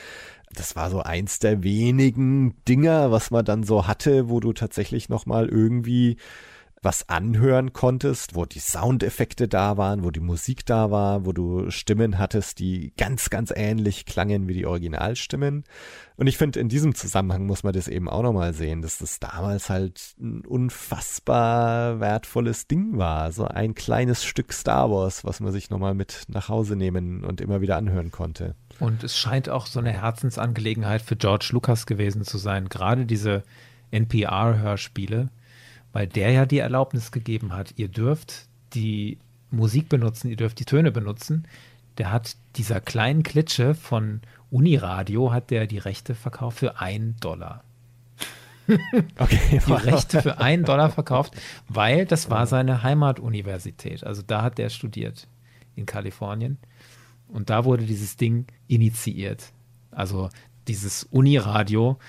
das 0.55 0.76
war 0.76 0.89
so 0.89 1.01
eins 1.01 1.39
der 1.39 1.63
wenigen 1.63 2.55
Dinger, 2.67 3.11
was 3.11 3.32
man 3.32 3.43
dann 3.43 3.63
so 3.63 3.88
hatte, 3.88 4.30
wo 4.30 4.39
du 4.39 4.53
tatsächlich 4.53 5.09
nochmal 5.09 5.49
irgendwie 5.49 6.17
was 6.84 7.08
anhören 7.10 7.74
konntest, 7.74 8.36
wo 8.36 8.46
die 8.46 8.60
Soundeffekte 8.60 9.48
da 9.48 9.78
waren, 9.78 10.04
wo 10.04 10.12
die 10.12 10.20
Musik 10.20 10.66
da 10.66 10.92
war, 10.92 11.26
wo 11.26 11.32
du 11.32 11.72
Stimmen 11.72 12.20
hattest, 12.20 12.60
die 12.60 12.94
ganz, 12.98 13.30
ganz 13.30 13.54
ähnlich 13.56 14.06
klangen 14.06 14.48
wie 14.48 14.54
die 14.54 14.66
Originalstimmen. 14.66 15.64
Und 16.18 16.28
ich 16.28 16.38
finde, 16.38 16.60
in 16.60 16.70
diesem 16.70 16.94
Zusammenhang 16.94 17.46
muss 17.46 17.64
man 17.64 17.74
das 17.74 17.88
eben 17.88 18.10
auch 18.10 18.22
nochmal 18.22 18.54
sehen, 18.54 18.82
dass 18.82 19.00
das 19.00 19.20
damals 19.20 19.70
halt 19.70 20.16
ein 20.20 20.46
unfassbar 20.46 22.00
wertvolles 22.00 22.68
Ding 22.68 22.98
war. 22.98 23.32
So 23.32 23.46
ein 23.46 23.74
kleines 23.74 24.24
Stück 24.24 24.54
Star 24.54 24.92
Wars, 24.92 25.24
was 25.24 25.40
man 25.40 25.52
sich 25.52 25.70
nochmal 25.70 25.94
mit 25.94 26.24
nach 26.28 26.50
Hause 26.50 26.76
nehmen 26.76 27.24
und 27.24 27.42
immer 27.42 27.62
wieder 27.62 27.78
anhören 27.78 28.12
konnte. 28.12 28.56
Und 28.80 29.04
es 29.04 29.18
scheint 29.18 29.50
auch 29.50 29.66
so 29.66 29.80
eine 29.80 29.92
Herzensangelegenheit 29.92 31.02
für 31.02 31.16
George 31.16 31.50
Lucas 31.52 31.86
gewesen 31.86 32.24
zu 32.24 32.38
sein. 32.38 32.70
Gerade 32.70 33.06
diese 33.06 33.44
NPR-Hörspiele, 33.92 35.30
weil 35.94 36.08
der 36.08 36.32
ja 36.32 36.46
die 36.46 36.58
Erlaubnis 36.58 37.12
gegeben 37.12 37.54
hat, 37.54 37.76
ihr 37.78 37.88
dürft 37.88 38.48
die 38.74 39.20
Musik 39.52 39.88
benutzen, 39.88 40.30
ihr 40.30 40.36
dürft 40.36 40.60
die 40.60 40.66
Töne 40.66 40.91
benutzen. 40.91 41.48
Der 42.00 42.12
hat 42.12 42.36
dieser 42.56 42.82
kleinen 42.82 43.22
Klitsche 43.22 43.76
von 43.76 44.22
Uniradio, 44.50 45.32
hat 45.32 45.52
der 45.52 45.68
die 45.68 45.78
Rechte 45.78 46.16
verkauft 46.16 46.58
für 46.58 46.80
einen 46.80 47.16
Dollar. 47.20 47.64
okay, 49.20 49.62
die 49.68 49.72
Rechte 49.72 50.22
für 50.22 50.39
einen 50.39 50.64
Dollar 50.64 50.89
verkauft, 50.89 51.36
weil 51.68 52.06
das 52.06 52.30
war 52.30 52.48
seine 52.48 52.82
Heimatuniversität. 52.82 54.04
Also 54.04 54.24
da 54.26 54.41
hat 54.41 54.58
der 54.58 54.70
studiert 54.70 55.28
in 55.76 55.86
Kalifornien. 55.86 56.58
Und 57.28 57.50
da 57.50 57.66
wurde 57.66 57.86
dieses 57.86 58.18
Ding 58.18 58.48
initiiert. 58.68 59.52
Also 59.91 60.30
dieses 60.68 61.04
Uniradio 61.04 62.00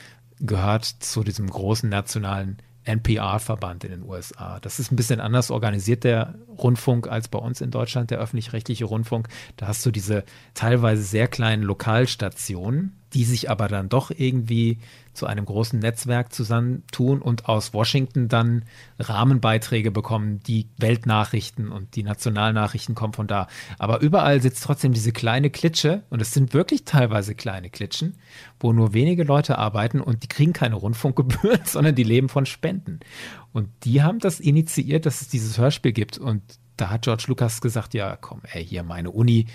gehört 0.40 0.84
zu 0.84 1.22
diesem 1.24 1.48
großen 1.48 1.88
nationalen 1.88 2.58
NPR-Verband 2.84 3.84
in 3.84 3.90
den 3.90 4.02
USA. 4.02 4.60
Das 4.60 4.78
ist 4.78 4.92
ein 4.92 4.96
bisschen 4.96 5.20
anders 5.20 5.50
organisiert, 5.50 6.04
der 6.04 6.34
Rundfunk, 6.58 7.08
als 7.08 7.28
bei 7.28 7.38
uns 7.38 7.60
in 7.60 7.70
Deutschland, 7.70 8.10
der 8.10 8.18
öffentlich-rechtliche 8.18 8.84
Rundfunk. 8.84 9.28
Da 9.56 9.66
hast 9.66 9.84
du 9.84 9.90
diese 9.90 10.24
teilweise 10.54 11.02
sehr 11.02 11.28
kleinen 11.28 11.62
Lokalstationen, 11.62 12.96
die 13.14 13.24
sich 13.24 13.48
aber 13.48 13.68
dann 13.68 13.88
doch 13.88 14.10
irgendwie 14.10 14.78
zu 15.12 15.26
einem 15.26 15.44
großen 15.44 15.78
Netzwerk 15.78 16.32
zusammentun 16.32 17.22
und 17.22 17.48
aus 17.48 17.72
Washington 17.72 18.28
dann 18.28 18.64
Rahmenbeiträge 18.98 19.92
bekommen, 19.92 20.40
die 20.40 20.68
Weltnachrichten 20.78 21.70
und 21.70 21.94
die 21.94 22.02
Nationalnachrichten 22.02 22.96
kommen 22.96 23.12
von 23.12 23.28
da. 23.28 23.46
Aber 23.78 24.00
überall 24.00 24.42
sitzt 24.42 24.64
trotzdem 24.64 24.92
diese 24.92 25.12
kleine 25.12 25.50
Klitsche 25.50 26.02
und 26.10 26.20
es 26.20 26.32
sind 26.32 26.52
wirklich 26.52 26.84
teilweise 26.84 27.36
kleine 27.36 27.70
Klitschen, 27.70 28.16
wo 28.58 28.72
nur 28.72 28.92
wenige 28.92 29.22
Leute 29.22 29.58
arbeiten 29.58 30.00
und 30.00 30.24
die 30.24 30.28
kriegen 30.28 30.52
keine 30.52 30.74
Rundfunkgebühren, 30.74 31.60
sondern 31.64 31.94
die 31.94 32.02
leben 32.02 32.28
von 32.28 32.46
Spenden. 32.46 32.98
Und 33.52 33.68
die 33.84 34.02
haben 34.02 34.18
das 34.18 34.40
initiiert, 34.40 35.06
dass 35.06 35.20
es 35.20 35.28
dieses 35.28 35.56
Hörspiel 35.56 35.92
gibt 35.92 36.18
und 36.18 36.42
da 36.76 36.90
hat 36.90 37.02
George 37.02 37.26
Lucas 37.28 37.60
gesagt, 37.60 37.94
ja, 37.94 38.16
komm, 38.16 38.40
ey, 38.50 38.66
hier 38.66 38.82
meine 38.82 39.12
Uni, 39.12 39.46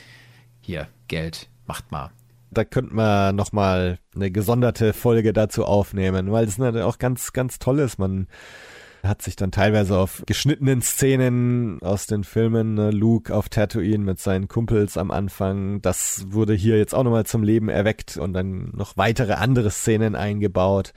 hier 0.61 0.87
Geld, 1.09 1.49
macht 1.67 1.91
mal. 1.91 2.11
Da 2.51 2.63
könnten 2.65 2.95
wir 2.95 3.31
nochmal 3.31 3.99
eine 4.15 4.31
gesonderte 4.31 4.93
Folge 4.93 5.33
dazu 5.33 5.65
aufnehmen, 5.65 6.31
weil 6.31 6.45
das 6.45 6.57
natürlich 6.57 6.85
auch 6.85 6.97
ganz, 6.97 7.31
ganz 7.33 7.59
toll 7.59 7.79
ist. 7.79 7.99
Man 7.99 8.27
hat 9.03 9.21
sich 9.21 9.35
dann 9.35 9.51
teilweise 9.51 9.97
auf 9.97 10.23
geschnittenen 10.25 10.81
Szenen 10.81 11.81
aus 11.81 12.07
den 12.07 12.23
Filmen, 12.23 12.73
ne, 12.73 12.91
Luke 12.91 13.33
auf 13.33 13.49
Tatooine 13.49 14.03
mit 14.03 14.19
seinen 14.19 14.47
Kumpels 14.47 14.97
am 14.97 15.11
Anfang, 15.11 15.81
das 15.81 16.25
wurde 16.29 16.53
hier 16.53 16.77
jetzt 16.77 16.93
auch 16.93 17.03
nochmal 17.03 17.25
zum 17.25 17.43
Leben 17.43 17.69
erweckt 17.69 18.17
und 18.17 18.33
dann 18.33 18.71
noch 18.75 18.97
weitere 18.97 19.33
andere 19.33 19.71
Szenen 19.71 20.15
eingebaut. 20.15 20.93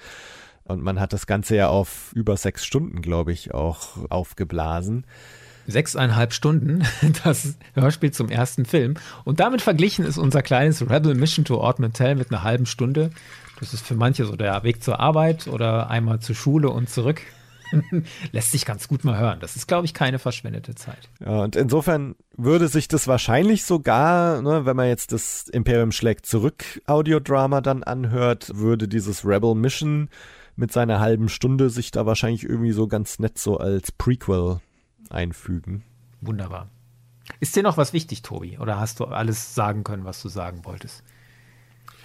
Und 0.64 0.82
man 0.82 1.00
hat 1.00 1.12
das 1.12 1.26
Ganze 1.26 1.57
ja 1.57 1.68
auf 1.68 2.12
über 2.14 2.36
sechs 2.36 2.64
Stunden, 2.64 3.03
glaube 3.03 3.32
ich, 3.32 3.53
auch 3.53 4.11
aufgeblasen 4.11 5.05
sechseinhalb 5.66 6.32
Stunden 6.32 6.82
das 7.24 7.56
Hörspiel 7.74 8.12
zum 8.12 8.28
ersten 8.28 8.64
Film. 8.64 8.94
Und 9.24 9.40
damit 9.40 9.62
verglichen 9.62 10.04
ist 10.04 10.18
unser 10.18 10.42
kleines 10.42 10.88
Rebel 10.88 11.14
Mission 11.14 11.44
to 11.44 11.58
Ord 11.58 11.78
Mantell 11.78 12.14
mit 12.14 12.30
einer 12.30 12.42
halben 12.42 12.66
Stunde. 12.66 13.10
Das 13.60 13.74
ist 13.74 13.86
für 13.86 13.94
manche 13.94 14.24
so 14.24 14.34
der 14.36 14.62
Weg 14.64 14.82
zur 14.82 14.98
Arbeit 14.98 15.46
oder 15.46 15.88
einmal 15.88 16.20
zur 16.20 16.34
Schule 16.34 16.70
und 16.70 16.90
zurück. 16.90 17.22
Lässt 18.32 18.50
sich 18.50 18.66
ganz 18.66 18.88
gut 18.88 19.04
mal 19.04 19.18
hören. 19.18 19.38
Das 19.40 19.56
ist, 19.56 19.66
glaube 19.66 19.86
ich, 19.86 19.94
keine 19.94 20.18
verschwendete 20.18 20.74
Zeit. 20.74 21.08
Ja, 21.20 21.42
und 21.42 21.56
insofern 21.56 22.16
würde 22.36 22.68
sich 22.68 22.88
das 22.88 23.06
wahrscheinlich 23.08 23.64
sogar, 23.64 24.42
ne, 24.42 24.66
wenn 24.66 24.76
man 24.76 24.88
jetzt 24.88 25.12
das 25.12 25.48
Imperium 25.48 25.92
schlägt 25.92 26.26
zurück 26.26 26.64
Audiodrama 26.86 27.60
dann 27.60 27.82
anhört, 27.82 28.50
würde 28.54 28.88
dieses 28.88 29.24
Rebel 29.24 29.54
Mission 29.54 30.08
mit 30.56 30.72
seiner 30.72 31.00
halben 31.00 31.28
Stunde 31.28 31.70
sich 31.70 31.90
da 31.90 32.04
wahrscheinlich 32.04 32.44
irgendwie 32.44 32.72
so 32.72 32.86
ganz 32.86 33.18
nett 33.18 33.38
so 33.38 33.56
als 33.56 33.90
Prequel 33.92 34.60
einfügen. 35.12 35.84
Wunderbar. 36.20 36.68
Ist 37.40 37.56
dir 37.56 37.62
noch 37.62 37.76
was 37.76 37.92
wichtig, 37.92 38.22
Tobi? 38.22 38.58
Oder 38.58 38.78
hast 38.78 39.00
du 39.00 39.04
alles 39.06 39.54
sagen 39.54 39.84
können, 39.84 40.04
was 40.04 40.20
du 40.22 40.28
sagen 40.28 40.64
wolltest? 40.64 41.02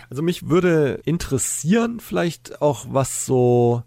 Also 0.10 0.22
mich 0.22 0.50
würde 0.50 1.02
interessieren, 1.06 2.00
vielleicht 2.00 2.62
auch, 2.62 2.86
was 2.90 3.26
so 3.26 3.84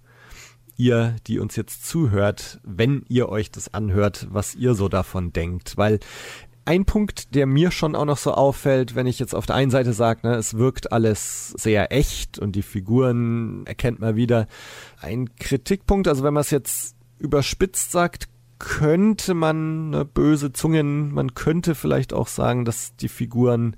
ihr, 0.77 1.17
die 1.27 1.39
uns 1.39 1.57
jetzt 1.57 1.87
zuhört, 1.87 2.61
wenn 2.63 3.05
ihr 3.09 3.29
euch 3.29 3.51
das 3.51 3.73
anhört, 3.75 4.27
was 4.31 4.55
ihr 4.55 4.75
so 4.75 4.89
davon 4.89 5.33
denkt. 5.33 5.77
Weil 5.77 6.01
ein 6.65 6.85
Punkt, 6.85 7.35
der 7.35 7.47
mir 7.47 7.71
schon 7.71 7.95
auch 7.95 8.05
noch 8.05 8.17
so 8.17 8.33
auffällt, 8.33 8.95
wenn 8.95 9.07
ich 9.07 9.19
jetzt 9.19 9.35
auf 9.35 9.47
der 9.47 9.57
einen 9.57 9.71
Seite 9.71 9.93
sage, 9.93 10.27
ne, 10.27 10.37
es 10.37 10.55
wirkt 10.55 10.93
alles 10.93 11.49
sehr 11.51 11.93
echt 11.93 12.39
und 12.39 12.53
die 12.53 12.63
Figuren 12.63 13.67
erkennt 13.67 14.01
man 14.01 14.17
wieder. 14.17 14.47
Ein 15.01 15.35
Kritikpunkt, 15.37 16.09
also 16.09 16.23
wenn 16.23 16.35
man 16.35 16.43
es 16.43 16.51
jetzt 16.51 16.97
überspitzt 17.19 17.93
sagt, 17.93 18.29
könnte 18.61 19.35
man, 19.35 19.91
ne, 19.91 20.05
böse 20.05 20.53
Zungen, 20.53 21.13
man 21.13 21.35
könnte 21.35 21.75
vielleicht 21.75 22.13
auch 22.13 22.29
sagen, 22.29 22.65
dass 22.65 22.95
die 22.95 23.09
Figuren 23.09 23.75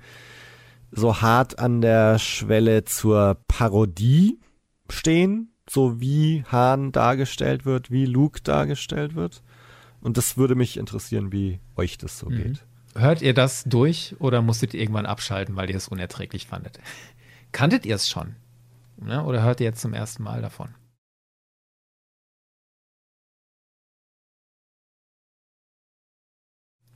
so 0.90 1.22
hart 1.22 1.58
an 1.58 1.80
der 1.80 2.18
Schwelle 2.18 2.84
zur 2.84 3.38
Parodie 3.48 4.38
stehen, 4.90 5.54
so 5.70 6.00
wie 6.00 6.44
Hahn 6.44 6.92
dargestellt 6.92 7.64
wird, 7.64 7.90
wie 7.90 8.04
Luke 8.04 8.42
dargestellt 8.42 9.14
wird. 9.14 9.42
Und 10.02 10.18
das 10.18 10.36
würde 10.36 10.54
mich 10.54 10.76
interessieren, 10.76 11.32
wie 11.32 11.60
euch 11.76 11.96
das 11.96 12.18
so 12.18 12.28
mhm. 12.28 12.36
geht. 12.36 12.66
Hört 12.94 13.22
ihr 13.22 13.32
das 13.32 13.64
durch 13.64 14.16
oder 14.18 14.42
musstet 14.42 14.74
ihr 14.74 14.80
irgendwann 14.80 15.06
abschalten, 15.06 15.56
weil 15.56 15.70
ihr 15.70 15.76
es 15.76 15.88
unerträglich 15.88 16.46
fandet? 16.46 16.78
Kanntet 17.52 17.86
ihr 17.86 17.94
es 17.94 18.10
schon? 18.10 18.36
Ne? 18.98 19.24
Oder 19.24 19.42
hört 19.42 19.60
ihr 19.60 19.66
jetzt 19.66 19.80
zum 19.80 19.94
ersten 19.94 20.22
Mal 20.22 20.42
davon? 20.42 20.74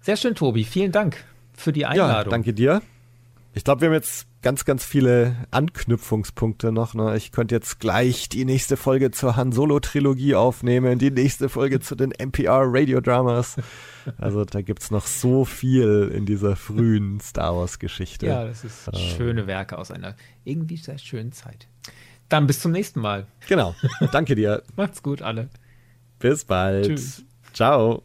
Sehr 0.07 0.17
schön, 0.17 0.37
Tobi. 0.37 0.63
Vielen 0.63 0.93
Dank 0.93 1.25
für 1.53 1.73
die 1.73 1.85
Einladung. 1.85 2.31
Ja, 2.31 2.31
danke 2.31 2.55
dir. 2.55 2.81
Ich 3.55 3.65
glaube, 3.65 3.81
wir 3.81 3.89
haben 3.89 3.95
jetzt 3.95 4.29
ganz, 4.41 4.65
ganz 4.65 4.85
viele 4.85 5.35
Anknüpfungspunkte 5.51 6.71
noch. 6.71 6.95
Ne? 6.95 7.17
Ich 7.17 7.33
könnte 7.33 7.57
jetzt 7.57 7.81
gleich 7.81 8.29
die 8.29 8.45
nächste 8.45 8.77
Folge 8.77 9.11
zur 9.11 9.35
Han 9.35 9.51
Solo-Trilogie 9.51 10.37
aufnehmen, 10.37 11.01
die 11.01 11.11
nächste 11.11 11.49
Folge 11.49 11.81
zu 11.81 11.97
den 11.97 12.13
NPR-Radio-Dramas. 12.13 13.57
Also 14.17 14.45
da 14.45 14.63
gibt 14.63 14.85
es 14.85 14.93
noch 14.93 15.07
so 15.07 15.45
viel 15.45 16.13
in 16.15 16.25
dieser 16.25 16.55
frühen 16.55 17.19
Star 17.19 17.57
Wars-Geschichte. 17.57 18.29
Ja, 18.29 18.45
das 18.45 18.63
ist 18.63 18.87
äh. 18.87 18.97
schöne 18.97 19.49
Werke 19.49 19.77
aus 19.77 19.91
einer 19.91 20.15
irgendwie 20.45 20.77
sehr 20.77 20.99
schönen 20.99 21.33
Zeit. 21.33 21.67
Dann 22.29 22.47
bis 22.47 22.61
zum 22.61 22.71
nächsten 22.71 23.01
Mal. 23.01 23.27
Genau. 23.49 23.75
Danke 24.13 24.37
dir. 24.37 24.63
Macht's 24.77 25.03
gut, 25.03 25.21
alle. 25.21 25.49
Bis 26.21 26.45
bald. 26.45 26.87
Tschüss. 26.87 27.25
Ciao. 27.53 28.05